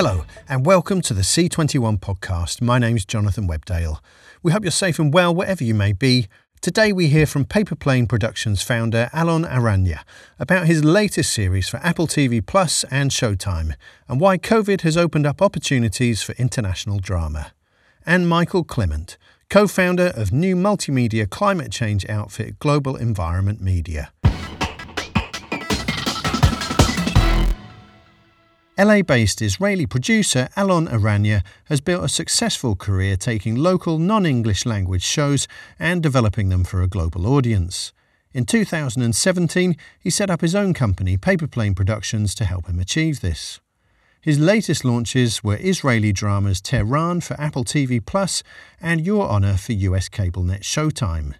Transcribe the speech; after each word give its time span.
Hello, 0.00 0.24
and 0.48 0.64
welcome 0.64 1.02
to 1.02 1.12
the 1.12 1.22
C21 1.22 1.98
podcast. 1.98 2.62
My 2.62 2.78
name's 2.78 3.04
Jonathan 3.04 3.48
Webdale. 3.48 3.98
We 4.44 4.52
hope 4.52 4.62
you're 4.62 4.70
safe 4.70 5.00
and 5.00 5.12
well 5.12 5.34
wherever 5.34 5.64
you 5.64 5.74
may 5.74 5.92
be. 5.92 6.28
Today 6.60 6.92
we 6.92 7.08
hear 7.08 7.26
from 7.26 7.44
Paper 7.44 7.74
Plane 7.74 8.06
Productions 8.06 8.62
founder 8.62 9.10
Alon 9.12 9.42
Aranya 9.42 10.02
about 10.38 10.68
his 10.68 10.84
latest 10.84 11.32
series 11.32 11.68
for 11.68 11.78
Apple 11.78 12.06
TV 12.06 12.46
Plus 12.46 12.84
and 12.92 13.10
Showtime 13.10 13.74
and 14.06 14.20
why 14.20 14.38
COVID 14.38 14.82
has 14.82 14.96
opened 14.96 15.26
up 15.26 15.42
opportunities 15.42 16.22
for 16.22 16.32
international 16.34 17.00
drama. 17.00 17.50
And 18.06 18.28
Michael 18.28 18.62
Clemente, 18.62 19.16
co-founder 19.50 20.12
of 20.14 20.30
new 20.30 20.54
multimedia 20.54 21.28
climate 21.28 21.72
change 21.72 22.08
outfit 22.08 22.60
Global 22.60 22.94
Environment 22.94 23.60
Media. 23.60 24.12
LA 28.80 29.02
based 29.02 29.42
Israeli 29.42 29.86
producer 29.86 30.48
Alon 30.56 30.86
Aranya 30.86 31.42
has 31.64 31.80
built 31.80 32.04
a 32.04 32.08
successful 32.08 32.76
career 32.76 33.16
taking 33.16 33.56
local 33.56 33.98
non 33.98 34.24
English 34.24 34.64
language 34.64 35.02
shows 35.02 35.48
and 35.80 36.00
developing 36.00 36.48
them 36.48 36.62
for 36.62 36.80
a 36.80 36.86
global 36.86 37.26
audience. 37.26 37.92
In 38.32 38.44
2017, 38.44 39.76
he 39.98 40.10
set 40.10 40.30
up 40.30 40.42
his 40.42 40.54
own 40.54 40.74
company, 40.74 41.16
Paper 41.16 41.48
Plane 41.48 41.74
Productions, 41.74 42.36
to 42.36 42.44
help 42.44 42.68
him 42.68 42.78
achieve 42.78 43.20
this. 43.20 43.58
His 44.20 44.38
latest 44.38 44.84
launches 44.84 45.42
were 45.42 45.58
Israeli 45.58 46.12
dramas 46.12 46.60
Tehran 46.60 47.20
for 47.20 47.34
Apple 47.40 47.64
TV 47.64 48.04
Plus 48.04 48.44
and 48.80 49.04
Your 49.04 49.28
Honor 49.28 49.56
for 49.56 49.72
US 49.72 50.08
cable 50.08 50.44
net 50.44 50.62
Showtime. 50.62 51.34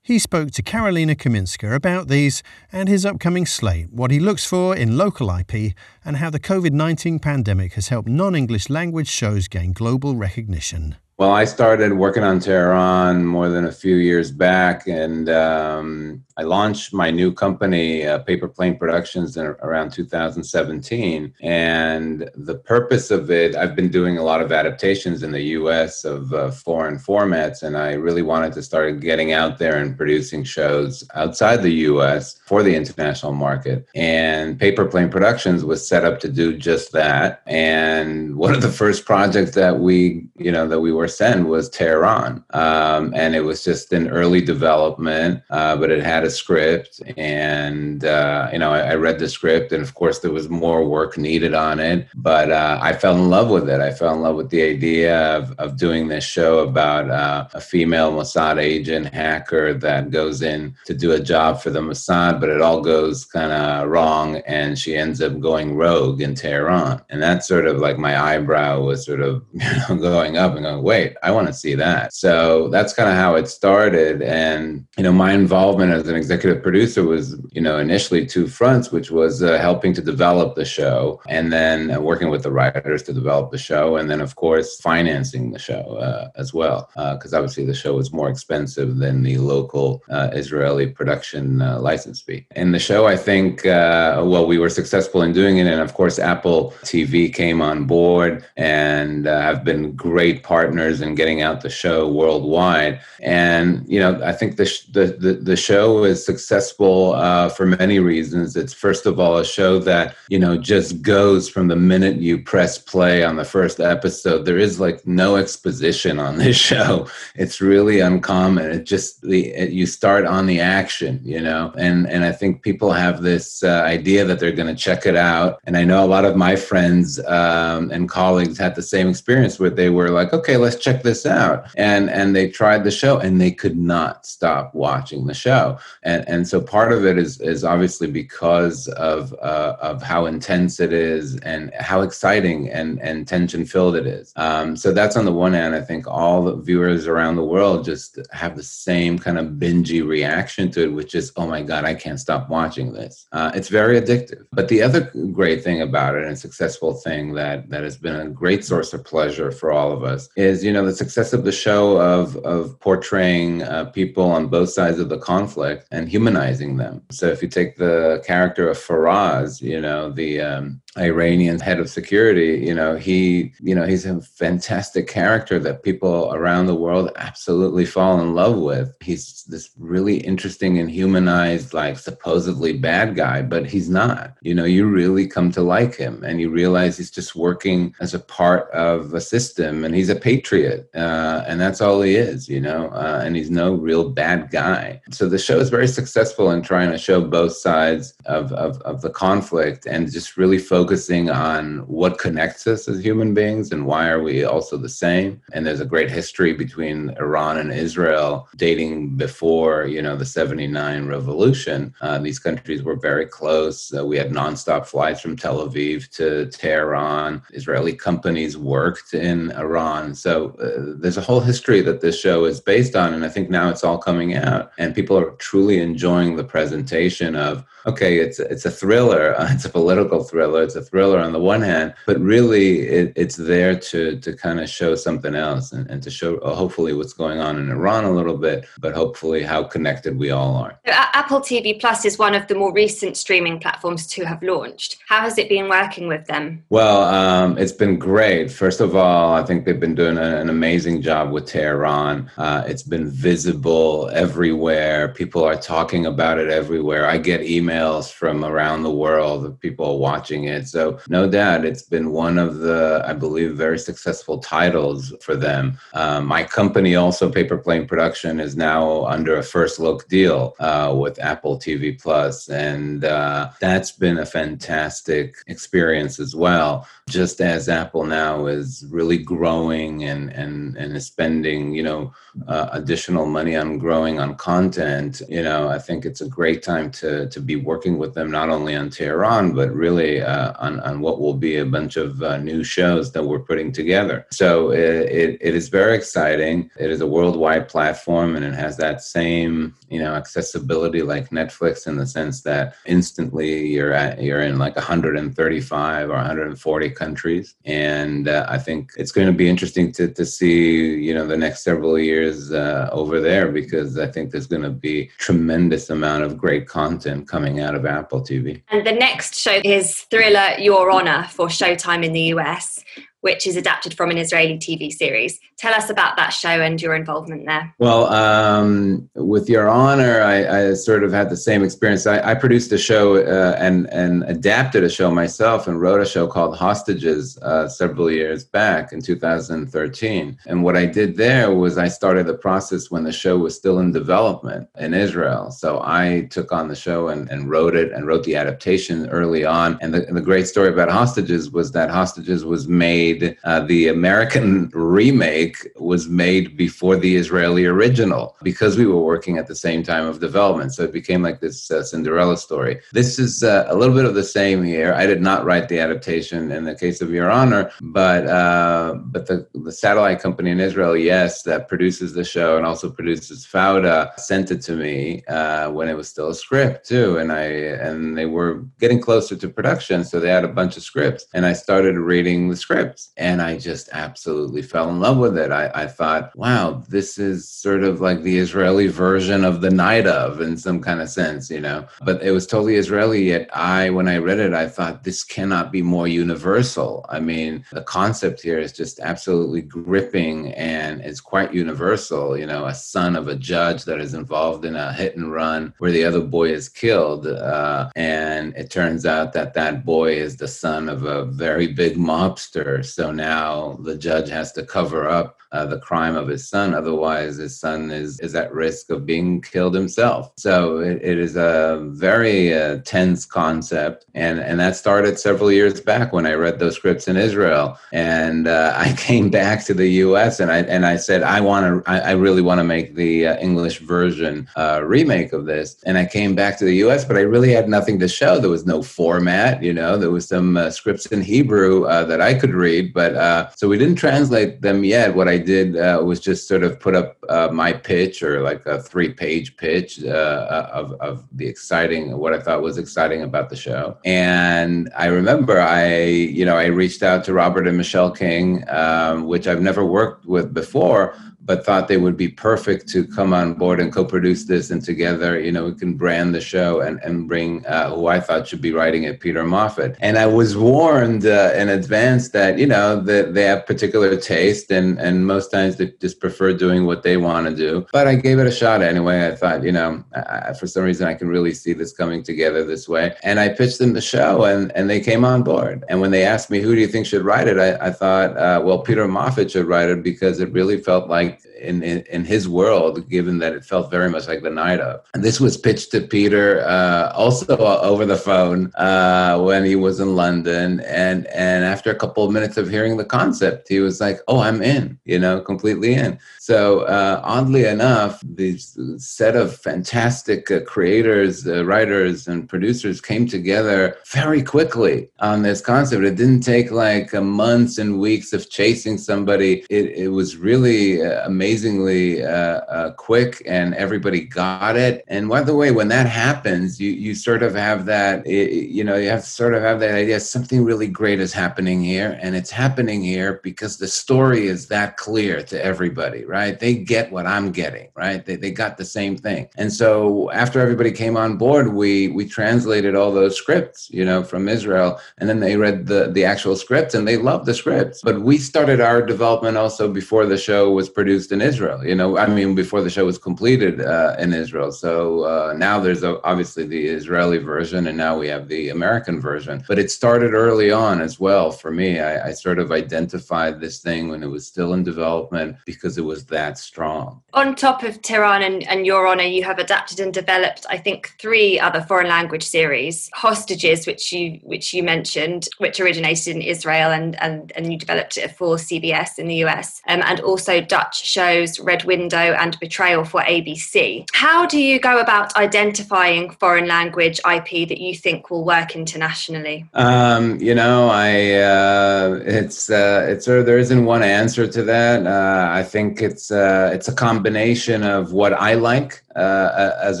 He 0.04 0.18
spoke 0.18 0.50
to 0.52 0.64
Karolina 0.64 1.14
Kaminska 1.14 1.76
about 1.76 2.08
these 2.08 2.42
and 2.72 2.88
his 2.88 3.06
upcoming 3.06 3.46
slate, 3.46 3.92
what 3.92 4.10
he 4.10 4.18
looks 4.18 4.44
for 4.44 4.74
in 4.74 4.96
local 4.96 5.30
IP, 5.30 5.74
and 6.04 6.16
how 6.16 6.28
the 6.28 6.40
COVID 6.40 6.72
19 6.72 7.20
pandemic 7.20 7.74
has 7.74 7.86
helped 7.86 8.08
non 8.08 8.34
English 8.34 8.68
language 8.68 9.06
shows 9.06 9.46
gain 9.46 9.72
global 9.72 10.16
recognition. 10.16 10.96
Well, 11.18 11.32
I 11.32 11.44
started 11.44 11.92
working 11.92 12.22
on 12.22 12.40
Tehran 12.40 13.26
more 13.26 13.48
than 13.48 13.66
a 13.66 13.72
few 13.72 13.96
years 13.96 14.32
back, 14.32 14.86
and 14.88 15.28
um, 15.28 16.24
I 16.38 16.42
launched 16.42 16.94
my 16.94 17.10
new 17.10 17.32
company, 17.32 18.06
uh, 18.06 18.20
Paper 18.20 18.48
Plane 18.48 18.78
Productions, 18.78 19.36
in 19.36 19.44
around 19.44 19.92
2017. 19.92 21.34
And 21.42 22.30
the 22.34 22.54
purpose 22.54 23.10
of 23.10 23.30
it, 23.30 23.54
I've 23.54 23.76
been 23.76 23.90
doing 23.90 24.16
a 24.16 24.22
lot 24.22 24.40
of 24.40 24.50
adaptations 24.50 25.22
in 25.22 25.32
the 25.32 25.42
US 25.58 26.04
of 26.04 26.32
uh, 26.32 26.50
foreign 26.50 26.96
formats, 26.96 27.62
and 27.62 27.76
I 27.76 27.92
really 27.92 28.22
wanted 28.22 28.54
to 28.54 28.62
start 28.62 29.00
getting 29.00 29.32
out 29.32 29.58
there 29.58 29.76
and 29.76 29.96
producing 29.96 30.44
shows 30.44 31.04
outside 31.14 31.58
the 31.58 31.74
US 31.90 32.38
for 32.46 32.62
the 32.62 32.74
international 32.74 33.32
market. 33.32 33.86
And 33.94 34.58
Paper 34.58 34.86
Plane 34.86 35.10
Productions 35.10 35.64
was 35.64 35.86
set 35.86 36.04
up 36.04 36.20
to 36.20 36.28
do 36.28 36.56
just 36.56 36.92
that. 36.92 37.42
And 37.46 38.36
one 38.36 38.54
of 38.54 38.62
the 38.62 38.72
first 38.72 39.04
projects 39.04 39.54
that 39.54 39.80
we, 39.80 40.26
you 40.36 40.50
know, 40.50 40.66
that 40.66 40.80
we 40.80 40.92
were 40.92 41.08
sent 41.16 41.48
was 41.48 41.68
Tehran. 41.68 42.44
Um, 42.50 43.12
and 43.14 43.34
it 43.34 43.40
was 43.40 43.64
just 43.64 43.92
in 43.92 44.08
early 44.08 44.40
development, 44.40 45.42
uh, 45.50 45.76
but 45.76 45.90
it 45.90 46.02
had 46.02 46.24
a 46.24 46.30
script. 46.30 47.00
And, 47.16 48.04
uh, 48.04 48.48
you 48.52 48.58
know, 48.58 48.72
I, 48.72 48.80
I, 48.80 48.94
read 48.94 49.18
the 49.18 49.28
script, 49.28 49.72
and 49.72 49.82
of 49.82 49.94
course, 49.94 50.20
there 50.20 50.32
was 50.32 50.48
more 50.48 50.84
work 50.84 51.18
needed 51.18 51.54
on 51.54 51.80
it. 51.80 52.08
But 52.14 52.50
uh, 52.50 52.78
I 52.80 52.92
fell 52.92 53.16
in 53.16 53.30
love 53.30 53.50
with 53.50 53.68
it. 53.68 53.80
I 53.80 53.92
fell 53.92 54.14
in 54.14 54.22
love 54.22 54.36
with 54.36 54.50
the 54.50 54.62
idea 54.62 55.36
of, 55.36 55.52
of 55.58 55.76
doing 55.76 56.08
this 56.08 56.24
show 56.24 56.60
about 56.60 57.10
uh, 57.10 57.48
a 57.54 57.60
female 57.60 58.12
Mossad 58.12 58.58
agent 58.58 59.12
hacker 59.12 59.74
that 59.74 60.10
goes 60.10 60.42
in 60.42 60.74
to 60.86 60.94
do 60.94 61.12
a 61.12 61.20
job 61.20 61.60
for 61.60 61.70
the 61.70 61.80
Mossad, 61.80 62.40
but 62.40 62.48
it 62.48 62.60
all 62.60 62.80
goes 62.80 63.24
kind 63.24 63.52
of 63.52 63.88
wrong. 63.88 64.36
And 64.46 64.78
she 64.78 64.96
ends 64.96 65.20
up 65.20 65.40
going 65.40 65.74
rogue 65.74 66.20
in 66.20 66.34
Tehran. 66.34 67.02
And 67.10 67.22
that's 67.22 67.48
sort 67.48 67.66
of 67.66 67.78
like 67.78 67.98
my 67.98 68.20
eyebrow 68.20 68.80
was 68.82 69.04
sort 69.04 69.20
of 69.20 69.44
you 69.52 69.60
know, 69.88 69.96
going 70.00 70.36
up 70.36 70.54
and 70.54 70.64
going, 70.64 70.82
wait. 70.92 71.16
I 71.22 71.30
want 71.36 71.46
to 71.46 71.54
see 71.64 71.74
that. 71.86 72.12
So 72.24 72.68
that's 72.74 72.92
kind 72.98 73.08
of 73.12 73.16
how 73.24 73.32
it 73.40 73.46
started. 73.48 74.16
And, 74.20 74.62
you 74.98 75.04
know, 75.04 75.14
my 75.26 75.32
involvement 75.42 75.90
as 75.98 76.06
an 76.06 76.16
executive 76.22 76.62
producer 76.62 77.02
was, 77.14 77.24
you 77.56 77.62
know, 77.66 77.76
initially 77.78 78.22
two 78.34 78.46
fronts, 78.58 78.86
which 78.96 79.10
was 79.20 79.42
uh, 79.42 79.58
helping 79.68 79.92
to 79.94 80.02
develop 80.12 80.48
the 80.54 80.68
show 80.78 80.96
and 81.36 81.46
then 81.56 81.78
uh, 81.90 82.00
working 82.10 82.28
with 82.32 82.42
the 82.42 82.54
writers 82.58 83.02
to 83.04 83.12
develop 83.20 83.46
the 83.50 83.64
show. 83.70 83.96
And 83.98 84.06
then, 84.10 84.20
of 84.20 84.32
course, 84.44 84.68
financing 84.90 85.44
the 85.54 85.62
show 85.70 85.84
uh, 86.08 86.28
as 86.42 86.48
well, 86.52 86.78
because 87.14 87.32
uh, 87.32 87.38
obviously 87.38 87.64
the 87.64 87.80
show 87.82 87.94
was 88.00 88.12
more 88.12 88.28
expensive 88.34 88.90
than 89.04 89.22
the 89.22 89.38
local 89.38 90.02
uh, 90.10 90.28
Israeli 90.42 90.86
production 90.98 91.62
uh, 91.62 91.80
license 91.88 92.20
fee. 92.20 92.46
And 92.60 92.74
the 92.76 92.84
show, 92.90 93.06
I 93.14 93.16
think, 93.28 93.52
well, 93.64 94.46
we 94.52 94.58
were 94.62 94.74
successful 94.80 95.22
in 95.26 95.32
doing 95.40 95.56
it. 95.60 95.66
And 95.72 95.80
of 95.80 95.94
course, 95.94 96.18
Apple 96.18 96.62
TV 96.90 97.32
came 97.40 97.58
on 97.70 97.78
board 97.94 98.32
and 98.56 99.24
have 99.26 99.64
been 99.64 99.82
great 100.08 100.42
partners 100.42 100.81
and 100.90 101.16
getting 101.16 101.42
out 101.42 101.60
the 101.60 101.70
show 101.70 102.08
worldwide. 102.08 103.00
And 103.20 103.84
you 103.88 104.00
know, 104.00 104.20
I 104.24 104.32
think 104.32 104.56
the 104.56 104.64
the 104.90 105.06
the, 105.18 105.32
the 105.34 105.56
show 105.56 106.04
is 106.04 106.24
successful 106.24 107.14
uh, 107.14 107.48
for 107.48 107.66
many 107.66 107.98
reasons. 107.98 108.56
It's 108.56 108.72
first 108.72 109.06
of 109.06 109.18
all 109.20 109.38
a 109.38 109.44
show 109.44 109.78
that 109.80 110.16
you 110.28 110.38
know 110.38 110.56
just 110.56 111.02
goes 111.02 111.48
from 111.48 111.68
the 111.68 111.76
minute 111.76 112.16
you 112.16 112.42
press 112.42 112.78
play 112.78 113.24
on 113.24 113.36
the 113.36 113.44
first 113.44 113.80
episode. 113.80 114.44
There 114.44 114.58
is 114.58 114.80
like 114.80 115.06
no 115.06 115.36
exposition 115.36 116.18
on 116.18 116.38
this 116.38 116.56
show. 116.70 117.08
It's 117.34 117.60
really 117.60 118.00
uncommon. 118.00 118.70
It 118.70 118.84
just 118.84 119.22
the 119.22 119.48
it, 119.48 119.70
you 119.70 119.86
start 119.86 120.26
on 120.26 120.46
the 120.46 120.60
action, 120.60 121.20
you 121.24 121.40
know, 121.40 121.72
and 121.76 122.08
and 122.08 122.24
I 122.24 122.32
think 122.32 122.62
people 122.62 122.92
have 122.92 123.22
this 123.22 123.62
uh, 123.62 123.82
idea 123.84 124.24
that 124.24 124.40
they're 124.40 124.52
going 124.52 124.74
to 124.74 124.82
check 124.82 125.06
it 125.06 125.16
out. 125.16 125.60
And 125.64 125.76
I 125.76 125.84
know 125.84 126.04
a 126.04 126.06
lot 126.06 126.24
of 126.24 126.36
my 126.36 126.56
friends 126.56 127.18
um, 127.26 127.90
and 127.90 128.08
colleagues 128.08 128.58
had 128.58 128.74
the 128.74 128.82
same 128.82 129.08
experience 129.08 129.58
where 129.58 129.70
they 129.70 129.90
were 129.90 130.10
like, 130.10 130.32
okay, 130.32 130.56
let's 130.56 130.71
check 130.76 131.02
this 131.02 131.26
out. 131.26 131.66
And 131.76 132.10
and 132.10 132.34
they 132.34 132.48
tried 132.48 132.84
the 132.84 132.90
show 132.90 133.18
and 133.18 133.40
they 133.40 133.50
could 133.50 133.76
not 133.76 134.26
stop 134.26 134.74
watching 134.74 135.26
the 135.26 135.34
show. 135.34 135.78
And 136.02 136.28
and 136.28 136.48
so 136.48 136.60
part 136.60 136.92
of 136.92 137.04
it 137.04 137.18
is 137.18 137.40
is 137.40 137.64
obviously 137.64 138.10
because 138.10 138.88
of 138.88 139.32
uh, 139.34 139.76
of 139.80 140.02
how 140.02 140.26
intense 140.26 140.80
it 140.80 140.92
is 140.92 141.38
and 141.40 141.72
how 141.74 142.02
exciting 142.02 142.70
and 142.70 143.00
and 143.00 143.26
tension 143.26 143.64
filled 143.64 143.96
it 143.96 144.06
is. 144.06 144.32
Um, 144.36 144.76
so 144.76 144.92
that's 144.92 145.16
on 145.16 145.24
the 145.24 145.32
one 145.32 145.52
hand. 145.52 145.74
I 145.74 145.80
think 145.80 146.06
all 146.06 146.42
the 146.42 146.56
viewers 146.56 147.06
around 147.06 147.36
the 147.36 147.44
world 147.44 147.84
just 147.84 148.18
have 148.32 148.56
the 148.56 148.62
same 148.62 149.18
kind 149.18 149.38
of 149.38 149.46
bingy 149.52 150.06
reaction 150.06 150.70
to 150.72 150.84
it, 150.84 150.92
which 150.92 151.14
is 151.14 151.32
oh 151.36 151.46
my 151.46 151.62
god, 151.62 151.84
I 151.84 151.94
can't 151.94 152.20
stop 152.20 152.48
watching 152.48 152.92
this. 152.92 153.26
Uh, 153.32 153.50
it's 153.54 153.68
very 153.68 154.00
addictive. 154.00 154.46
But 154.52 154.68
the 154.68 154.82
other 154.82 155.10
great 155.32 155.62
thing 155.64 155.82
about 155.82 156.14
it 156.14 156.24
and 156.24 156.38
successful 156.38 156.94
thing 156.94 157.34
that 157.34 157.70
that 157.70 157.82
has 157.82 157.96
been 157.96 158.16
a 158.16 158.28
great 158.28 158.64
source 158.64 158.92
of 158.92 159.04
pleasure 159.04 159.50
for 159.50 159.72
all 159.72 159.92
of 159.92 160.02
us 160.04 160.28
is 160.36 160.61
you 160.62 160.72
know 160.72 160.84
the 160.84 160.94
success 160.94 161.32
of 161.32 161.44
the 161.44 161.52
show 161.52 161.98
of 161.98 162.36
of 162.38 162.78
portraying 162.80 163.62
uh, 163.62 163.86
people 163.86 164.24
on 164.24 164.48
both 164.48 164.70
sides 164.70 164.98
of 164.98 165.08
the 165.08 165.18
conflict 165.18 165.86
and 165.90 166.08
humanizing 166.08 166.76
them. 166.76 167.02
So 167.10 167.28
if 167.28 167.42
you 167.42 167.48
take 167.48 167.76
the 167.76 168.22
character 168.26 168.68
of 168.68 168.78
Faraz, 168.78 169.60
you 169.60 169.80
know 169.80 170.10
the 170.10 170.40
um, 170.40 170.82
Iranian 170.98 171.58
head 171.58 171.80
of 171.80 171.88
security, 171.88 172.62
you 172.66 172.74
know, 172.74 172.96
he, 172.96 173.54
you 173.60 173.74
know, 173.74 173.86
he's 173.86 174.04
a 174.04 174.20
fantastic 174.20 175.08
character 175.08 175.58
that 175.58 175.82
people 175.82 176.30
around 176.34 176.66
the 176.66 176.74
world 176.74 177.10
absolutely 177.16 177.86
fall 177.86 178.20
in 178.20 178.34
love 178.34 178.58
with. 178.58 178.94
He's 179.00 179.44
this 179.44 179.70
really 179.78 180.18
interesting 180.18 180.78
and 180.78 180.90
humanized, 180.90 181.72
like 181.72 181.98
supposedly 181.98 182.74
bad 182.74 183.16
guy, 183.16 183.40
but 183.40 183.64
he's 183.64 183.88
not. 183.88 184.36
You 184.42 184.54
know, 184.54 184.64
you 184.64 184.86
really 184.86 185.26
come 185.26 185.50
to 185.52 185.62
like 185.62 185.94
him 185.94 186.22
and 186.24 186.42
you 186.42 186.50
realize 186.50 186.98
he's 186.98 187.10
just 187.10 187.34
working 187.34 187.94
as 188.00 188.12
a 188.12 188.18
part 188.18 188.70
of 188.72 189.14
a 189.14 189.20
system 189.20 189.84
and 189.84 189.94
he's 189.94 190.10
a 190.10 190.16
patriot. 190.52 190.90
Uh, 190.94 191.42
and 191.46 191.60
that's 191.60 191.80
all 191.80 192.02
he 192.02 192.14
is, 192.14 192.48
you 192.48 192.60
know, 192.60 192.88
uh, 192.88 193.22
and 193.24 193.36
he's 193.36 193.50
no 193.50 193.74
real 193.74 194.10
bad 194.10 194.50
guy. 194.50 195.00
So 195.10 195.28
the 195.28 195.38
show 195.38 195.58
is 195.58 195.70
very 195.70 195.88
successful 195.88 196.50
in 196.50 196.62
trying 196.62 196.90
to 196.90 196.98
show 196.98 197.20
both 197.22 197.56
sides 197.56 198.14
of, 198.26 198.52
of, 198.52 198.80
of 198.82 199.00
the 199.00 199.10
conflict 199.10 199.86
and 199.86 200.10
just 200.12 200.36
really 200.36 200.58
focusing 200.58 201.30
on 201.30 201.78
what 201.88 202.18
connects 202.18 202.66
us 202.66 202.86
as 202.88 203.02
human 203.02 203.32
beings 203.34 203.72
and 203.72 203.86
why 203.86 204.08
are 204.08 204.22
we 204.22 204.44
also 204.44 204.76
the 204.76 204.88
same. 204.88 205.40
And 205.52 205.66
there's 205.66 205.80
a 205.80 205.86
great 205.86 206.10
history 206.10 206.52
between 206.52 207.10
Iran 207.18 207.58
and 207.58 207.72
Israel 207.72 208.48
dating 208.56 209.16
before, 209.16 209.86
you 209.86 210.02
know, 210.02 210.16
the 210.16 210.26
79 210.26 211.06
revolution. 211.06 211.94
Uh, 212.00 212.18
these 212.18 212.38
countries 212.38 212.82
were 212.82 212.96
very 212.96 213.26
close. 213.26 213.92
Uh, 213.94 214.04
we 214.04 214.18
had 214.18 214.30
nonstop 214.30 214.86
flights 214.86 215.20
from 215.20 215.36
Tel 215.36 215.66
Aviv 215.66 216.10
to 216.10 216.46
Tehran. 216.50 217.42
Israeli 217.52 217.94
companies 217.94 218.58
worked 218.58 219.14
in 219.14 219.52
Iran. 219.52 220.14
So 220.14 220.41
uh, 220.48 220.64
uh, 220.64 220.94
there's 220.96 221.16
a 221.16 221.22
whole 221.22 221.40
history 221.40 221.80
that 221.82 222.00
this 222.00 222.18
show 222.18 222.44
is 222.44 222.60
based 222.60 222.94
on, 222.96 223.14
and 223.14 223.24
I 223.24 223.28
think 223.28 223.50
now 223.50 223.68
it's 223.68 223.84
all 223.84 223.98
coming 223.98 224.34
out, 224.34 224.72
and 224.78 224.94
people 224.94 225.18
are 225.18 225.30
truly 225.32 225.80
enjoying 225.80 226.36
the 226.36 226.44
presentation 226.44 227.36
of 227.36 227.64
okay, 227.86 228.18
it's 228.18 228.38
it's 228.38 228.64
a 228.64 228.70
thriller, 228.70 229.34
it's 229.40 229.64
a 229.64 229.68
political 229.68 230.22
thriller, 230.22 230.62
it's 230.62 230.76
a 230.76 230.82
thriller 230.82 231.18
on 231.18 231.32
the 231.32 231.40
one 231.40 231.62
hand, 231.62 231.94
but 232.06 232.20
really 232.20 232.80
it, 232.80 233.12
it's 233.16 233.36
there 233.36 233.78
to 233.78 234.18
to 234.20 234.34
kind 234.34 234.60
of 234.60 234.68
show 234.68 234.94
something 234.94 235.34
else 235.34 235.72
and, 235.72 235.88
and 235.90 236.02
to 236.02 236.10
show 236.10 236.38
uh, 236.38 236.54
hopefully 236.54 236.92
what's 236.92 237.12
going 237.12 237.40
on 237.40 237.58
in 237.58 237.70
Iran 237.70 238.04
a 238.04 238.12
little 238.12 238.36
bit, 238.36 238.66
but 238.78 238.94
hopefully 238.94 239.42
how 239.42 239.62
connected 239.62 240.18
we 240.18 240.30
all 240.30 240.56
are. 240.56 240.78
Apple 240.86 241.40
TV 241.40 241.78
Plus 241.80 242.04
is 242.04 242.18
one 242.18 242.34
of 242.34 242.46
the 242.48 242.54
more 242.54 242.72
recent 242.72 243.16
streaming 243.16 243.58
platforms 243.58 244.06
to 244.08 244.24
have 244.24 244.42
launched. 244.42 244.98
How 245.08 245.20
has 245.20 245.38
it 245.38 245.48
been 245.48 245.68
working 245.68 246.08
with 246.08 246.26
them? 246.26 246.64
Well, 246.70 247.02
um, 247.04 247.58
it's 247.58 247.72
been 247.72 247.98
great. 247.98 248.50
First 248.50 248.80
of 248.80 248.96
all, 248.96 249.34
I 249.34 249.44
think 249.44 249.64
they've 249.64 249.78
been 249.78 249.94
doing 249.94 250.18
a, 250.18 250.31
an 250.32 250.48
amazing 250.48 251.02
job 251.02 251.30
with 251.30 251.46
Tehran. 251.46 252.30
Uh, 252.36 252.64
it's 252.66 252.82
been 252.82 253.08
visible 253.08 254.10
everywhere. 254.12 255.08
People 255.08 255.44
are 255.44 255.56
talking 255.56 256.06
about 256.06 256.38
it 256.38 256.48
everywhere. 256.48 257.06
I 257.06 257.18
get 257.18 257.40
emails 257.42 258.12
from 258.12 258.44
around 258.44 258.82
the 258.82 258.90
world 258.90 259.44
of 259.44 259.60
people 259.60 259.98
watching 259.98 260.44
it. 260.44 260.68
So, 260.68 260.98
no 261.08 261.28
doubt, 261.28 261.64
it's 261.64 261.82
been 261.82 262.10
one 262.10 262.38
of 262.38 262.58
the, 262.58 263.02
I 263.06 263.12
believe, 263.12 263.54
very 263.56 263.78
successful 263.78 264.38
titles 264.38 265.12
for 265.20 265.36
them. 265.36 265.78
Um, 265.94 266.26
my 266.26 266.44
company, 266.44 266.96
also 266.96 267.30
Paper 267.30 267.58
Plane 267.58 267.86
Production, 267.86 268.40
is 268.40 268.56
now 268.56 269.04
under 269.06 269.36
a 269.36 269.42
first 269.42 269.78
look 269.78 270.08
deal 270.08 270.54
uh, 270.58 270.94
with 270.96 271.18
Apple 271.20 271.58
TV 271.58 272.00
Plus, 272.00 272.48
and 272.48 273.04
uh, 273.04 273.50
that's 273.60 273.92
been 273.92 274.18
a 274.18 274.26
fantastic 274.26 275.36
experience 275.46 276.18
as 276.18 276.34
well. 276.34 276.86
Just 277.08 277.40
as 277.40 277.68
Apple 277.68 278.04
now 278.04 278.46
is 278.46 278.84
really 278.90 279.18
growing 279.18 280.04
and 280.04 280.21
and 280.30 280.76
and 280.76 280.96
is 280.96 281.06
spending, 281.06 281.74
you 281.74 281.82
know, 281.82 282.12
uh, 282.48 282.68
additional 282.72 283.26
money 283.26 283.56
on 283.56 283.78
growing 283.78 284.18
on 284.18 284.34
content, 284.36 285.22
you 285.28 285.42
know, 285.42 285.68
I 285.68 285.78
think 285.78 286.04
it's 286.04 286.20
a 286.20 286.28
great 286.28 286.62
time 286.62 286.90
to 286.92 287.28
to 287.28 287.40
be 287.40 287.56
working 287.56 287.98
with 287.98 288.14
them 288.14 288.30
not 288.30 288.48
only 288.48 288.74
on 288.74 288.90
Tehran, 288.90 289.54
but 289.54 289.72
really 289.72 290.22
uh, 290.22 290.52
on, 290.58 290.80
on 290.80 291.00
what 291.00 291.20
will 291.20 291.34
be 291.34 291.56
a 291.56 291.66
bunch 291.66 291.96
of 291.96 292.22
uh, 292.22 292.38
new 292.38 292.64
shows 292.64 293.12
that 293.12 293.24
we're 293.24 293.40
putting 293.40 293.72
together. 293.72 294.26
So 294.30 294.70
it, 294.70 294.80
it, 294.80 295.38
it 295.40 295.54
is 295.54 295.68
very 295.68 295.96
exciting. 295.96 296.70
It 296.78 296.90
is 296.90 297.00
a 297.00 297.06
worldwide 297.06 297.68
platform 297.68 298.36
and 298.36 298.44
it 298.44 298.54
has 298.54 298.76
that 298.78 299.02
same, 299.02 299.74
you 299.88 299.98
know, 299.98 300.14
accessibility 300.14 301.02
like 301.02 301.30
Netflix 301.30 301.86
in 301.86 301.96
the 301.96 302.06
sense 302.06 302.42
that 302.42 302.74
instantly 302.86 303.66
you're 303.68 303.92
at, 303.92 304.22
you're 304.22 304.40
in 304.40 304.58
like 304.58 304.76
135 304.76 306.10
or 306.10 306.14
140 306.14 306.90
countries. 306.90 307.54
And 307.64 308.28
uh, 308.28 308.46
I 308.48 308.58
think 308.58 308.92
it's 308.96 309.12
going 309.12 309.26
to 309.26 309.32
be 309.32 309.48
interesting 309.48 309.92
to, 309.92 310.01
to 310.08 310.24
see, 310.24 310.94
you 310.96 311.14
know, 311.14 311.26
the 311.26 311.36
next 311.36 311.62
several 311.62 311.98
years 311.98 312.52
uh, 312.52 312.88
over 312.92 313.20
there 313.20 313.50
because 313.50 313.98
I 313.98 314.06
think 314.06 314.30
there's 314.30 314.46
going 314.46 314.62
to 314.62 314.70
be 314.70 315.10
tremendous 315.18 315.90
amount 315.90 316.24
of 316.24 316.38
great 316.38 316.66
content 316.66 317.28
coming 317.28 317.60
out 317.60 317.74
of 317.74 317.86
Apple 317.86 318.20
TV. 318.20 318.62
And 318.70 318.86
the 318.86 318.92
next 318.92 319.36
show 319.36 319.60
is 319.64 320.00
thriller 320.10 320.56
Your 320.58 320.90
Honor 320.90 321.26
for 321.30 321.46
Showtime 321.46 322.04
in 322.04 322.12
the 322.12 322.34
US, 322.34 322.82
which 323.22 323.46
is 323.46 323.56
adapted 323.56 323.94
from 323.94 324.10
an 324.10 324.18
Israeli 324.18 324.58
TV 324.58 324.92
series. 324.92 325.40
Tell 325.56 325.72
us 325.74 325.88
about 325.88 326.16
that 326.16 326.30
show 326.30 326.48
and 326.48 326.80
your 326.82 326.94
involvement 326.94 327.46
there. 327.46 327.74
Well, 327.78 328.06
um, 328.06 329.08
with 329.14 329.48
your 329.48 329.68
honor, 329.68 330.20
I, 330.20 330.70
I, 330.70 330.74
sort 330.74 331.04
of 331.04 331.12
had 331.12 331.30
the 331.30 331.36
same 331.36 331.62
experience. 331.62 332.06
I, 332.06 332.32
I 332.32 332.34
produced 332.34 332.72
a 332.72 332.78
show 332.78 333.16
uh, 333.16 333.56
and 333.58 333.86
and 333.92 334.24
adapted 334.24 334.82
a 334.82 334.90
show 334.90 335.10
myself 335.10 335.68
and 335.68 335.80
wrote 335.80 336.00
a 336.00 336.06
show 336.06 336.26
called 336.26 336.56
Hostages 336.56 337.38
uh, 337.38 337.68
several 337.68 338.10
years 338.10 338.44
back 338.44 338.92
in 338.92 339.00
2013. 339.00 340.38
And 340.46 340.64
what 340.64 340.76
I 340.76 340.86
did 340.86 341.16
there 341.16 341.54
was 341.54 341.78
I 341.78 341.88
started 341.88 342.26
the 342.26 342.34
process 342.34 342.90
when 342.90 343.04
the 343.04 343.12
show 343.12 343.38
was 343.38 343.56
still 343.56 343.78
in 343.78 343.92
development 343.92 344.68
in 344.78 344.94
Israel. 344.94 345.52
So 345.52 345.80
I 345.84 346.26
took 346.30 346.50
on 346.50 346.66
the 346.66 346.74
show 346.74 347.08
and, 347.08 347.30
and 347.30 347.48
wrote 347.48 347.76
it 347.76 347.92
and 347.92 348.06
wrote 348.06 348.24
the 348.24 348.34
adaptation 348.34 349.08
early 349.10 349.44
on. 349.44 349.78
And 349.80 349.94
the, 349.94 350.06
and 350.08 350.16
the 350.16 350.22
great 350.22 350.48
story 350.48 350.70
about 350.72 350.90
Hostages 350.90 351.52
was 351.52 351.70
that 351.72 351.88
Hostages 351.88 352.44
was 352.44 352.66
made 352.66 353.11
made, 353.20 353.36
uh, 353.44 353.60
the 353.60 353.88
American 353.88 354.70
remake 354.72 355.68
was 355.76 356.08
made 356.08 356.56
before 356.56 356.96
the 356.96 357.16
Israeli 357.16 357.66
original 357.66 358.36
because 358.42 358.76
we 358.76 358.86
were 358.86 359.00
working 359.00 359.38
at 359.38 359.46
the 359.46 359.54
same 359.54 359.82
time 359.82 360.06
of 360.06 360.20
development. 360.20 360.74
So 360.74 360.84
it 360.84 360.92
became 360.92 361.22
like 361.22 361.40
this 361.40 361.70
uh, 361.70 361.82
Cinderella 361.82 362.36
story. 362.36 362.80
This 362.92 363.18
is 363.18 363.42
uh, 363.42 363.66
a 363.68 363.76
little 363.76 363.94
bit 363.94 364.04
of 364.04 364.14
the 364.14 364.24
same 364.24 364.62
here. 364.62 364.92
I 364.94 365.06
did 365.06 365.20
not 365.20 365.44
write 365.44 365.68
the 365.68 365.80
adaptation 365.80 366.50
in 366.50 366.64
the 366.64 366.74
case 366.74 367.00
of 367.00 367.10
Your 367.10 367.30
Honor, 367.30 367.70
but 367.80 368.26
uh, 368.26 368.94
but 368.96 369.26
the, 369.26 369.46
the 369.54 369.72
satellite 369.72 370.20
company 370.20 370.50
in 370.50 370.60
Israel, 370.60 370.96
yes, 370.96 371.42
that 371.42 371.68
produces 371.68 372.12
the 372.12 372.24
show 372.24 372.56
and 372.56 372.66
also 372.66 372.90
produces 372.90 373.46
Fauda, 373.46 374.18
sent 374.18 374.50
it 374.50 374.60
to 374.62 374.72
me 374.72 375.22
uh, 375.28 375.70
when 375.70 375.88
it 375.88 375.96
was 375.96 376.08
still 376.08 376.28
a 376.28 376.34
script 376.34 376.86
too, 376.86 377.18
and 377.18 377.32
I 377.32 377.44
and 377.86 378.16
they 378.16 378.26
were 378.26 378.64
getting 378.78 379.00
closer 379.00 379.36
to 379.36 379.48
production, 379.48 380.04
so 380.04 380.20
they 380.20 380.28
had 380.28 380.44
a 380.44 380.48
bunch 380.48 380.76
of 380.76 380.82
scripts, 380.82 381.26
and 381.34 381.46
I 381.46 381.52
started 381.52 381.96
reading 381.96 382.48
the 382.48 382.56
scripts 382.56 383.01
and 383.16 383.42
I 383.42 383.58
just 383.58 383.88
absolutely 383.92 384.62
fell 384.62 384.88
in 384.90 385.00
love 385.00 385.18
with 385.18 385.36
it. 385.36 385.50
I, 385.50 385.70
I 385.74 385.86
thought, 385.86 386.34
wow, 386.36 386.82
this 386.88 387.18
is 387.18 387.48
sort 387.48 387.84
of 387.84 388.00
like 388.00 388.22
the 388.22 388.38
Israeli 388.38 388.86
version 388.86 389.44
of 389.44 389.60
the 389.60 389.70
night 389.70 390.06
of 390.06 390.40
in 390.40 390.56
some 390.56 390.80
kind 390.80 391.00
of 391.00 391.08
sense, 391.08 391.50
you 391.50 391.60
know. 391.60 391.86
But 392.04 392.22
it 392.22 392.30
was 392.30 392.46
totally 392.46 392.76
Israeli. 392.76 393.22
Yet 393.24 393.48
I, 393.54 393.90
when 393.90 394.08
I 394.08 394.18
read 394.18 394.38
it, 394.38 394.54
I 394.54 394.68
thought 394.68 395.04
this 395.04 395.22
cannot 395.24 395.72
be 395.72 395.82
more 395.82 396.08
universal. 396.08 397.04
I 397.08 397.20
mean, 397.20 397.64
the 397.72 397.82
concept 397.82 398.42
here 398.42 398.58
is 398.58 398.72
just 398.72 399.00
absolutely 399.00 399.62
gripping 399.62 400.52
and 400.54 401.00
it's 401.00 401.20
quite 401.20 401.54
universal. 401.54 402.36
You 402.36 402.46
know, 402.46 402.66
a 402.66 402.74
son 402.74 403.16
of 403.16 403.28
a 403.28 403.34
judge 403.34 403.84
that 403.84 404.00
is 404.00 404.14
involved 404.14 404.64
in 404.64 404.76
a 404.76 404.92
hit 404.92 405.16
and 405.16 405.32
run 405.32 405.74
where 405.78 405.92
the 405.92 406.04
other 406.04 406.20
boy 406.20 406.50
is 406.50 406.68
killed. 406.68 407.26
Uh, 407.26 407.90
and 407.96 408.54
it 408.56 408.70
turns 408.70 409.06
out 409.06 409.32
that 409.32 409.54
that 409.54 409.84
boy 409.84 410.14
is 410.14 410.36
the 410.36 410.48
son 410.48 410.88
of 410.88 411.04
a 411.04 411.24
very 411.24 411.66
big 411.66 411.96
mobster 411.96 412.84
so 412.94 413.10
now 413.10 413.78
the 413.82 413.96
judge 413.96 414.28
has 414.28 414.52
to 414.52 414.64
cover 414.64 415.08
up 415.08 415.38
uh, 415.52 415.66
the 415.66 415.78
crime 415.78 416.16
of 416.16 416.28
his 416.28 416.48
son. 416.48 416.74
Otherwise, 416.74 417.36
his 417.36 417.58
son 417.58 417.90
is, 417.90 418.18
is 418.20 418.34
at 418.34 418.52
risk 418.52 418.90
of 418.90 419.04
being 419.04 419.40
killed 419.42 419.74
himself. 419.74 420.32
So 420.36 420.78
it, 420.78 420.98
it 421.02 421.18
is 421.18 421.36
a 421.36 421.78
very 421.90 422.54
uh, 422.54 422.78
tense 422.84 423.26
concept. 423.26 424.06
And, 424.14 424.40
and 424.40 424.58
that 424.60 424.76
started 424.76 425.18
several 425.18 425.52
years 425.52 425.80
back 425.80 426.12
when 426.12 426.26
I 426.26 426.32
read 426.32 426.58
those 426.58 426.76
scripts 426.76 427.06
in 427.06 427.16
Israel. 427.16 427.78
And 427.92 428.48
uh, 428.48 428.72
I 428.76 428.94
came 428.94 429.28
back 429.30 429.64
to 429.66 429.74
the 429.74 429.88
US 429.88 430.40
and 430.40 430.50
I, 430.50 430.58
and 430.62 430.86
I 430.86 430.96
said, 430.96 431.22
I 431.22 431.40
want 431.40 431.84
to, 431.84 431.90
I, 431.90 431.98
I, 431.98 432.10
really 432.12 432.42
want 432.42 432.58
to 432.58 432.64
make 432.64 432.94
the 432.94 433.26
uh, 433.26 433.36
English 433.38 433.78
version 433.78 434.48
uh, 434.56 434.82
remake 434.84 435.32
of 435.32 435.44
this. 435.44 435.76
And 435.84 435.98
I 435.98 436.06
came 436.06 436.34
back 436.34 436.58
to 436.58 436.64
the 436.64 436.76
US, 436.86 437.04
but 437.04 437.16
I 437.16 437.20
really 437.20 437.52
had 437.52 437.68
nothing 437.68 437.98
to 437.98 438.08
show. 438.08 438.38
There 438.38 438.48
was 438.48 438.64
no 438.64 438.82
format, 438.82 439.62
you 439.62 439.72
know, 439.72 439.98
there 439.98 440.10
was 440.10 440.26
some 440.26 440.56
uh, 440.56 440.70
scripts 440.70 441.06
in 441.06 441.20
Hebrew 441.20 441.82
that 441.82 442.20
I 442.20 442.34
could 442.34 442.54
read, 442.54 442.81
but 442.82 443.14
uh, 443.14 443.50
so 443.54 443.68
we 443.68 443.78
didn't 443.78 443.96
translate 443.96 444.62
them 444.62 444.84
yet. 444.84 445.14
What 445.14 445.28
I 445.28 445.38
did 445.38 445.76
uh, 445.76 446.02
was 446.04 446.20
just 446.20 446.48
sort 446.48 446.62
of 446.62 446.80
put 446.80 446.94
up 446.94 447.16
uh, 447.28 447.48
my 447.52 447.72
pitch 447.72 448.22
or 448.22 448.42
like 448.42 448.64
a 448.66 448.80
three 448.80 449.12
page 449.12 449.56
pitch 449.56 450.02
uh, 450.04 450.08
uh, 450.08 450.70
of, 450.72 450.92
of 451.00 451.24
the 451.32 451.46
exciting, 451.46 452.16
what 452.18 452.32
I 452.32 452.40
thought 452.40 452.62
was 452.62 452.78
exciting 452.78 453.22
about 453.22 453.50
the 453.50 453.56
show. 453.56 453.96
And 454.04 454.90
I 454.96 455.06
remember 455.06 455.60
I, 455.60 456.04
you 456.04 456.44
know, 456.44 456.56
I 456.56 456.66
reached 456.66 457.02
out 457.02 457.24
to 457.24 457.32
Robert 457.32 457.66
and 457.66 457.76
Michelle 457.76 458.10
King, 458.10 458.64
um, 458.68 459.26
which 459.26 459.46
I've 459.46 459.62
never 459.62 459.84
worked 459.84 460.26
with 460.26 460.52
before, 460.54 461.16
but 461.44 461.66
thought 461.66 461.88
they 461.88 461.96
would 461.96 462.16
be 462.16 462.28
perfect 462.28 462.88
to 462.88 463.06
come 463.06 463.32
on 463.32 463.54
board 463.54 463.80
and 463.80 463.92
co-produce 463.92 464.44
this 464.44 464.70
and 464.70 464.84
together 464.84 465.40
you 465.40 465.50
know 465.50 465.66
we 465.66 465.74
can 465.74 465.94
brand 465.94 466.34
the 466.34 466.40
show 466.40 466.80
and, 466.80 467.00
and 467.00 467.28
bring 467.28 467.64
uh, 467.66 467.90
who 467.90 468.06
i 468.06 468.20
thought 468.20 468.46
should 468.46 468.60
be 468.60 468.72
writing 468.72 469.04
it 469.04 469.20
peter 469.20 469.44
moffat. 469.44 469.96
And 470.00 470.18
i 470.18 470.26
was 470.26 470.56
warned 470.56 471.26
uh, 471.26 471.52
in 471.54 471.68
advance 471.68 472.30
that 472.30 472.58
you 472.58 472.66
know 472.66 473.00
that 473.00 473.34
they 473.34 473.44
have 473.44 473.66
particular 473.66 474.16
taste 474.16 474.70
and 474.70 474.98
and 474.98 475.26
most 475.26 475.50
times 475.50 475.76
they 475.76 475.92
just 476.00 476.20
prefer 476.20 476.52
doing 476.52 476.86
what 476.86 477.02
they 477.02 477.16
want 477.16 477.48
to 477.48 477.54
do. 477.54 477.86
But 477.92 478.06
i 478.06 478.14
gave 478.14 478.38
it 478.38 478.46
a 478.46 478.52
shot 478.52 478.82
anyway. 478.82 479.26
I 479.26 479.34
thought 479.34 479.62
you 479.62 479.72
know 479.72 480.04
I, 480.14 480.52
for 480.54 480.66
some 480.66 480.84
reason 480.84 481.08
i 481.08 481.14
can 481.14 481.28
really 481.28 481.54
see 481.54 481.72
this 481.72 481.92
coming 481.92 482.22
together 482.22 482.64
this 482.64 482.88
way. 482.88 483.14
And 483.22 483.40
i 483.40 483.48
pitched 483.48 483.78
them 483.78 483.92
the 483.94 484.00
show 484.00 484.44
and 484.44 484.70
and 484.72 484.88
they 484.88 485.00
came 485.00 485.24
on 485.24 485.42
board. 485.42 485.84
And 485.88 486.00
when 486.00 486.10
they 486.10 486.24
asked 486.24 486.50
me 486.50 486.60
who 486.60 486.74
do 486.74 486.80
you 486.80 486.86
think 486.86 487.06
should 487.06 487.24
write 487.24 487.48
it 487.48 487.58
i, 487.58 487.88
I 487.88 487.90
thought 487.90 488.36
uh, 488.36 488.60
well 488.64 488.80
peter 488.80 489.06
moffat 489.08 489.50
should 489.50 489.66
write 489.66 489.88
it 489.88 490.02
because 490.02 490.40
it 490.40 490.52
really 490.52 490.78
felt 490.78 491.08
like 491.08 491.31
right 491.32 491.46
in, 491.62 491.82
in, 491.82 492.04
in 492.10 492.24
his 492.24 492.48
world, 492.48 493.08
given 493.08 493.38
that 493.38 493.54
it 493.54 493.64
felt 493.64 493.90
very 493.90 494.10
much 494.10 494.28
like 494.28 494.42
the 494.42 494.50
night 494.50 494.80
of. 494.80 495.00
And 495.14 495.22
this 495.22 495.40
was 495.40 495.56
pitched 495.56 495.90
to 495.92 496.00
Peter 496.00 496.60
uh, 496.66 497.12
also 497.14 497.56
over 497.56 498.04
the 498.04 498.16
phone 498.16 498.72
uh, 498.74 499.38
when 499.40 499.64
he 499.64 499.76
was 499.76 500.00
in 500.00 500.16
London. 500.16 500.80
And, 500.80 501.26
and 501.28 501.64
after 501.64 501.90
a 501.90 501.94
couple 501.94 502.24
of 502.24 502.32
minutes 502.32 502.56
of 502.56 502.68
hearing 502.68 502.96
the 502.96 503.04
concept, 503.04 503.68
he 503.68 503.80
was 503.80 504.00
like, 504.00 504.20
oh, 504.28 504.40
I'm 504.40 504.62
in, 504.62 504.98
you 505.04 505.18
know, 505.18 505.40
completely 505.40 505.94
in. 505.94 506.18
So 506.38 506.80
uh, 506.80 507.20
oddly 507.24 507.64
enough, 507.64 508.20
this 508.24 508.76
set 508.98 509.36
of 509.36 509.56
fantastic 509.56 510.50
uh, 510.50 510.60
creators, 510.60 511.46
uh, 511.46 511.64
writers, 511.64 512.26
and 512.26 512.48
producers 512.48 513.00
came 513.00 513.26
together 513.26 513.96
very 514.10 514.42
quickly 514.42 515.08
on 515.20 515.42
this 515.42 515.60
concept. 515.60 516.04
It 516.04 516.16
didn't 516.16 516.40
take 516.40 516.70
like 516.70 517.12
months 517.12 517.78
and 517.78 518.00
weeks 518.00 518.32
of 518.32 518.50
chasing 518.50 518.98
somebody. 518.98 519.64
It, 519.70 519.86
it 520.04 520.08
was 520.08 520.36
really 520.36 521.02
uh, 521.02 521.28
amazingly 521.52 522.24
uh, 522.24 522.60
uh, 522.76 522.90
quick, 522.92 523.42
and 523.44 523.74
everybody 523.74 524.22
got 524.24 524.74
it. 524.76 525.04
And 525.08 525.28
by 525.28 525.42
the 525.42 525.54
way, 525.54 525.70
when 525.70 525.88
that 525.88 526.06
happens, 526.06 526.80
you 526.80 526.90
you 526.90 527.14
sort 527.14 527.42
of 527.42 527.54
have 527.54 527.84
that. 527.86 528.26
You 528.26 528.84
know, 528.84 528.96
you 528.96 529.10
have 529.10 529.24
sort 529.24 529.54
of 529.54 529.62
have 529.62 529.80
that 529.80 529.94
idea. 529.94 530.18
Something 530.20 530.64
really 530.64 530.88
great 530.88 531.20
is 531.20 531.32
happening 531.32 531.82
here, 531.82 532.18
and 532.22 532.34
it's 532.34 532.50
happening 532.50 533.02
here 533.02 533.40
because 533.42 533.76
the 533.76 533.88
story 533.88 534.46
is 534.46 534.68
that 534.68 534.96
clear 534.96 535.42
to 535.42 535.62
everybody 535.62 536.22
right? 536.32 536.58
They 536.58 536.74
get 536.74 537.12
what 537.12 537.26
I'm 537.26 537.52
getting, 537.52 537.88
right? 537.94 538.24
They, 538.24 538.36
they 538.36 538.50
got 538.50 538.78
the 538.78 538.86
same 538.86 539.18
thing. 539.18 539.48
And 539.58 539.70
so 539.70 540.30
after 540.30 540.60
everybody 540.60 540.90
came 540.92 541.16
on 541.16 541.36
board, 541.36 541.74
we 541.74 542.08
we 542.08 542.26
translated 542.26 542.94
all 542.94 543.12
those 543.12 543.36
scripts, 543.36 543.90
you 543.90 544.04
know, 544.04 544.22
from 544.22 544.48
Israel, 544.48 544.98
and 545.18 545.28
then 545.28 545.40
they 545.40 545.56
read 545.56 545.86
the 545.86 546.10
the 546.10 546.24
actual 546.24 546.56
scripts 546.56 546.94
and 546.94 547.06
they 547.06 547.18
loved 547.18 547.44
the 547.44 547.54
scripts. 547.54 548.00
But 548.02 548.22
we 548.22 548.38
started 548.38 548.80
our 548.80 549.02
development 549.02 549.58
also 549.58 549.92
before 549.92 550.24
the 550.24 550.38
show 550.38 550.70
was 550.70 550.88
produced 550.88 551.32
in 551.32 551.41
Israel. 551.42 551.84
You 551.84 551.94
know, 551.94 552.16
I 552.16 552.26
mean, 552.26 552.54
before 552.54 552.82
the 552.82 552.90
show 552.90 553.04
was 553.04 553.18
completed 553.18 553.80
uh, 553.80 554.16
in 554.18 554.32
Israel. 554.32 554.72
So 554.72 555.24
uh, 555.24 555.54
now 555.56 555.80
there's 555.80 556.02
a, 556.02 556.22
obviously 556.22 556.64
the 556.64 556.86
Israeli 556.86 557.38
version, 557.38 557.86
and 557.86 557.96
now 557.96 558.18
we 558.18 558.28
have 558.28 558.48
the 558.48 558.70
American 558.70 559.20
version. 559.20 559.64
But 559.68 559.78
it 559.78 559.90
started 559.90 560.32
early 560.32 560.70
on 560.70 561.00
as 561.00 561.18
well 561.18 561.50
for 561.50 561.70
me. 561.70 562.00
I, 562.00 562.28
I 562.28 562.32
sort 562.32 562.58
of 562.58 562.72
identified 562.72 563.60
this 563.60 563.80
thing 563.80 564.08
when 564.08 564.22
it 564.22 564.30
was 564.30 564.46
still 564.46 564.74
in 564.74 564.82
development 564.82 565.56
because 565.66 565.98
it 565.98 566.04
was 566.04 566.24
that 566.26 566.58
strong. 566.58 567.22
On 567.34 567.54
top 567.54 567.82
of 567.82 568.02
Tehran 568.02 568.42
and, 568.42 568.62
and 568.68 568.86
Your 568.86 569.06
Honor, 569.06 569.22
you 569.22 569.42
have 569.44 569.58
adapted 569.58 570.00
and 570.00 570.12
developed, 570.12 570.66
I 570.68 570.78
think, 570.78 571.14
three 571.18 571.58
other 571.58 571.80
foreign 571.82 572.08
language 572.08 572.44
series. 572.44 573.10
Hostages, 573.14 573.86
which 573.86 574.12
you 574.12 574.40
which 574.42 574.72
you 574.74 574.82
mentioned, 574.82 575.48
which 575.58 575.80
originated 575.80 576.36
in 576.36 576.42
Israel 576.42 576.90
and 576.90 577.20
and, 577.20 577.52
and 577.56 577.72
you 577.72 577.78
developed 577.78 578.16
it 578.16 578.36
for 578.36 578.56
CBS 578.56 579.18
in 579.18 579.28
the 579.28 579.44
US, 579.46 579.80
um, 579.88 580.02
and 580.04 580.20
also 580.20 580.60
Dutch 580.60 581.04
shows 581.22 581.60
Red 581.60 581.84
Widow 581.84 582.16
and 582.16 582.58
Betrayal 582.58 583.04
for 583.04 583.20
ABC. 583.20 584.06
How 584.12 584.46
do 584.46 584.58
you 584.60 584.78
go 584.80 584.98
about 584.98 585.34
identifying 585.36 586.30
foreign 586.30 586.66
language 586.66 587.20
IP 587.30 587.68
that 587.68 587.78
you 587.78 587.94
think 587.94 588.30
will 588.30 588.44
work 588.44 588.74
internationally? 588.74 589.66
Um, 589.74 590.38
you 590.40 590.54
know, 590.54 590.88
I 590.88 591.32
uh, 591.34 592.20
it's 592.24 592.70
uh, 592.70 593.06
it's 593.08 593.28
uh, 593.28 593.42
there 593.42 593.58
isn't 593.58 593.84
one 593.84 594.02
answer 594.02 594.46
to 594.46 594.62
that. 594.64 595.06
Uh, 595.06 595.48
I 595.50 595.62
think 595.62 596.02
it's 596.02 596.30
uh, 596.30 596.70
it's 596.74 596.88
a 596.88 596.94
combination 596.94 597.82
of 597.82 598.12
what 598.12 598.32
I 598.32 598.54
like 598.54 599.01
uh, 599.16 599.72
as 599.82 600.00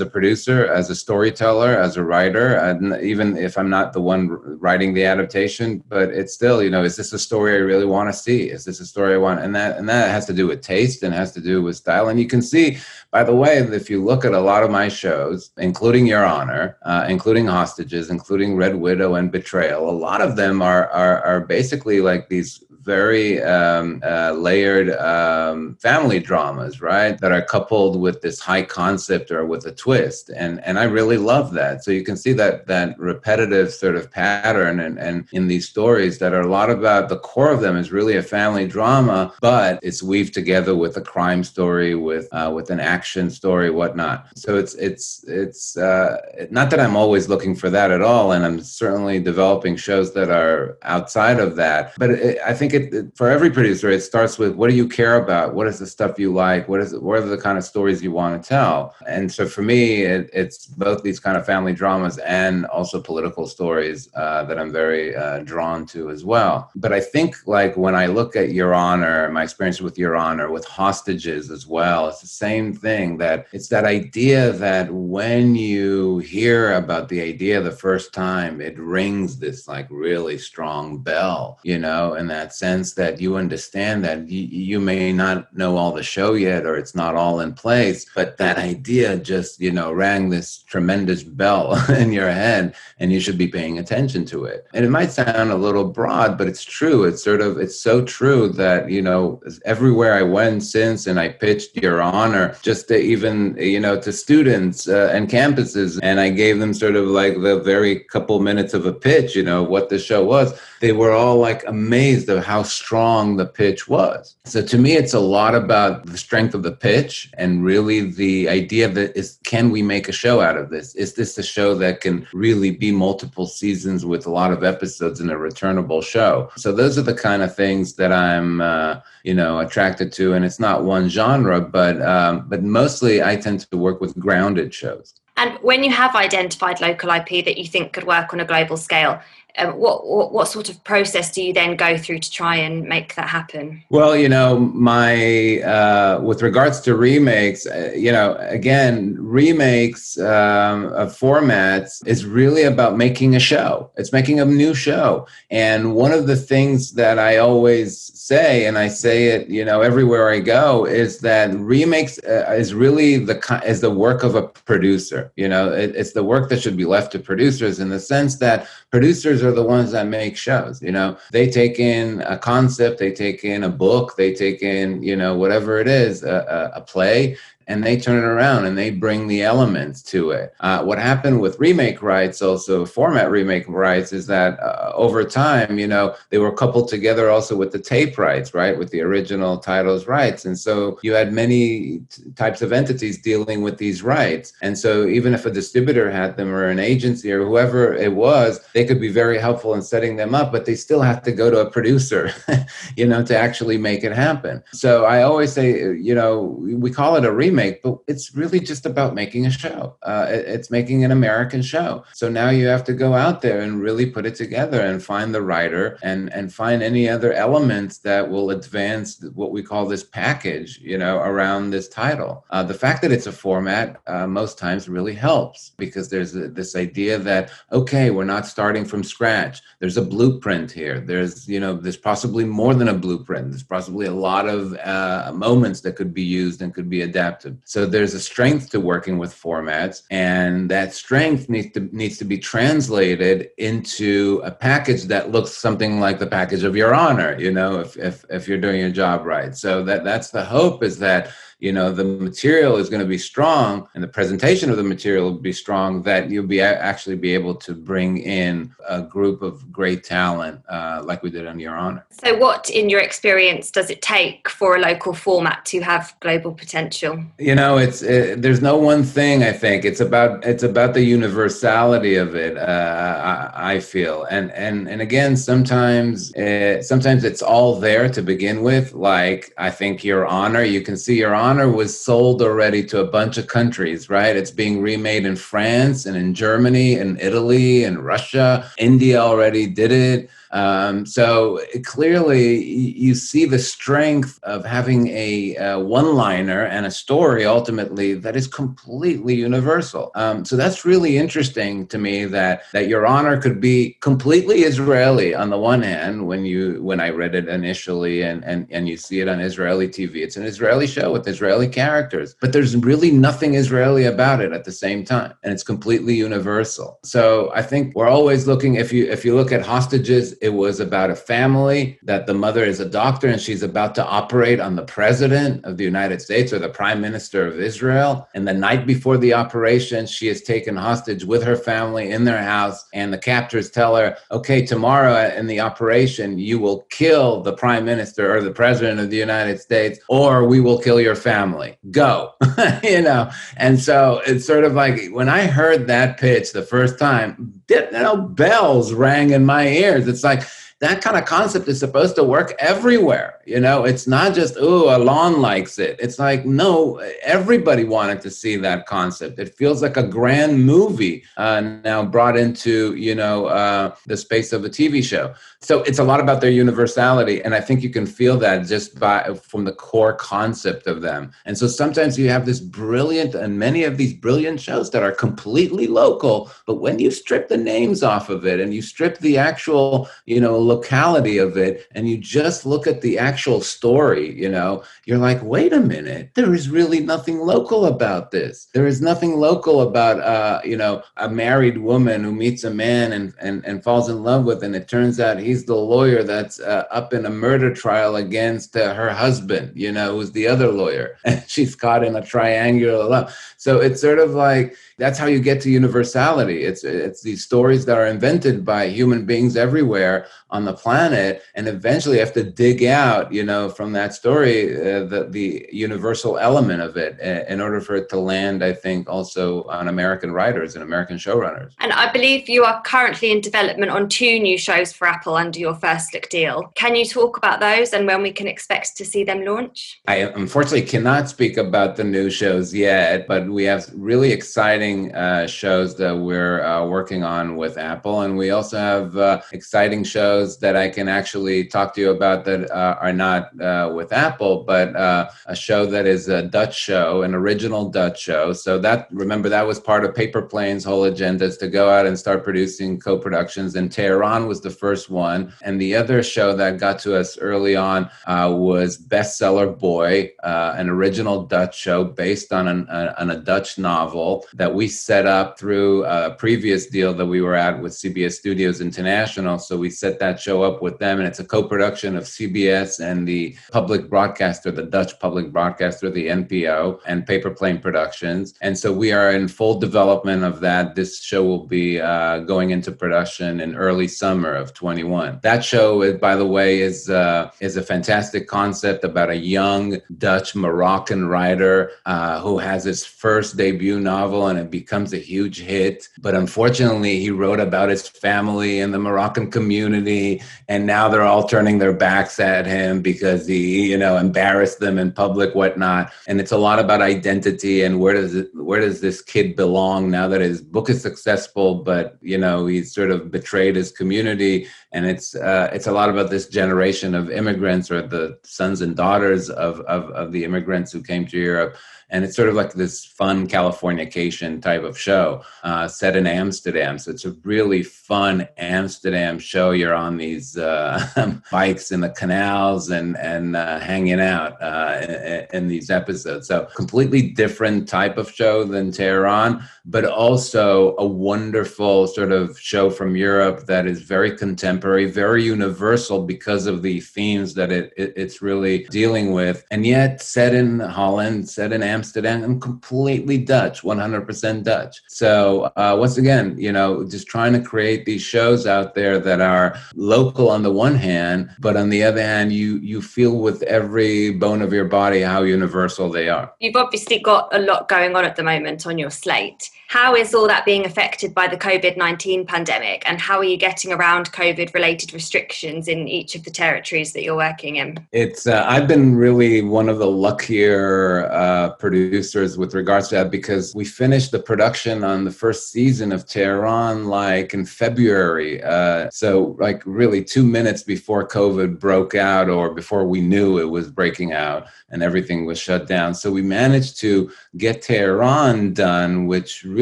a 0.00 0.06
producer, 0.06 0.66
as 0.66 0.90
a 0.90 0.94
storyteller, 0.94 1.76
as 1.76 1.96
a 1.96 2.04
writer, 2.04 2.54
and 2.54 3.00
even 3.02 3.36
if 3.36 3.58
I'm 3.58 3.68
not 3.68 3.92
the 3.92 4.00
one 4.00 4.28
writing 4.58 4.94
the 4.94 5.04
adaptation, 5.04 5.82
but 5.88 6.08
it's 6.10 6.32
still, 6.32 6.62
you 6.62 6.70
know, 6.70 6.82
is 6.82 6.96
this 6.96 7.12
a 7.12 7.18
story 7.18 7.54
I 7.54 7.58
really 7.58 7.84
want 7.84 8.08
to 8.08 8.12
see? 8.12 8.50
Is 8.50 8.64
this 8.64 8.80
a 8.80 8.86
story 8.86 9.14
I 9.14 9.18
want? 9.18 9.40
And 9.40 9.54
that 9.54 9.76
and 9.76 9.88
that 9.88 10.10
has 10.10 10.26
to 10.26 10.32
do 10.32 10.46
with 10.46 10.62
taste 10.62 11.02
and 11.02 11.14
has 11.14 11.32
to 11.32 11.40
do 11.40 11.62
with 11.62 11.76
style. 11.76 12.08
And 12.08 12.18
you 12.18 12.26
can 12.26 12.42
see, 12.42 12.78
by 13.10 13.24
the 13.24 13.34
way, 13.34 13.58
if 13.58 13.90
you 13.90 14.02
look 14.02 14.24
at 14.24 14.32
a 14.32 14.40
lot 14.40 14.62
of 14.62 14.70
my 14.70 14.88
shows, 14.88 15.50
including 15.58 16.06
Your 16.06 16.24
Honor, 16.24 16.78
uh, 16.82 17.06
including 17.08 17.46
Hostages, 17.46 18.10
including 18.10 18.56
Red 18.56 18.76
Widow 18.76 19.14
and 19.14 19.30
Betrayal, 19.30 19.88
a 19.88 19.92
lot 19.92 20.20
of 20.20 20.36
them 20.36 20.62
are 20.62 20.88
are, 20.88 21.22
are 21.22 21.40
basically 21.40 22.00
like 22.00 22.28
these 22.28 22.64
very 22.82 23.42
um, 23.42 24.00
uh, 24.04 24.32
layered 24.32 24.90
um, 24.90 25.76
family 25.76 26.18
dramas, 26.18 26.80
right? 26.80 27.18
That 27.20 27.32
are 27.32 27.42
coupled 27.42 28.00
with 28.00 28.22
this 28.22 28.40
high 28.40 28.62
concept 28.62 29.30
or 29.30 29.46
with 29.46 29.66
a 29.66 29.72
twist, 29.72 30.30
and 30.30 30.62
and 30.64 30.78
I 30.78 30.84
really 30.84 31.18
love 31.18 31.52
that. 31.52 31.84
So 31.84 31.90
you 31.90 32.04
can 32.04 32.16
see 32.16 32.32
that 32.34 32.66
that 32.66 32.98
repetitive 32.98 33.72
sort 33.72 33.96
of 33.96 34.10
pattern, 34.10 34.80
and 34.80 34.98
and 34.98 35.26
in 35.32 35.48
these 35.48 35.68
stories 35.68 36.18
that 36.18 36.32
are 36.32 36.42
a 36.42 36.48
lot 36.48 36.70
about 36.70 37.08
the 37.08 37.18
core 37.18 37.50
of 37.50 37.60
them 37.60 37.76
is 37.76 37.92
really 37.92 38.16
a 38.16 38.22
family 38.22 38.66
drama, 38.66 39.32
but 39.40 39.78
it's 39.82 40.02
weaved 40.02 40.34
together 40.34 40.74
with 40.74 40.96
a 40.96 41.00
crime 41.00 41.44
story, 41.44 41.94
with 41.94 42.28
uh, 42.32 42.50
with 42.54 42.70
an 42.70 42.80
action 42.80 43.30
story, 43.30 43.70
whatnot. 43.70 44.26
So 44.36 44.56
it's 44.56 44.74
it's 44.74 45.24
it's 45.28 45.76
uh, 45.76 46.18
not 46.50 46.70
that 46.70 46.80
I'm 46.80 46.96
always 46.96 47.28
looking 47.28 47.54
for 47.54 47.70
that 47.70 47.90
at 47.90 48.02
all, 48.02 48.32
and 48.32 48.44
I'm 48.44 48.60
certainly 48.60 49.20
developing 49.20 49.76
shows 49.76 50.12
that 50.14 50.30
are 50.30 50.78
outside 50.82 51.38
of 51.38 51.56
that. 51.56 51.92
But 51.98 52.10
it, 52.10 52.38
I 52.44 52.54
think 52.54 52.71
think 52.72 52.92
it, 52.92 53.16
for 53.16 53.28
every 53.28 53.50
producer, 53.50 53.90
it 53.90 54.00
starts 54.00 54.38
with 54.38 54.54
what 54.54 54.70
do 54.70 54.76
you 54.76 54.88
care 54.88 55.16
about? 55.16 55.54
What 55.54 55.66
is 55.66 55.78
the 55.78 55.86
stuff 55.86 56.18
you 56.18 56.32
like? 56.32 56.68
What 56.68 56.80
is 56.80 56.94
what 56.94 57.18
are 57.18 57.26
the 57.26 57.38
kind 57.38 57.58
of 57.58 57.64
stories 57.64 58.02
you 58.02 58.10
want 58.10 58.42
to 58.42 58.48
tell? 58.48 58.94
And 59.06 59.30
so 59.30 59.46
for 59.46 59.62
me, 59.62 60.02
it, 60.02 60.30
it's 60.32 60.66
both 60.66 61.02
these 61.02 61.20
kind 61.20 61.36
of 61.36 61.46
family 61.46 61.72
dramas 61.72 62.18
and 62.18 62.66
also 62.66 63.00
political 63.00 63.46
stories 63.46 64.08
uh, 64.14 64.44
that 64.44 64.58
I'm 64.58 64.72
very 64.72 65.14
uh, 65.14 65.38
drawn 65.40 65.86
to 65.86 66.10
as 66.10 66.24
well. 66.24 66.70
But 66.74 66.92
I 66.92 67.00
think 67.00 67.36
like 67.46 67.76
when 67.76 67.94
I 67.94 68.06
look 68.06 68.36
at 68.36 68.52
Your 68.52 68.74
Honor, 68.74 69.30
my 69.30 69.42
experience 69.42 69.80
with 69.80 69.98
Your 69.98 70.16
Honor, 70.16 70.50
with 70.50 70.64
hostages 70.64 71.50
as 71.50 71.66
well, 71.66 72.08
it's 72.08 72.20
the 72.20 72.26
same 72.26 72.72
thing 72.72 73.18
that 73.18 73.46
it's 73.52 73.68
that 73.68 73.84
idea 73.84 74.52
that 74.52 74.92
when 74.92 75.54
you 75.54 76.18
hear 76.18 76.74
about 76.74 77.08
the 77.08 77.20
idea 77.20 77.60
the 77.60 77.70
first 77.70 78.12
time, 78.12 78.60
it 78.60 78.78
rings 78.78 79.38
this 79.38 79.68
like 79.68 79.86
really 79.90 80.38
strong 80.38 80.98
bell, 80.98 81.58
you 81.62 81.78
know, 81.78 82.14
and 82.14 82.28
that's 82.30 82.61
sense 82.62 82.94
that 82.94 83.20
you 83.20 83.30
understand 83.44 84.04
that 84.04 84.28
you, 84.28 84.42
you 84.70 84.78
may 84.78 85.12
not 85.12 85.38
know 85.60 85.76
all 85.76 85.92
the 85.92 86.10
show 86.16 86.30
yet 86.34 86.64
or 86.64 86.74
it's 86.76 86.94
not 86.94 87.16
all 87.16 87.40
in 87.40 87.52
place, 87.64 88.00
but 88.14 88.36
that 88.36 88.56
idea 88.56 89.08
just, 89.32 89.60
you 89.66 89.72
know, 89.78 89.88
rang 90.04 90.30
this 90.30 90.48
tremendous 90.72 91.22
bell 91.24 91.64
in 92.02 92.12
your 92.18 92.30
head 92.30 92.64
and 93.00 93.12
you 93.12 93.20
should 93.24 93.36
be 93.44 93.48
paying 93.58 93.78
attention 93.78 94.24
to 94.32 94.44
it. 94.44 94.60
And 94.74 94.84
it 94.84 94.92
might 94.98 95.10
sound 95.10 95.50
a 95.50 95.64
little 95.66 95.88
broad, 96.00 96.38
but 96.38 96.46
it's 96.46 96.64
true. 96.78 96.98
It's 97.08 97.24
sort 97.28 97.40
of, 97.40 97.58
it's 97.58 97.80
so 97.88 98.04
true 98.04 98.44
that, 98.62 98.88
you 98.96 99.02
know, 99.02 99.22
everywhere 99.64 100.14
I 100.14 100.22
went 100.22 100.62
since 100.62 101.08
and 101.08 101.18
I 101.18 101.28
pitched 101.30 101.76
Your 101.82 102.00
Honor, 102.00 102.56
just 102.62 102.86
to 102.88 102.96
even, 102.96 103.56
you 103.58 103.80
know, 103.80 103.96
to 104.06 104.12
students 104.12 104.86
uh, 104.86 105.10
and 105.12 105.28
campuses, 105.28 105.98
and 106.00 106.20
I 106.20 106.28
gave 106.42 106.60
them 106.60 106.74
sort 106.74 106.94
of 106.94 107.06
like 107.08 107.34
the 107.48 107.58
very 107.72 107.94
couple 108.14 108.38
minutes 108.50 108.72
of 108.72 108.86
a 108.86 108.92
pitch, 109.08 109.34
you 109.34 109.42
know, 109.50 109.64
what 109.74 109.88
the 109.88 109.98
show 109.98 110.22
was. 110.24 110.48
They 110.80 110.92
were 110.92 111.12
all 111.12 111.38
like 111.48 111.62
amazed 111.66 112.28
of 112.28 112.44
how 112.44 112.51
how 112.52 112.62
strong 112.62 113.38
the 113.38 113.46
pitch 113.46 113.88
was. 113.88 114.36
So 114.44 114.60
to 114.60 114.76
me, 114.76 114.92
it's 114.92 115.14
a 115.14 115.26
lot 115.38 115.54
about 115.54 116.04
the 116.04 116.18
strength 116.18 116.54
of 116.54 116.62
the 116.62 116.76
pitch 116.88 117.30
and 117.38 117.64
really 117.64 118.00
the 118.10 118.46
idea 118.50 118.88
that 118.88 119.16
is 119.16 119.38
can 119.42 119.70
we 119.70 119.80
make 119.94 120.06
a 120.06 120.12
show 120.12 120.42
out 120.42 120.58
of 120.58 120.68
this? 120.68 120.94
Is 120.94 121.14
this 121.14 121.38
a 121.38 121.42
show 121.42 121.74
that 121.76 122.02
can 122.02 122.26
really 122.34 122.70
be 122.70 122.92
multiple 122.92 123.46
seasons 123.46 124.04
with 124.04 124.26
a 124.26 124.30
lot 124.30 124.52
of 124.52 124.64
episodes 124.64 125.18
in 125.18 125.30
a 125.30 125.38
returnable 125.38 126.02
show? 126.02 126.50
So 126.58 126.72
those 126.72 126.98
are 126.98 127.08
the 127.12 127.20
kind 127.28 127.40
of 127.42 127.56
things 127.56 127.94
that 127.94 128.12
I'm, 128.12 128.60
uh, 128.60 129.00
you 129.24 129.32
know, 129.32 129.60
attracted 129.60 130.12
to. 130.18 130.34
And 130.34 130.44
it's 130.44 130.60
not 130.60 130.84
one 130.84 131.08
genre, 131.08 131.58
but 131.58 132.02
um, 132.02 132.44
but 132.50 132.62
mostly 132.62 133.22
I 133.22 133.36
tend 133.36 133.60
to 133.60 133.76
work 133.78 133.98
with 134.02 134.18
grounded 134.18 134.74
shows. 134.74 135.14
And 135.38 135.58
when 135.62 135.82
you 135.82 135.90
have 135.90 136.14
identified 136.14 136.80
local 136.80 137.10
IP 137.10 137.44
that 137.46 137.56
you 137.56 137.66
think 137.66 137.92
could 137.92 138.04
work 138.04 138.32
on 138.32 138.40
a 138.40 138.44
global 138.44 138.76
scale, 138.76 139.20
um, 139.58 139.76
what, 139.78 140.06
what, 140.06 140.32
what 140.32 140.48
sort 140.48 140.68
of 140.68 140.82
process 140.84 141.30
do 141.30 141.42
you 141.42 141.52
then 141.52 141.76
go 141.76 141.98
through 141.98 142.20
to 142.20 142.30
try 142.30 142.56
and 142.56 142.84
make 142.84 143.14
that 143.16 143.28
happen? 143.28 143.82
Well, 143.90 144.16
you 144.16 144.28
know, 144.28 144.58
my 144.58 145.60
uh, 145.60 146.20
with 146.22 146.42
regards 146.42 146.80
to 146.82 146.94
remakes, 146.94 147.66
uh, 147.66 147.92
you 147.94 148.12
know, 148.12 148.36
again, 148.38 149.16
remakes 149.18 150.18
um, 150.18 150.86
of 150.94 151.16
formats 151.16 152.06
is 152.06 152.24
really 152.24 152.62
about 152.62 152.96
making 152.96 153.36
a 153.36 153.40
show. 153.40 153.90
It's 153.96 154.12
making 154.12 154.40
a 154.40 154.44
new 154.44 154.74
show, 154.74 155.26
and 155.50 155.94
one 155.94 156.12
of 156.12 156.26
the 156.26 156.36
things 156.36 156.92
that 156.92 157.18
I 157.18 157.36
always 157.36 157.98
say, 158.14 158.66
and 158.66 158.78
I 158.78 158.88
say 158.88 159.26
it, 159.26 159.48
you 159.48 159.64
know, 159.64 159.82
everywhere 159.82 160.30
I 160.30 160.40
go, 160.40 160.86
is 160.86 161.18
that 161.20 161.54
remakes 161.54 162.18
uh, 162.20 162.54
is 162.56 162.72
really 162.72 163.18
the 163.18 163.62
is 163.66 163.82
the 163.82 163.90
work 163.90 164.22
of 164.22 164.34
a 164.34 164.48
producer. 164.48 165.30
You 165.36 165.48
know, 165.48 165.70
it, 165.72 165.94
it's 165.94 166.12
the 166.12 166.24
work 166.24 166.48
that 166.48 166.62
should 166.62 166.76
be 166.76 166.86
left 166.86 167.12
to 167.12 167.18
producers 167.18 167.80
in 167.80 167.90
the 167.90 168.00
sense 168.00 168.36
that 168.36 168.66
producers 168.90 169.41
are 169.42 169.52
the 169.52 169.62
ones 169.62 169.92
that 169.92 170.06
make 170.06 170.36
shows 170.36 170.80
you 170.82 170.92
know? 170.92 171.16
They 171.30 171.48
take 171.48 171.78
in 171.78 172.22
a 172.22 172.38
concept 172.38 172.98
they 172.98 173.12
take 173.12 173.44
in 173.44 173.64
a 173.64 173.68
book 173.68 174.16
they 174.16 174.32
take 174.34 174.62
in 174.62 175.02
you 175.02 175.16
know 175.16 175.36
whatever 175.36 175.78
it 175.78 175.88
is 175.88 176.22
a, 176.22 176.70
a, 176.74 176.80
play 176.80 177.36
and 177.66 177.84
they 177.84 177.98
turn 177.98 178.18
it 178.18 178.26
around 178.26 178.64
and 178.64 178.76
they 178.76 178.90
bring 178.90 179.26
the 179.28 179.42
elements 179.42 180.02
to 180.02 180.30
it. 180.30 180.54
Uh, 180.60 180.82
what 180.84 180.98
happened 180.98 181.40
with 181.40 181.58
remake 181.58 182.02
rights, 182.02 182.42
also 182.42 182.84
format 182.84 183.30
remake 183.30 183.68
rights, 183.68 184.12
is 184.12 184.26
that 184.26 184.58
uh, 184.60 184.92
over 184.94 185.24
time, 185.24 185.78
you 185.78 185.86
know, 185.86 186.14
they 186.30 186.38
were 186.38 186.52
coupled 186.52 186.88
together 186.88 187.30
also 187.30 187.56
with 187.56 187.72
the 187.72 187.78
tape 187.78 188.18
rights, 188.18 188.54
right, 188.54 188.78
with 188.78 188.90
the 188.90 189.00
original 189.00 189.58
titles 189.58 190.06
rights, 190.06 190.44
and 190.44 190.58
so 190.58 190.98
you 191.02 191.12
had 191.12 191.32
many 191.32 192.00
t- 192.10 192.30
types 192.36 192.62
of 192.62 192.72
entities 192.72 193.20
dealing 193.20 193.62
with 193.62 193.78
these 193.78 194.02
rights, 194.02 194.52
and 194.62 194.78
so 194.78 195.06
even 195.06 195.34
if 195.34 195.46
a 195.46 195.50
distributor 195.50 196.10
had 196.10 196.36
them 196.36 196.52
or 196.54 196.68
an 196.68 196.78
agency 196.78 197.32
or 197.32 197.44
whoever 197.44 197.94
it 197.94 198.14
was, 198.14 198.60
they 198.74 198.84
could 198.84 199.00
be 199.00 199.10
very 199.10 199.38
helpful 199.38 199.74
in 199.74 199.82
setting 199.82 200.16
them 200.16 200.34
up, 200.34 200.52
but 200.52 200.64
they 200.64 200.74
still 200.74 201.00
have 201.00 201.22
to 201.22 201.32
go 201.32 201.50
to 201.50 201.60
a 201.60 201.70
producer, 201.70 202.32
you 202.96 203.06
know, 203.06 203.22
to 203.24 203.36
actually 203.36 203.78
make 203.78 204.04
it 204.04 204.12
happen. 204.12 204.62
So 204.72 205.04
I 205.04 205.22
always 205.22 205.52
say, 205.52 205.96
you 205.96 206.14
know, 206.14 206.56
we 206.60 206.90
call 206.90 207.16
it 207.16 207.24
a 207.24 207.32
remake, 207.32 207.51
but 207.82 207.98
it's 208.06 208.34
really 208.34 208.60
just 208.60 208.86
about 208.86 209.14
making 209.14 209.46
a 209.46 209.50
show. 209.50 209.96
Uh, 210.02 210.26
it's 210.28 210.70
making 210.70 211.04
an 211.04 211.12
American 211.12 211.62
show. 211.62 212.04
So 212.12 212.28
now 212.28 212.50
you 212.50 212.66
have 212.66 212.84
to 212.84 212.92
go 212.92 213.14
out 213.14 213.42
there 213.42 213.60
and 213.60 213.80
really 213.80 214.06
put 214.06 214.26
it 214.26 214.34
together 214.34 214.80
and 214.80 215.02
find 215.02 215.34
the 215.34 215.42
writer 215.42 215.98
and 216.02 216.32
and 216.32 216.52
find 216.52 216.82
any 216.82 217.08
other 217.08 217.32
elements 217.32 217.98
that 217.98 218.30
will 218.30 218.50
advance 218.50 219.24
what 219.34 219.52
we 219.52 219.62
call 219.62 219.86
this 219.86 220.04
package, 220.04 220.78
you 220.78 220.98
know, 220.98 221.18
around 221.18 221.70
this 221.70 221.88
title. 221.88 222.44
Uh, 222.50 222.62
the 222.62 222.74
fact 222.74 223.02
that 223.02 223.12
it's 223.12 223.26
a 223.26 223.32
format 223.32 224.00
uh, 224.06 224.26
most 224.26 224.58
times 224.58 224.88
really 224.88 225.14
helps 225.14 225.70
because 225.76 226.08
there's 226.08 226.34
a, 226.34 226.48
this 226.48 226.74
idea 226.76 227.18
that 227.18 227.50
okay, 227.70 228.10
we're 228.10 228.24
not 228.24 228.46
starting 228.46 228.84
from 228.84 229.02
scratch. 229.02 229.60
There's 229.80 229.96
a 229.96 230.02
blueprint 230.14 230.70
here. 230.70 231.00
There's 231.00 231.48
you 231.48 231.60
know, 231.60 231.74
there's 231.74 231.96
possibly 231.96 232.44
more 232.44 232.74
than 232.74 232.88
a 232.88 232.94
blueprint. 232.94 233.50
There's 233.50 233.62
possibly 233.62 234.06
a 234.06 234.12
lot 234.12 234.48
of 234.48 234.74
uh, 234.78 235.32
moments 235.34 235.80
that 235.82 235.96
could 235.96 236.12
be 236.14 236.22
used 236.22 236.62
and 236.62 236.74
could 236.74 236.88
be 236.88 237.02
adapted. 237.02 237.41
So 237.64 237.86
there's 237.86 238.14
a 238.14 238.20
strength 238.20 238.70
to 238.70 238.80
working 238.80 239.18
with 239.18 239.34
formats, 239.34 240.02
and 240.10 240.70
that 240.70 240.94
strength 240.94 241.48
needs 241.48 241.72
to 241.74 241.88
needs 241.92 242.18
to 242.18 242.24
be 242.24 242.38
translated 242.38 243.50
into 243.58 244.40
a 244.44 244.50
package 244.50 245.04
that 245.04 245.30
looks 245.30 245.52
something 245.52 246.00
like 246.00 246.18
the 246.18 246.26
package 246.26 246.64
of 246.64 246.76
your 246.76 246.94
honor. 246.94 247.38
You 247.38 247.52
know, 247.52 247.80
if 247.80 247.96
if 247.96 248.24
if 248.30 248.48
you're 248.48 248.58
doing 248.58 248.80
your 248.80 248.90
job 248.90 249.24
right. 249.24 249.54
So 249.54 249.84
that 249.84 250.04
that's 250.04 250.30
the 250.30 250.44
hope 250.44 250.82
is 250.82 250.98
that 250.98 251.30
you 251.62 251.70
know 251.70 251.92
the 251.92 252.02
material 252.02 252.76
is 252.76 252.90
going 252.90 253.00
to 253.00 253.06
be 253.06 253.16
strong 253.16 253.88
and 253.94 254.02
the 254.02 254.08
presentation 254.08 254.68
of 254.68 254.76
the 254.76 254.82
material 254.82 255.30
will 255.30 255.38
be 255.38 255.52
strong 255.52 256.02
that 256.02 256.28
you'll 256.28 256.52
be 256.56 256.60
actually 256.60 257.14
be 257.14 257.32
able 257.32 257.54
to 257.54 257.72
bring 257.72 258.18
in 258.18 258.74
a 258.88 259.00
group 259.00 259.42
of 259.42 259.70
great 259.70 260.02
talent 260.02 260.60
uh, 260.68 261.00
like 261.04 261.22
we 261.22 261.30
did 261.30 261.46
on 261.46 261.60
your 261.60 261.76
honor. 261.76 262.04
So 262.10 262.36
what 262.36 262.68
in 262.68 262.90
your 262.90 262.98
experience 262.98 263.70
does 263.70 263.90
it 263.90 264.02
take 264.02 264.48
for 264.48 264.74
a 264.74 264.80
local 264.80 265.14
format 265.14 265.64
to 265.66 265.80
have 265.82 266.16
global 266.18 266.52
potential? 266.52 267.22
You 267.38 267.54
know 267.54 267.78
it's 267.78 268.02
it, 268.02 268.42
there's 268.42 268.60
no 268.60 268.76
one 268.76 269.04
thing 269.04 269.44
i 269.44 269.52
think. 269.52 269.84
It's 269.84 270.00
about 270.00 270.44
it's 270.44 270.64
about 270.64 270.94
the 270.94 271.04
universality 271.04 272.16
of 272.16 272.34
it 272.34 272.58
uh, 272.58 273.20
I, 273.54 273.74
I, 273.74 273.80
feel. 273.80 274.24
And 274.24 274.50
and 274.50 274.88
and 274.88 275.00
again 275.00 275.36
sometimes 275.36 276.32
it, 276.32 276.80
uh, 276.80 276.82
sometimes 276.82 277.22
it's 277.22 277.40
all 277.40 277.78
there 277.78 278.08
to 278.08 278.20
begin 278.20 278.62
with. 278.64 278.94
Like 278.94 279.54
i 279.58 279.70
think 279.70 280.02
your 280.02 280.26
honor 280.26 280.64
you 280.64 280.80
can 280.80 280.96
see 280.96 281.16
your 281.16 281.34
honor 281.36 281.51
Honor 281.52 281.70
was 281.70 282.00
sold 282.02 282.40
already 282.40 282.82
to 282.82 283.02
a 283.02 283.06
bunch 283.06 283.36
of 283.36 283.46
countries, 283.46 284.08
right? 284.08 284.34
It's 284.34 284.50
being 284.50 284.80
remade 284.80 285.26
in 285.26 285.36
France 285.36 286.06
and 286.06 286.16
in 286.16 286.32
Germany 286.32 286.94
and 286.94 287.20
Italy 287.20 287.84
and 287.84 288.02
Russia. 288.02 288.70
India 288.78 289.20
already 289.20 289.66
did 289.66 289.92
it. 289.92 290.30
Um, 290.52 291.06
so 291.06 291.60
clearly, 291.84 292.62
you 292.62 293.14
see 293.14 293.44
the 293.44 293.58
strength 293.58 294.38
of 294.42 294.64
having 294.64 295.08
a, 295.08 295.56
a 295.56 295.78
one 295.78 296.14
liner 296.14 296.62
and 296.64 296.86
a 296.86 296.90
story 296.90 297.44
ultimately 297.44 298.14
that 298.14 298.36
is 298.36 298.46
completely 298.46 299.34
universal. 299.34 300.10
Um, 300.14 300.44
so 300.44 300.56
that's 300.56 300.84
really 300.84 301.16
interesting 301.16 301.86
to 301.88 301.98
me 301.98 302.24
that, 302.26 302.62
that 302.72 302.88
Your 302.88 303.06
Honor 303.06 303.40
could 303.40 303.60
be 303.60 303.96
completely 304.00 304.60
Israeli 304.62 305.34
on 305.34 305.50
the 305.50 305.58
one 305.58 305.82
hand, 305.82 306.26
when 306.26 306.44
you 306.44 306.82
when 306.82 307.00
I 307.00 307.10
read 307.10 307.34
it 307.34 307.48
initially 307.48 308.22
and, 308.22 308.44
and, 308.44 308.66
and 308.70 308.88
you 308.88 308.96
see 308.96 309.20
it 309.20 309.28
on 309.28 309.40
Israeli 309.40 309.88
TV. 309.88 310.16
It's 310.16 310.36
an 310.36 310.44
Israeli 310.44 310.86
show 310.86 311.12
with 311.12 311.26
Israeli 311.26 311.68
characters, 311.68 312.34
but 312.40 312.52
there's 312.52 312.76
really 312.76 313.10
nothing 313.10 313.54
Israeli 313.54 314.04
about 314.04 314.40
it 314.40 314.52
at 314.52 314.64
the 314.64 314.72
same 314.72 315.04
time. 315.04 315.32
And 315.42 315.52
it's 315.52 315.62
completely 315.62 316.14
universal. 316.14 316.98
So 317.02 317.50
I 317.54 317.62
think 317.62 317.94
we're 317.94 318.08
always 318.08 318.46
looking, 318.46 318.74
if 318.76 318.92
you 318.92 319.10
if 319.10 319.24
you 319.24 319.34
look 319.34 319.52
at 319.52 319.62
hostages, 319.64 320.34
it 320.42 320.52
was 320.52 320.80
about 320.80 321.08
a 321.08 321.14
family 321.14 322.00
that 322.02 322.26
the 322.26 322.34
mother 322.34 322.64
is 322.64 322.80
a 322.80 322.88
doctor 322.88 323.28
and 323.28 323.40
she's 323.40 323.62
about 323.62 323.94
to 323.94 324.04
operate 324.04 324.58
on 324.58 324.74
the 324.74 324.82
president 324.82 325.64
of 325.64 325.76
the 325.76 325.84
United 325.84 326.20
States 326.20 326.52
or 326.52 326.58
the 326.58 326.68
prime 326.68 327.00
minister 327.00 327.46
of 327.46 327.60
Israel. 327.60 328.28
And 328.34 328.46
the 328.46 328.52
night 328.52 328.84
before 328.84 329.16
the 329.16 329.34
operation, 329.34 330.04
she 330.04 330.26
is 330.26 330.42
taken 330.42 330.74
hostage 330.76 331.24
with 331.24 331.44
her 331.44 331.54
family 331.54 332.10
in 332.10 332.24
their 332.24 332.42
house. 332.42 332.84
And 332.92 333.12
the 333.12 333.18
captors 333.18 333.70
tell 333.70 333.94
her, 333.94 334.16
okay, 334.32 334.66
tomorrow 334.66 335.32
in 335.32 335.46
the 335.46 335.60
operation, 335.60 336.38
you 336.38 336.58
will 336.58 336.80
kill 336.90 337.42
the 337.42 337.52
prime 337.52 337.84
minister 337.84 338.36
or 338.36 338.42
the 338.42 338.50
president 338.50 338.98
of 338.98 339.10
the 339.10 339.16
United 339.16 339.60
States, 339.60 340.00
or 340.08 340.44
we 340.44 340.58
will 340.58 340.80
kill 340.80 341.00
your 341.00 341.14
family. 341.14 341.78
Go. 341.92 342.32
you 342.82 343.00
know? 343.00 343.30
And 343.56 343.80
so 343.80 344.20
it's 344.26 344.44
sort 344.44 344.64
of 344.64 344.74
like 344.74 345.00
when 345.12 345.28
I 345.28 345.46
heard 345.46 345.86
that 345.86 346.18
pitch 346.18 346.52
the 346.52 346.62
first 346.62 346.98
time, 346.98 347.61
you 347.72 347.90
know, 347.92 348.16
bells 348.16 348.92
rang 348.92 349.30
in 349.30 349.44
my 349.44 349.66
ears. 349.68 350.08
It's 350.08 350.24
like, 350.24 350.42
that 350.82 351.00
kind 351.00 351.16
of 351.16 351.24
concept 351.24 351.68
is 351.68 351.78
supposed 351.78 352.16
to 352.16 352.24
work 352.24 352.56
everywhere. 352.58 353.38
You 353.46 353.60
know, 353.60 353.84
it's 353.84 354.08
not 354.08 354.34
just, 354.34 354.56
oh, 354.58 354.94
Alon 354.96 355.40
likes 355.40 355.78
it. 355.78 355.96
It's 356.00 356.18
like, 356.18 356.44
no, 356.44 356.96
everybody 357.22 357.84
wanted 357.84 358.20
to 358.22 358.30
see 358.30 358.56
that 358.56 358.86
concept. 358.86 359.38
It 359.38 359.54
feels 359.54 359.80
like 359.80 359.96
a 359.96 360.02
grand 360.02 360.66
movie 360.66 361.22
uh, 361.36 361.60
now 361.60 362.04
brought 362.04 362.36
into, 362.36 362.96
you 362.96 363.14
know, 363.14 363.46
uh, 363.46 363.94
the 364.06 364.16
space 364.16 364.52
of 364.52 364.64
a 364.64 364.68
TV 364.68 365.04
show. 365.04 365.34
So 365.60 365.84
it's 365.84 366.00
a 366.00 366.04
lot 366.04 366.18
about 366.18 366.40
their 366.40 366.50
universality. 366.50 367.40
And 367.42 367.54
I 367.54 367.60
think 367.60 367.84
you 367.84 367.90
can 367.90 368.04
feel 368.04 368.36
that 368.38 368.66
just 368.66 368.98
by 368.98 369.34
from 369.34 369.64
the 369.64 369.72
core 369.72 370.14
concept 370.14 370.88
of 370.88 371.00
them. 371.00 371.30
And 371.44 371.56
so 371.56 371.68
sometimes 371.68 372.18
you 372.18 372.28
have 372.28 372.44
this 372.44 372.58
brilliant, 372.58 373.36
and 373.36 373.56
many 373.56 373.84
of 373.84 373.98
these 373.98 374.14
brilliant 374.14 374.60
shows 374.60 374.90
that 374.90 375.04
are 375.04 375.12
completely 375.12 375.86
local, 375.86 376.50
but 376.66 376.80
when 376.80 376.98
you 376.98 377.12
strip 377.12 377.46
the 377.46 377.56
names 377.56 378.02
off 378.02 378.28
of 378.30 378.44
it 378.44 378.58
and 378.58 378.74
you 378.74 378.82
strip 378.82 379.18
the 379.18 379.38
actual, 379.38 380.08
you 380.26 380.40
know, 380.40 380.71
locality 380.72 381.38
of 381.38 381.56
it 381.56 381.86
and 381.94 382.08
you 382.08 382.16
just 382.18 382.64
look 382.64 382.86
at 382.86 383.00
the 383.00 383.18
actual 383.18 383.60
story, 383.60 384.26
you 384.40 384.48
know, 384.48 384.82
you're 385.06 385.18
like, 385.18 385.42
wait 385.42 385.72
a 385.72 385.80
minute, 385.80 386.30
there 386.34 386.54
is 386.54 386.68
really 386.68 387.00
nothing 387.00 387.38
local 387.38 387.86
about 387.86 388.30
this. 388.30 388.68
There 388.74 388.86
is 388.86 389.00
nothing 389.00 389.36
local 389.36 389.82
about, 389.82 390.20
uh, 390.20 390.60
you 390.64 390.76
know, 390.76 391.02
a 391.16 391.28
married 391.28 391.78
woman 391.78 392.24
who 392.24 392.32
meets 392.32 392.64
a 392.64 392.70
man 392.70 393.12
and, 393.12 393.34
and, 393.40 393.64
and 393.64 393.84
falls 393.84 394.08
in 394.08 394.22
love 394.22 394.44
with, 394.44 394.62
and 394.62 394.74
it 394.74 394.88
turns 394.88 395.20
out 395.20 395.38
he's 395.38 395.64
the 395.64 395.76
lawyer 395.76 396.22
that's 396.22 396.60
uh, 396.60 396.84
up 396.90 397.12
in 397.12 397.26
a 397.26 397.30
murder 397.30 397.72
trial 397.74 398.16
against 398.16 398.76
uh, 398.76 398.94
her 398.94 399.10
husband, 399.10 399.72
you 399.74 399.92
know, 399.92 400.16
who's 400.16 400.32
the 400.32 400.46
other 400.46 400.70
lawyer. 400.70 401.18
And 401.32 401.42
she's 401.48 401.74
caught 401.74 402.04
in 402.04 402.16
a 402.16 402.24
triangular 402.24 403.04
love. 403.04 403.34
So 403.56 403.80
it's 403.80 404.00
sort 404.00 404.18
of 404.18 404.30
like, 404.32 404.76
that's 405.02 405.18
how 405.18 405.26
you 405.26 405.40
get 405.40 405.60
to 405.62 405.70
universality. 405.70 406.62
It's 406.62 406.84
it's 406.84 407.22
these 407.22 407.42
stories 407.42 407.86
that 407.86 407.98
are 407.98 408.06
invented 408.06 408.64
by 408.64 408.88
human 408.88 409.26
beings 409.26 409.56
everywhere 409.56 410.26
on 410.52 410.64
the 410.64 410.74
planet, 410.74 411.42
and 411.54 411.66
eventually 411.66 412.18
have 412.18 412.34
to 412.34 412.44
dig 412.44 412.84
out, 412.84 413.32
you 413.32 413.42
know, 413.42 413.68
from 413.68 413.92
that 413.92 414.14
story 414.14 414.76
uh, 414.76 415.04
the 415.12 415.28
the 415.30 415.68
universal 415.72 416.38
element 416.38 416.80
of 416.82 416.96
it 416.96 417.18
uh, 417.20 417.52
in 417.52 417.60
order 417.60 417.80
for 417.80 417.94
it 417.96 418.08
to 418.10 418.18
land. 418.18 418.62
I 418.62 418.72
think 418.84 419.08
also 419.08 419.64
on 419.64 419.88
American 419.88 420.30
writers 420.32 420.74
and 420.74 420.84
American 420.84 421.16
showrunners. 421.16 421.72
And 421.80 421.92
I 421.92 422.12
believe 422.12 422.48
you 422.48 422.64
are 422.64 422.82
currently 422.82 423.32
in 423.32 423.40
development 423.40 423.90
on 423.90 424.08
two 424.08 424.38
new 424.38 424.58
shows 424.58 424.92
for 424.92 425.08
Apple 425.08 425.34
under 425.34 425.58
your 425.58 425.74
first 425.74 426.12
look 426.14 426.28
deal. 426.28 426.70
Can 426.74 426.94
you 426.94 427.06
talk 427.06 427.36
about 427.38 427.60
those 427.60 427.92
and 427.94 428.06
when 428.06 428.22
we 428.22 428.32
can 428.32 428.46
expect 428.46 428.96
to 428.98 429.04
see 429.04 429.24
them 429.24 429.44
launch? 429.44 430.00
I 430.06 430.16
unfortunately 430.42 430.86
cannot 430.94 431.28
speak 431.28 431.56
about 431.56 431.96
the 431.96 432.04
new 432.04 432.28
shows 432.30 432.74
yet, 432.74 433.26
but 433.26 433.48
we 433.48 433.64
have 433.64 433.90
really 433.94 434.32
exciting 434.32 435.14
uh, 435.14 435.46
shows 435.46 435.96
that 435.96 436.14
we're 436.14 436.62
uh, 436.62 436.84
working 436.86 437.22
on 437.24 437.56
with 437.56 437.78
Apple, 437.78 438.20
and 438.24 438.36
we 438.36 438.50
also 438.50 438.76
have 438.76 439.16
uh, 439.16 439.40
exciting 439.52 440.04
shows 440.04 440.41
that 440.58 440.76
I 440.76 440.88
can 440.88 441.08
actually 441.08 441.64
talk 441.64 441.94
to 441.94 442.00
you 442.00 442.10
about 442.10 442.44
that 442.44 442.70
uh, 442.70 442.96
are 443.00 443.12
not 443.12 443.60
uh, 443.60 443.92
with 443.94 444.12
Apple, 444.12 444.64
but 444.64 444.94
uh, 444.96 445.28
a 445.46 445.56
show 445.56 445.86
that 445.86 446.06
is 446.06 446.28
a 446.28 446.42
Dutch 446.42 446.78
show, 446.78 447.22
an 447.22 447.34
original 447.34 447.88
Dutch 447.88 448.20
show. 448.20 448.52
So 448.52 448.78
that 448.78 449.08
remember 449.10 449.48
that 449.48 449.66
was 449.66 449.80
part 449.80 450.04
of 450.04 450.14
Paper 450.14 450.42
Plane's 450.42 450.84
whole 450.84 451.04
agenda 451.04 451.44
is 451.44 451.56
to 451.58 451.68
go 451.68 451.88
out 451.88 452.06
and 452.06 452.18
start 452.18 452.44
producing 452.44 453.00
co-productions, 453.00 453.74
and 453.76 453.90
Tehran 453.90 454.46
was 454.46 454.60
the 454.60 454.70
first 454.70 455.10
one, 455.10 455.52
and 455.62 455.80
the 455.80 455.94
other 455.94 456.22
show 456.22 456.54
that 456.56 456.78
got 456.78 456.98
to 457.00 457.16
us 457.16 457.38
early 457.38 457.76
on 457.76 458.10
was 458.26 458.98
Bestseller 458.98 459.78
Boy, 459.78 460.30
an 460.42 460.88
original 460.88 461.44
Dutch 461.44 461.78
show 461.78 462.04
based 462.04 462.52
on, 462.52 462.68
an, 462.68 462.88
on 462.88 463.30
a 463.30 463.36
Dutch 463.36 463.78
novel 463.78 464.46
that 464.54 464.74
we 464.74 464.88
set 464.88 465.26
up 465.26 465.58
through 465.58 466.04
a 466.04 466.34
previous 466.34 466.86
deal 466.86 467.14
that 467.14 467.26
we 467.26 467.40
were 467.40 467.54
at 467.54 467.80
with 467.80 467.92
CBS 467.92 468.32
Studios 468.32 468.80
International. 468.80 469.58
So 469.58 469.76
we 469.76 469.90
set 469.90 470.18
that 470.20 470.31
that 470.32 470.40
show 470.40 470.62
up 470.62 470.80
with 470.80 470.98
them. 470.98 471.18
And 471.18 471.28
it's 471.28 471.38
a 471.38 471.44
co 471.44 471.62
production 471.62 472.16
of 472.16 472.24
CBS 472.24 473.00
and 473.00 473.28
the 473.28 473.54
public 473.70 474.08
broadcaster, 474.08 474.70
the 474.70 474.82
Dutch 474.82 475.18
public 475.20 475.52
broadcaster, 475.52 476.08
the 476.10 476.28
NPO, 476.28 477.00
and 477.06 477.26
Paper 477.26 477.50
Plane 477.50 477.78
Productions. 477.78 478.54
And 478.62 478.78
so 478.78 478.92
we 478.92 479.12
are 479.12 479.30
in 479.30 479.48
full 479.48 479.78
development 479.78 480.42
of 480.44 480.60
that. 480.60 480.94
This 480.94 481.20
show 481.20 481.44
will 481.44 481.66
be 481.66 482.00
uh, 482.00 482.38
going 482.40 482.70
into 482.70 482.92
production 482.92 483.60
in 483.60 483.76
early 483.76 484.08
summer 484.08 484.54
of 484.54 484.72
21. 484.72 485.40
That 485.42 485.64
show, 485.64 486.16
by 486.18 486.36
the 486.36 486.46
way, 486.46 486.80
is, 486.80 487.10
uh, 487.10 487.50
is 487.60 487.76
a 487.76 487.82
fantastic 487.82 488.48
concept 488.48 489.04
about 489.04 489.28
a 489.30 489.36
young 489.36 489.98
Dutch 490.16 490.54
Moroccan 490.54 491.28
writer 491.28 491.90
uh, 492.06 492.40
who 492.40 492.58
has 492.58 492.84
his 492.84 493.04
first 493.04 493.56
debut 493.56 494.00
novel 494.00 494.46
and 494.46 494.58
it 494.58 494.70
becomes 494.70 495.12
a 495.12 495.18
huge 495.18 495.60
hit. 495.60 496.08
But 496.18 496.34
unfortunately, 496.34 497.20
he 497.20 497.30
wrote 497.30 497.60
about 497.60 497.90
his 497.90 498.08
family 498.08 498.80
and 498.80 498.94
the 498.94 498.98
Moroccan 498.98 499.50
community, 499.50 500.21
and 500.68 500.86
now 500.86 501.08
they're 501.08 501.22
all 501.22 501.46
turning 501.46 501.78
their 501.78 501.92
backs 501.92 502.38
at 502.40 502.66
him 502.66 503.02
because 503.02 503.46
he, 503.46 503.90
you 503.90 503.98
know, 503.98 504.16
embarrassed 504.16 504.80
them 504.80 504.98
in 504.98 505.12
public, 505.12 505.54
whatnot. 505.54 506.12
And 506.26 506.40
it's 506.40 506.52
a 506.52 506.58
lot 506.58 506.78
about 506.78 507.02
identity 507.02 507.82
and 507.82 508.00
where 508.00 508.14
does 508.14 508.34
it, 508.34 508.48
where 508.54 508.80
does 508.80 509.00
this 509.00 509.20
kid 509.22 509.56
belong 509.56 510.10
now 510.10 510.28
that 510.28 510.40
his 510.40 510.60
book 510.60 510.88
is 510.88 511.02
successful, 511.02 511.82
but 511.82 512.16
you 512.22 512.38
know 512.38 512.66
he's 512.66 512.94
sort 512.94 513.10
of 513.10 513.30
betrayed 513.30 513.76
his 513.76 513.90
community, 513.90 514.66
and 514.92 515.06
it's 515.06 515.34
uh, 515.34 515.68
it's 515.72 515.86
a 515.86 515.92
lot 515.92 516.10
about 516.10 516.30
this 516.30 516.48
generation 516.48 517.14
of 517.14 517.30
immigrants 517.30 517.90
or 517.90 518.02
the 518.02 518.38
sons 518.42 518.80
and 518.80 518.96
daughters 518.96 519.50
of, 519.50 519.80
of, 519.80 520.10
of 520.10 520.32
the 520.32 520.44
immigrants 520.44 520.92
who 520.92 521.02
came 521.02 521.26
to 521.26 521.38
Europe 521.38 521.76
and 522.12 522.24
it's 522.24 522.36
sort 522.36 522.50
of 522.50 522.54
like 522.54 522.74
this 522.74 523.04
fun 523.04 523.48
Californication 523.48 524.60
type 524.60 524.82
of 524.84 524.98
show 524.98 525.42
uh, 525.64 525.88
set 525.88 526.14
in 526.14 526.26
Amsterdam. 526.26 526.98
So 526.98 527.10
it's 527.10 527.24
a 527.24 527.32
really 527.42 527.82
fun 527.82 528.46
Amsterdam 528.58 529.38
show. 529.38 529.70
You're 529.70 529.94
on 529.94 530.18
these 530.18 530.58
uh, 530.58 531.40
bikes 531.50 531.90
in 531.90 532.00
the 532.00 532.10
canals 532.10 532.90
and 532.90 533.16
and 533.16 533.56
uh, 533.56 533.80
hanging 533.80 534.20
out 534.20 534.60
uh, 534.62 535.00
in, 535.02 535.46
in, 535.52 535.68
these 535.68 535.88
episodes. 535.90 536.48
So 536.48 536.66
completely 536.74 537.30
different 537.30 537.88
type 537.88 538.18
of 538.18 538.30
show 538.30 538.64
than 538.64 538.92
Tehran, 538.92 539.66
but 539.86 540.04
also 540.04 540.94
a 540.98 541.06
wonderful 541.06 542.06
sort 542.08 542.30
of 542.30 542.58
show 542.58 542.90
from 542.90 543.16
Europe 543.16 543.64
that 543.66 543.86
is 543.86 544.02
very 544.02 544.36
contemporary, 544.36 545.06
very 545.06 545.42
universal 545.42 546.24
because 546.24 546.66
of 546.66 546.82
the 546.82 547.00
themes 547.00 547.54
that 547.54 547.72
it, 547.72 547.92
it 547.96 548.12
it's 548.16 548.42
really 548.42 548.84
dealing 548.90 549.32
with, 549.32 549.64
and 549.70 549.86
yet 549.86 550.20
set 550.20 550.52
in 550.52 550.78
Holland, 550.78 551.48
set 551.48 551.72
in 551.72 551.82
Amsterdam 551.82 552.01
Amsterdam. 552.02 552.42
I'm 552.42 552.58
completely 552.58 553.38
Dutch, 553.38 553.82
100% 553.82 554.64
Dutch. 554.64 555.00
So 555.06 555.70
uh, 555.76 555.94
once 555.96 556.18
again, 556.18 556.56
you 556.58 556.72
know, 556.72 557.06
just 557.06 557.28
trying 557.28 557.52
to 557.52 557.62
create 557.62 558.06
these 558.06 558.22
shows 558.22 558.66
out 558.66 558.96
there 558.96 559.20
that 559.20 559.40
are 559.40 559.76
local 559.94 560.50
on 560.50 560.64
the 560.64 560.72
one 560.72 560.96
hand, 560.96 561.50
but 561.60 561.76
on 561.76 561.90
the 561.90 562.02
other 562.02 562.20
hand, 562.20 562.52
you 562.52 562.78
you 562.78 563.00
feel 563.00 563.38
with 563.38 563.62
every 563.62 564.32
bone 564.32 564.62
of 564.62 564.72
your 564.72 564.86
body 564.86 565.20
how 565.20 565.42
universal 565.42 566.10
they 566.10 566.28
are. 566.28 566.52
You've 566.58 566.74
obviously 566.74 567.20
got 567.20 567.54
a 567.54 567.60
lot 567.60 567.88
going 567.88 568.16
on 568.16 568.24
at 568.24 568.34
the 568.34 568.42
moment 568.42 568.84
on 568.84 568.98
your 568.98 569.10
slate. 569.10 569.70
How 569.92 570.14
is 570.16 570.34
all 570.34 570.48
that 570.48 570.64
being 570.64 570.86
affected 570.86 571.34
by 571.34 571.48
the 571.48 571.56
COVID 571.58 571.98
19 571.98 572.46
pandemic? 572.46 573.02
And 573.04 573.20
how 573.20 573.36
are 573.36 573.44
you 573.44 573.58
getting 573.58 573.92
around 573.92 574.32
COVID 574.32 574.72
related 574.72 575.12
restrictions 575.12 575.86
in 575.86 576.08
each 576.08 576.34
of 576.34 576.44
the 576.44 576.50
territories 576.50 577.12
that 577.12 577.22
you're 577.22 577.36
working 577.36 577.76
in? 577.76 577.98
It's, 578.10 578.46
uh, 578.46 578.64
I've 578.66 578.88
been 578.88 579.14
really 579.14 579.60
one 579.60 579.90
of 579.90 579.98
the 579.98 580.06
luckier 580.06 581.30
uh, 581.30 581.72
producers 581.72 582.56
with 582.56 582.72
regards 582.72 583.08
to 583.08 583.16
that 583.16 583.30
because 583.30 583.74
we 583.74 583.84
finished 583.84 584.30
the 584.30 584.38
production 584.38 585.04
on 585.04 585.26
the 585.26 585.30
first 585.30 585.70
season 585.70 586.10
of 586.10 586.24
Tehran 586.24 587.08
like 587.08 587.52
in 587.52 587.66
February. 587.66 588.62
Uh, 588.62 589.10
so, 589.10 589.54
like, 589.60 589.82
really 589.84 590.24
two 590.24 590.42
minutes 590.42 590.82
before 590.82 591.28
COVID 591.28 591.78
broke 591.78 592.14
out 592.14 592.48
or 592.48 592.72
before 592.72 593.06
we 593.06 593.20
knew 593.20 593.58
it 593.58 593.68
was 593.68 593.90
breaking 593.90 594.32
out 594.32 594.68
and 594.88 595.02
everything 595.02 595.44
was 595.44 595.58
shut 595.58 595.86
down. 595.86 596.14
So, 596.14 596.30
we 596.30 596.40
managed 596.40 596.98
to 597.00 597.30
get 597.58 597.82
Tehran 597.82 598.72
done, 598.72 599.26
which 599.26 599.64
really 599.64 599.81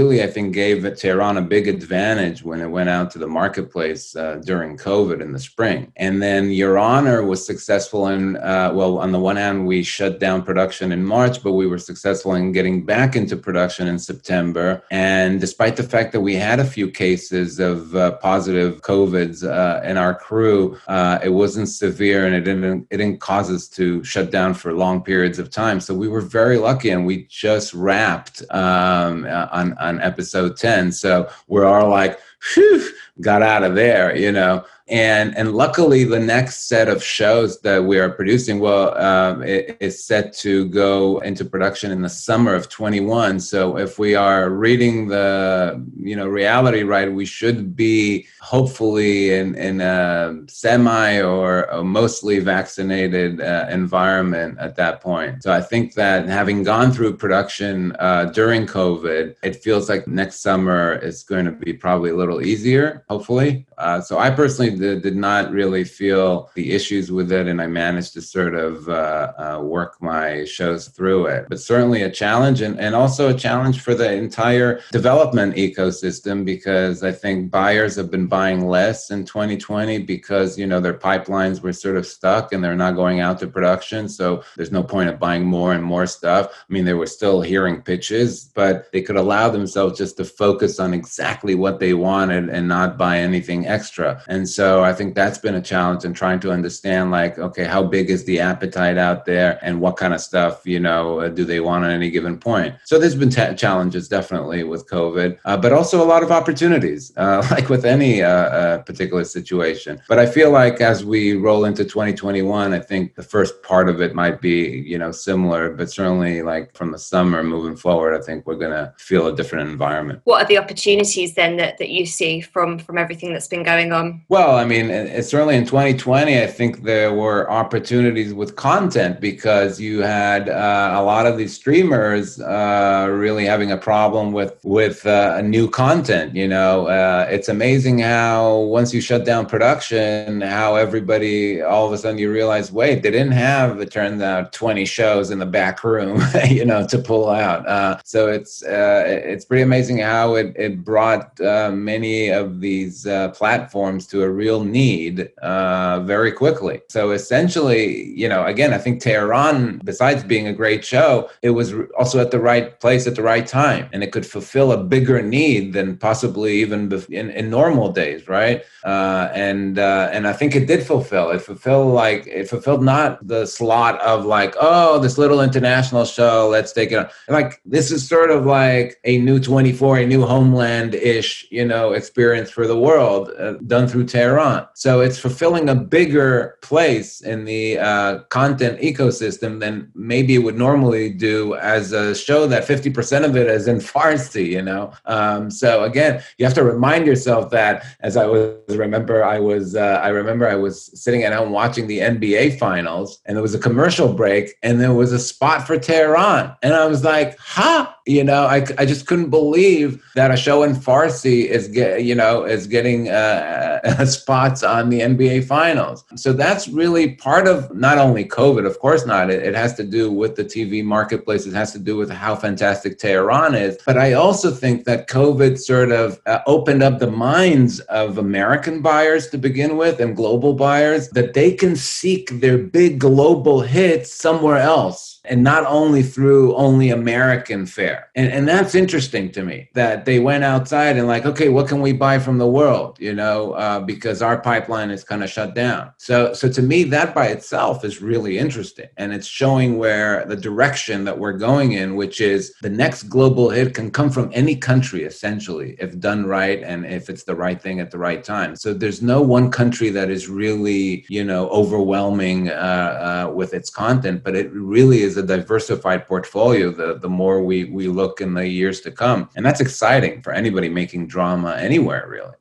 really, 0.01 0.23
I 0.23 0.29
think, 0.29 0.55
gave 0.55 0.79
Tehran 0.97 1.37
a 1.37 1.43
big 1.43 1.69
advantage 1.69 2.43
when 2.43 2.61
it 2.63 2.69
went 2.69 2.89
out 2.89 3.11
to 3.11 3.19
the 3.19 3.27
marketplace 3.27 4.17
uh, 4.17 4.41
during 4.47 4.79
COVID 4.79 5.21
in 5.21 5.33
the 5.33 5.39
spring. 5.39 5.93
And 5.97 6.23
then 6.23 6.51
Your 6.51 6.79
Honor 6.79 7.23
was 7.23 7.45
successful 7.45 8.09
in, 8.09 8.37
uh, 8.37 8.73
well, 8.75 8.97
on 8.99 9.13
the 9.13 9.21
one 9.21 9.37
hand, 9.37 9.67
we 9.67 9.83
shut 9.83 10.19
down 10.19 10.43
production 10.43 10.91
in 10.91 11.05
March, 11.05 11.43
but 11.43 11.53
we 11.53 11.67
were 11.67 11.77
successful 11.91 12.35
in 12.35 12.53
getting 12.53 12.87
back 12.87 13.15
into 13.15 13.37
production 13.37 13.89
in 13.89 13.99
September. 13.99 14.83
And 14.91 15.39
despite 15.39 15.77
the 15.77 15.83
fact 15.83 16.13
that 16.13 16.23
we 16.23 16.35
had 16.35 16.61
a 16.61 16.65
few 16.65 16.91
cases 16.91 17.61
of 17.61 17.95
uh, 17.95 18.13
positive 18.13 18.81
COVIDs 18.81 19.45
uh, 19.45 19.87
in 19.87 19.99
our 19.99 20.15
crew, 20.15 20.79
uh, 20.89 21.19
it 21.23 21.35
wasn't 21.43 21.69
severe 21.69 22.27
and 22.27 22.35
it 22.35 22.45
didn't, 22.49 22.87
it 22.91 22.97
didn't 22.97 23.21
cause 23.21 23.51
us 23.51 23.69
to 23.79 24.03
shut 24.03 24.31
down 24.31 24.55
for 24.55 24.73
long 24.73 25.03
periods 25.03 25.39
of 25.39 25.51
time. 25.51 25.79
So 25.79 25.93
we 25.95 26.09
were 26.09 26.23
very 26.23 26.57
lucky 26.57 26.89
and 26.89 27.05
we 27.05 27.27
just 27.29 27.75
wrapped 27.75 28.43
um, 28.51 29.27
on, 29.59 29.77
on 29.87 29.89
on 29.90 30.00
episode 30.00 30.57
10. 30.57 30.92
So 30.92 31.29
we're 31.48 31.66
all 31.66 31.90
like, 31.90 32.18
whew, 32.55 32.88
got 33.20 33.42
out 33.42 33.62
of 33.62 33.74
there, 33.74 34.16
you 34.16 34.33
know 34.33 34.64
and 34.90 35.37
and 35.38 35.55
luckily 35.55 36.03
the 36.03 36.18
next 36.18 36.66
set 36.66 36.88
of 36.88 37.03
shows 37.03 37.61
that 37.61 37.83
we 37.83 37.98
are 37.98 38.11
producing 38.11 38.59
well 38.59 38.98
um, 38.98 39.42
it, 39.42 39.76
is 39.79 40.05
set 40.05 40.33
to 40.33 40.66
go 40.66 41.20
into 41.20 41.44
production 41.44 41.92
in 41.92 42.03
the 42.03 42.09
summer 42.09 42.55
of 42.55 42.68
21 42.68 43.38
so 43.38 43.76
if 43.76 44.00
we 44.00 44.16
are 44.16 44.50
reading 44.50 45.07
the 45.07 45.81
you 45.96 46.16
know 46.16 46.26
reality 46.26 46.83
right 46.83 47.12
we 47.12 47.24
should 47.24 47.76
be 47.76 48.26
hopefully 48.40 49.33
in 49.35 49.55
in 49.55 49.81
a 49.81 50.35
semi 50.48 51.20
or 51.20 51.64
a 51.64 51.85
mostly 51.85 52.40
vaccinated 52.40 53.40
uh, 53.40 53.66
environment 53.70 54.59
at 54.59 54.74
that 54.74 55.00
point. 55.00 55.42
So 55.42 55.53
i 55.53 55.61
think 55.61 55.94
that 55.94 56.29
having 56.29 56.64
gone 56.64 56.90
through 56.90 57.16
production 57.16 57.94
uh, 58.00 58.24
during 58.24 58.66
covid 58.66 59.37
it 59.42 59.57
feels 59.62 59.88
like 59.88 60.09
next 60.09 60.40
summer 60.40 60.94
is 60.94 61.22
going 61.22 61.44
to 61.44 61.53
be 61.53 61.72
probably 61.72 62.11
a 62.11 62.16
little 62.16 62.42
easier 62.42 63.05
hopefully. 63.09 63.66
Uh, 63.79 64.00
so 64.00 64.18
i 64.18 64.29
personally 64.31 64.80
did, 64.81 65.03
did 65.03 65.16
not 65.16 65.53
really 65.53 65.85
feel 65.85 66.51
the 66.55 66.73
issues 66.73 67.12
with 67.12 67.31
it, 67.31 67.47
and 67.47 67.61
I 67.61 67.66
managed 67.66 68.14
to 68.14 68.23
sort 68.23 68.55
of 68.55 68.88
uh, 68.88 69.33
uh, 69.38 69.61
work 69.62 70.01
my 70.03 70.45
shows 70.45 70.88
through 70.88 71.27
it. 71.27 71.47
But 71.49 71.61
certainly 71.61 72.03
a 72.03 72.11
challenge, 72.11 72.61
and, 72.61 72.79
and 72.81 72.95
also 72.95 73.29
a 73.29 73.35
challenge 73.35 73.81
for 73.81 73.95
the 73.95 74.12
entire 74.12 74.81
development 74.93 75.57
ecosystem 75.57 76.45
because 76.45 77.03
I 77.03 77.12
think 77.12 77.51
buyers 77.51 77.97
have 77.97 78.11
been 78.11 78.27
buying 78.27 78.66
less 78.66 79.11
in 79.11 79.25
2020 79.25 79.99
because 79.99 80.59
you 80.59 80.66
know 80.66 80.81
their 80.81 80.99
pipelines 80.99 81.61
were 81.61 81.73
sort 81.73 81.97
of 81.97 82.07
stuck 82.07 82.53
and 82.53 82.62
they're 82.62 82.77
not 82.77 82.97
going 82.97 83.21
out 83.21 83.38
to 83.40 83.47
production. 83.47 84.09
So 84.09 84.43
there's 84.57 84.73
no 84.73 84.83
point 84.83 85.11
of 85.11 85.19
buying 85.19 85.45
more 85.45 85.73
and 85.73 85.85
more 85.85 86.07
stuff. 86.07 86.49
I 86.69 86.73
mean, 86.73 86.85
they 86.85 86.95
were 86.95 87.07
still 87.07 87.43
hearing 87.43 87.83
pitches, 87.83 88.51
but 88.55 88.90
they 88.93 89.03
could 89.03 89.16
allow 89.16 89.51
themselves 89.51 89.99
just 89.99 90.16
to 90.16 90.25
focus 90.25 90.81
on 90.81 90.95
exactly 90.95 91.55
what 91.55 91.81
they 91.81 91.95
wanted 91.95 92.49
and 92.49 92.69
not 92.69 92.97
buy 92.97 93.19
anything 93.19 93.66
extra. 93.66 94.23
And 94.29 94.49
so 94.49 94.69
so 94.70 94.85
I 94.85 94.92
think 94.92 95.16
that's 95.16 95.38
been 95.38 95.56
a 95.56 95.61
challenge 95.61 96.04
in 96.04 96.14
trying 96.14 96.38
to 96.40 96.52
understand, 96.52 97.11
like, 97.11 97.40
okay, 97.40 97.64
how 97.64 97.83
big 97.83 98.09
is 98.09 98.24
the 98.24 98.38
appetite 98.38 98.98
out 98.98 99.24
there, 99.24 99.59
and 99.62 99.80
what 99.80 99.96
kind 99.96 100.14
of 100.14 100.20
stuff, 100.20 100.64
you 100.64 100.78
know, 100.78 101.18
uh, 101.18 101.28
do 101.28 101.44
they 101.44 101.59
want 101.59 101.85
at 101.87 101.90
any 101.90 102.09
given 102.09 102.38
point? 102.38 102.76
So 102.85 102.96
there's 102.96 103.16
been 103.16 103.30
t- 103.30 103.56
challenges 103.56 104.09
definitely 104.09 104.62
with 104.62 104.88
COVID, 104.88 105.38
uh, 105.44 105.56
but 105.56 105.72
also 105.72 106.00
a 106.00 106.06
lot 106.06 106.22
of 106.22 106.30
opportunities, 106.30 107.12
uh, 107.16 107.44
like 107.50 107.68
with 107.68 107.85
any 107.85 108.22
uh, 108.22 108.30
uh, 108.30 108.78
particular 108.83 109.24
situation. 109.24 110.00
But 110.09 110.20
I 110.20 110.26
feel 110.26 110.52
like 110.52 110.80
as 110.80 111.04
we 111.04 111.35
roll 111.35 111.64
into 111.64 111.85
2021, 111.85 112.72
I 112.72 112.78
think 112.78 113.16
the 113.16 113.24
first 113.24 113.61
part 113.64 113.88
of 113.88 114.00
it 114.00 114.14
might 114.14 114.40
be, 114.40 114.85
you 114.87 114.98
know, 114.98 115.11
similar, 115.11 115.70
but 115.74 115.90
certainly 115.90 116.42
like 116.42 116.76
from 116.76 116.92
the 116.92 116.98
summer 116.98 117.42
moving 117.42 117.74
forward, 117.76 118.14
I 118.16 118.22
think 118.24 118.46
we're 118.46 118.62
going 118.64 118.78
to 118.83 118.94
feel 118.98 119.26
a 119.26 119.35
different 119.35 119.68
environment. 119.68 120.20
What 120.24 120.44
are 120.44 120.48
the 120.48 120.59
opportunities 120.59 121.35
then 121.35 121.56
that, 121.56 121.78
that 121.78 121.88
you 121.88 122.06
see 122.06 122.40
from 122.40 122.78
from 122.78 122.98
everything 122.98 123.33
that's 123.33 123.48
been 123.48 123.64
going 123.64 123.90
on? 123.92 124.22
Well, 124.28 124.50
I 124.55 124.65
mean, 124.65 124.89
certainly 125.23 125.57
in 125.57 125.67
2020, 125.67 126.41
I 126.41 126.47
think 126.47 126.83
there 126.83 127.13
were 127.13 127.51
opportunities 127.51 128.33
with 128.33 128.57
content 128.57 129.21
because 129.21 129.81
you 129.81 130.01
had 130.01 130.49
uh, 130.49 130.93
a 130.95 131.03
lot 131.03 131.27
of 131.27 131.37
these 131.37 131.55
streamers 131.55 132.41
uh, 132.41 133.09
really 133.11 133.45
having 133.45 133.71
a 133.71 133.77
problem 133.77 134.33
with 134.33 134.59
with 134.63 135.07
uh, 135.07 135.41
new 135.43 135.69
content. 135.69 136.35
You 136.35 136.49
know, 136.49 136.87
uh, 136.87 137.27
it's 137.31 137.49
amazing 137.49 137.99
how 137.99 138.59
once 138.59 138.95
you 138.95 139.01
shut 139.01 139.25
down 139.25 139.47
production, 139.47 140.41
how 140.41 140.77
everybody 140.77 141.61
all 141.63 141.87
of 141.87 141.93
a 141.93 141.99
sudden 141.99 142.19
you 142.19 142.31
realize, 142.31 142.71
wait, 142.73 143.03
they 143.03 143.11
didn't 143.11 143.33
have 143.33 143.81
it 143.81 143.91
turns 143.91 144.23
out 144.23 144.53
20 144.53 144.85
shows 144.85 145.31
in 145.31 145.39
the 145.39 145.47
back 145.47 145.83
room, 145.85 146.21
you 146.49 146.65
know, 146.65 146.87
to 146.87 146.99
pull 146.99 147.31
out. 147.31 147.67
Uh, 147.67 147.99
so 148.05 148.29
it's 148.29 148.63
uh, 148.63 149.05
it's 149.07 149.45
pretty 149.45 149.63
amazing 149.63 149.99
how 149.99 150.35
it 150.35 150.55
it 150.57 150.85
brought 150.85 151.39
many 151.41 152.29
of 152.29 152.61
these 152.61 153.05
platforms 153.35 154.07
to 154.07 154.23
a 154.23 154.31
real 154.42 154.61
need 154.64 155.14
uh, 155.42 156.00
very 156.14 156.33
quickly. 156.42 156.76
So 156.88 157.03
essentially, 157.20 157.85
you 158.22 158.29
know, 158.33 158.42
again, 158.55 158.72
I 158.72 158.81
think 158.85 158.94
Tehran, 159.00 159.81
besides 159.92 160.20
being 160.35 160.46
a 160.46 160.55
great 160.62 160.83
show, 160.94 161.11
it 161.48 161.53
was 161.61 161.68
also 162.00 162.16
at 162.24 162.31
the 162.35 162.42
right 162.50 162.66
place 162.85 163.05
at 163.11 163.16
the 163.18 163.26
right 163.33 163.46
time, 163.62 163.83
and 163.92 164.00
it 164.05 164.11
could 164.14 164.26
fulfill 164.37 164.68
a 164.72 164.81
bigger 164.94 165.18
need 165.38 165.64
than 165.76 165.88
possibly 166.09 166.53
even 166.62 166.81
in, 167.20 167.26
in 167.38 167.44
normal 167.61 167.88
days, 168.03 168.20
right? 168.38 168.59
Uh, 168.92 169.24
and 169.48 169.79
uh, 169.79 170.09
and 170.14 170.22
I 170.33 170.35
think 170.38 170.50
it 170.61 170.66
did 170.72 170.83
fulfill. 170.92 171.26
It 171.37 171.42
fulfilled 171.50 171.92
like 172.05 172.22
it 172.26 172.46
fulfilled 172.55 172.83
not 172.94 173.09
the 173.33 173.42
slot 173.57 174.00
of 174.12 174.18
like, 174.38 174.53
oh, 174.61 174.98
this 175.05 175.16
little 175.22 175.40
international 175.48 176.05
show, 176.18 176.48
let's 176.57 176.72
take 176.79 176.90
it 176.92 176.98
on. 177.03 177.09
Like 177.29 177.53
this 177.64 177.90
is 177.90 178.00
sort 178.14 178.31
of 178.37 178.40
like 178.46 178.88
a 179.05 179.14
new 179.29 179.38
24, 179.38 179.98
a 179.98 180.07
new 180.07 180.22
homeland 180.35 180.94
ish, 180.94 181.46
you 181.50 181.66
know, 181.72 181.92
experience 182.00 182.50
for 182.57 182.66
the 182.66 182.79
world 182.87 183.22
uh, 183.38 183.55
done 183.74 183.87
through 183.90 184.07
Tehran. 184.07 184.30
So 184.75 185.01
it's 185.01 185.19
fulfilling 185.19 185.69
a 185.69 185.75
bigger 185.75 186.59
place 186.62 187.21
in 187.21 187.45
the 187.45 187.79
uh, 187.79 188.19
content 188.31 188.81
ecosystem 188.81 189.61
than 189.61 189.90
maybe 189.95 190.35
it 190.35 190.38
would 190.38 190.59
normally 190.59 191.11
do 191.11 191.55
as 191.57 191.93
a 191.93 192.14
show 192.14 192.47
that 192.47 192.64
50% 192.64 193.25
of 193.25 193.37
it 193.37 193.49
is 193.49 193.66
in 193.69 193.77
Farsi, 193.90 194.47
you 194.47 194.62
know. 194.62 194.93
Um, 195.07 195.51
so 195.51 195.85
again, 195.85 196.23
you 196.38 196.45
have 196.45 196.55
to 196.55 196.64
remind 196.64 197.07
yourself 197.07 197.51
that 197.51 197.85
as 198.01 198.16
I 198.16 198.27
was 198.27 198.57
remember 198.69 199.25
I 199.25 199.38
was 199.38 199.75
uh, 199.77 200.01
I 200.03 200.09
remember 200.09 200.49
I 200.49 200.55
was 200.55 200.90
sitting 201.01 201.23
at 201.23 201.33
home 201.33 201.51
watching 201.51 201.87
the 201.87 201.99
NBA 201.99 202.59
finals 202.59 203.21
and 203.27 203.37
there 203.37 203.43
was 203.43 203.55
a 203.55 203.59
commercial 203.59 204.12
break 204.12 204.55
and 204.62 204.81
there 204.81 204.93
was 204.93 205.12
a 205.12 205.19
spot 205.19 205.66
for 205.66 205.79
Tehran 205.79 206.55
and 206.62 206.75
I 206.75 206.87
was 206.87 207.05
like, 207.05 207.38
"Huh?" 207.38 207.88
You 208.11 208.25
know, 208.25 208.44
I, 208.44 208.66
I 208.77 208.87
just 208.87 209.07
couldn't 209.07 209.31
believe 209.31 210.03
that 210.16 210.33
a 210.33 210.37
show 210.37 210.64
in 210.64 210.75
Farsi 210.75 211.44
is 211.44 211.68
get 211.68 212.03
you 212.03 212.16
know 212.16 212.42
is 212.44 212.66
getting 212.66 213.09
uh, 213.09 214.05
spots 214.05 214.64
on 214.64 214.90
the 214.90 215.01
NBA 215.01 215.44
finals. 215.44 216.05
So 216.16 216.33
that's 216.33 216.66
really 216.66 217.14
part 217.14 217.46
of 217.46 217.73
not 217.73 217.99
only 217.99 218.25
COVID, 218.25 218.66
of 218.66 218.81
course 218.81 219.07
not. 219.07 219.31
It, 219.31 219.44
it 219.44 219.55
has 219.55 219.75
to 219.75 219.85
do 219.85 220.11
with 220.11 220.35
the 220.35 220.44
TV 220.44 220.83
marketplace. 220.83 221.46
It 221.46 221.55
has 221.55 221.73
to 221.73 221.79
do 221.79 221.96
with 221.96 222.11
how 222.11 222.35
fantastic 222.35 222.99
Tehran 222.99 223.55
is. 223.55 223.79
But 223.87 223.96
I 223.96 224.14
also 224.14 224.51
think 224.51 224.87
that 224.87 225.09
COVID 225.09 225.57
sort 225.59 225.92
of 225.92 226.20
uh, 226.27 226.40
opened 226.49 226.83
up 226.83 226.99
the 226.99 227.11
minds 227.11 227.79
of 227.81 228.18
American 228.18 228.83
buyers 228.83 229.29
to 229.29 229.38
begin 229.38 229.77
with 229.77 230.01
and 230.01 230.16
global 230.16 230.55
buyers 230.55 231.11
that 231.11 231.35
they 231.35 231.53
can 231.53 231.77
seek 231.77 232.40
their 232.40 232.59
big 232.59 232.99
global 232.99 233.61
hits 233.61 234.12
somewhere 234.12 234.59
else 234.59 235.19
and 235.31 235.45
not 235.45 235.64
only 235.66 236.03
through 236.03 236.55
only 236.57 236.90
American 236.90 237.64
fare. 237.64 238.11
And, 238.16 238.33
and 238.33 238.49
that's 238.49 238.75
interesting 238.75 239.31
to 239.33 239.45
me 239.45 239.71
that 239.75 240.05
they 240.05 240.19
went 240.19 240.45
outside 240.45 240.97
and 240.97 241.07
like, 241.07 241.25
okay, 241.25 241.49
what 241.49 241.69
can 241.69 241.81
we 241.81 241.93
buy 241.93 242.19
from 242.19 242.38
the 242.38 242.49
world? 242.49 242.99
You 242.99 243.14
know, 243.14 243.53
uh, 243.53 243.81
because 243.81 244.23
our 244.23 244.40
pipeline 244.40 244.90
is 244.90 245.05
kind 245.05 245.23
of 245.23 245.31
shut 245.31 245.55
down. 245.55 245.93
So, 245.99 246.33
so 246.33 246.49
to 246.51 246.62
me, 246.62 246.83
that 246.85 247.14
by 247.14 247.29
itself 247.29 247.85
is 247.85 248.03
really 248.03 248.38
interesting, 248.38 248.88
and 248.97 249.12
it's 249.12 249.27
showing 249.27 249.79
where 249.79 250.25
the 250.25 250.37
direction 250.37 251.05
that 251.05 251.19
we're 251.19 251.38
going 251.38 251.73
in, 251.73 251.95
which 251.95 252.21
is 252.21 252.55
the 252.62 252.71
next 252.71 253.05
global 253.05 253.51
hit 253.51 253.75
can 253.75 253.90
come 253.90 254.11
from 254.11 254.31
any 254.33 254.57
country 254.57 255.05
essentially, 255.05 255.77
if 255.79 255.99
done 256.01 256.27
right 256.27 256.62
and 256.62 256.85
if 256.87 257.09
it's 257.09 257.25
the 257.25 257.37
right 257.37 257.61
thing 257.61 257.79
at 257.79 257.90
the 257.90 257.99
right 257.99 258.25
time. 258.25 258.57
So 258.57 258.75
there's 258.75 259.03
no 259.03 259.21
one 259.23 259.51
country 259.51 259.90
that 259.90 260.11
is 260.11 260.29
really, 260.29 261.05
you 261.09 261.23
know, 261.23 261.49
overwhelming 261.51 262.49
uh, 262.49 263.27
uh, 263.29 263.33
with 263.33 263.55
its 263.55 263.71
content, 263.71 264.25
but 264.25 264.35
it 264.35 264.51
really 264.53 265.03
is 265.03 265.11
is 265.11 265.16
a 265.20 265.26
diversified 265.26 266.09
portfolio 266.09 266.70
the, 266.70 266.98
the 266.98 267.09
more 267.09 267.42
we, 267.42 267.64
we 267.64 267.87
look 267.87 268.20
in 268.20 268.35
the 268.35 268.48
years 268.48 268.80
to 268.80 268.90
come. 268.90 269.28
And 269.37 269.46
that's 269.46 269.61
exciting 269.61 270.22
for 270.22 270.33
anybody 270.33 270.68
making 270.68 271.06
drama 271.06 271.56
anywhere, 271.56 272.06
really. 272.09 272.35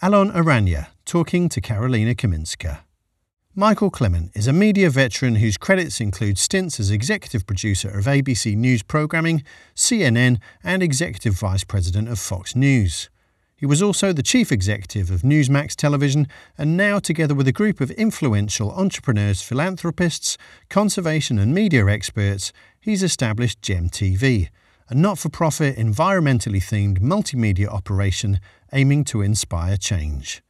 Alon 0.00 0.30
Aranya 0.30 0.86
talking 1.04 1.48
to 1.48 1.60
Karolina 1.60 2.14
Kaminska. 2.14 2.78
Michael 3.54 3.90
Clemente 3.90 4.30
is 4.38 4.46
a 4.46 4.52
media 4.52 4.88
veteran 4.88 5.34
whose 5.36 5.56
credits 5.56 6.00
include 6.00 6.38
stints 6.38 6.78
as 6.78 6.92
executive 6.92 7.44
producer 7.44 7.88
of 7.88 8.04
ABC 8.04 8.54
News 8.54 8.84
programming, 8.84 9.42
CNN, 9.74 10.38
and 10.62 10.80
executive 10.80 11.34
vice 11.34 11.64
president 11.64 12.08
of 12.08 12.20
Fox 12.20 12.54
News. 12.54 13.10
He 13.58 13.66
was 13.66 13.82
also 13.82 14.12
the 14.12 14.22
chief 14.22 14.52
executive 14.52 15.10
of 15.10 15.22
Newsmax 15.22 15.74
Television, 15.74 16.28
and 16.56 16.76
now, 16.76 17.00
together 17.00 17.34
with 17.34 17.48
a 17.48 17.52
group 17.52 17.80
of 17.80 17.90
influential 17.90 18.70
entrepreneurs, 18.70 19.42
philanthropists, 19.42 20.38
conservation 20.70 21.40
and 21.40 21.52
media 21.52 21.84
experts, 21.86 22.52
he's 22.80 23.02
established 23.02 23.60
Gem 23.60 23.90
TV, 23.90 24.50
a 24.88 24.94
not 24.94 25.18
for 25.18 25.28
profit, 25.28 25.76
environmentally 25.76 26.62
themed 26.62 27.00
multimedia 27.00 27.66
operation 27.66 28.38
aiming 28.72 29.02
to 29.06 29.22
inspire 29.22 29.76
change. 29.76 30.40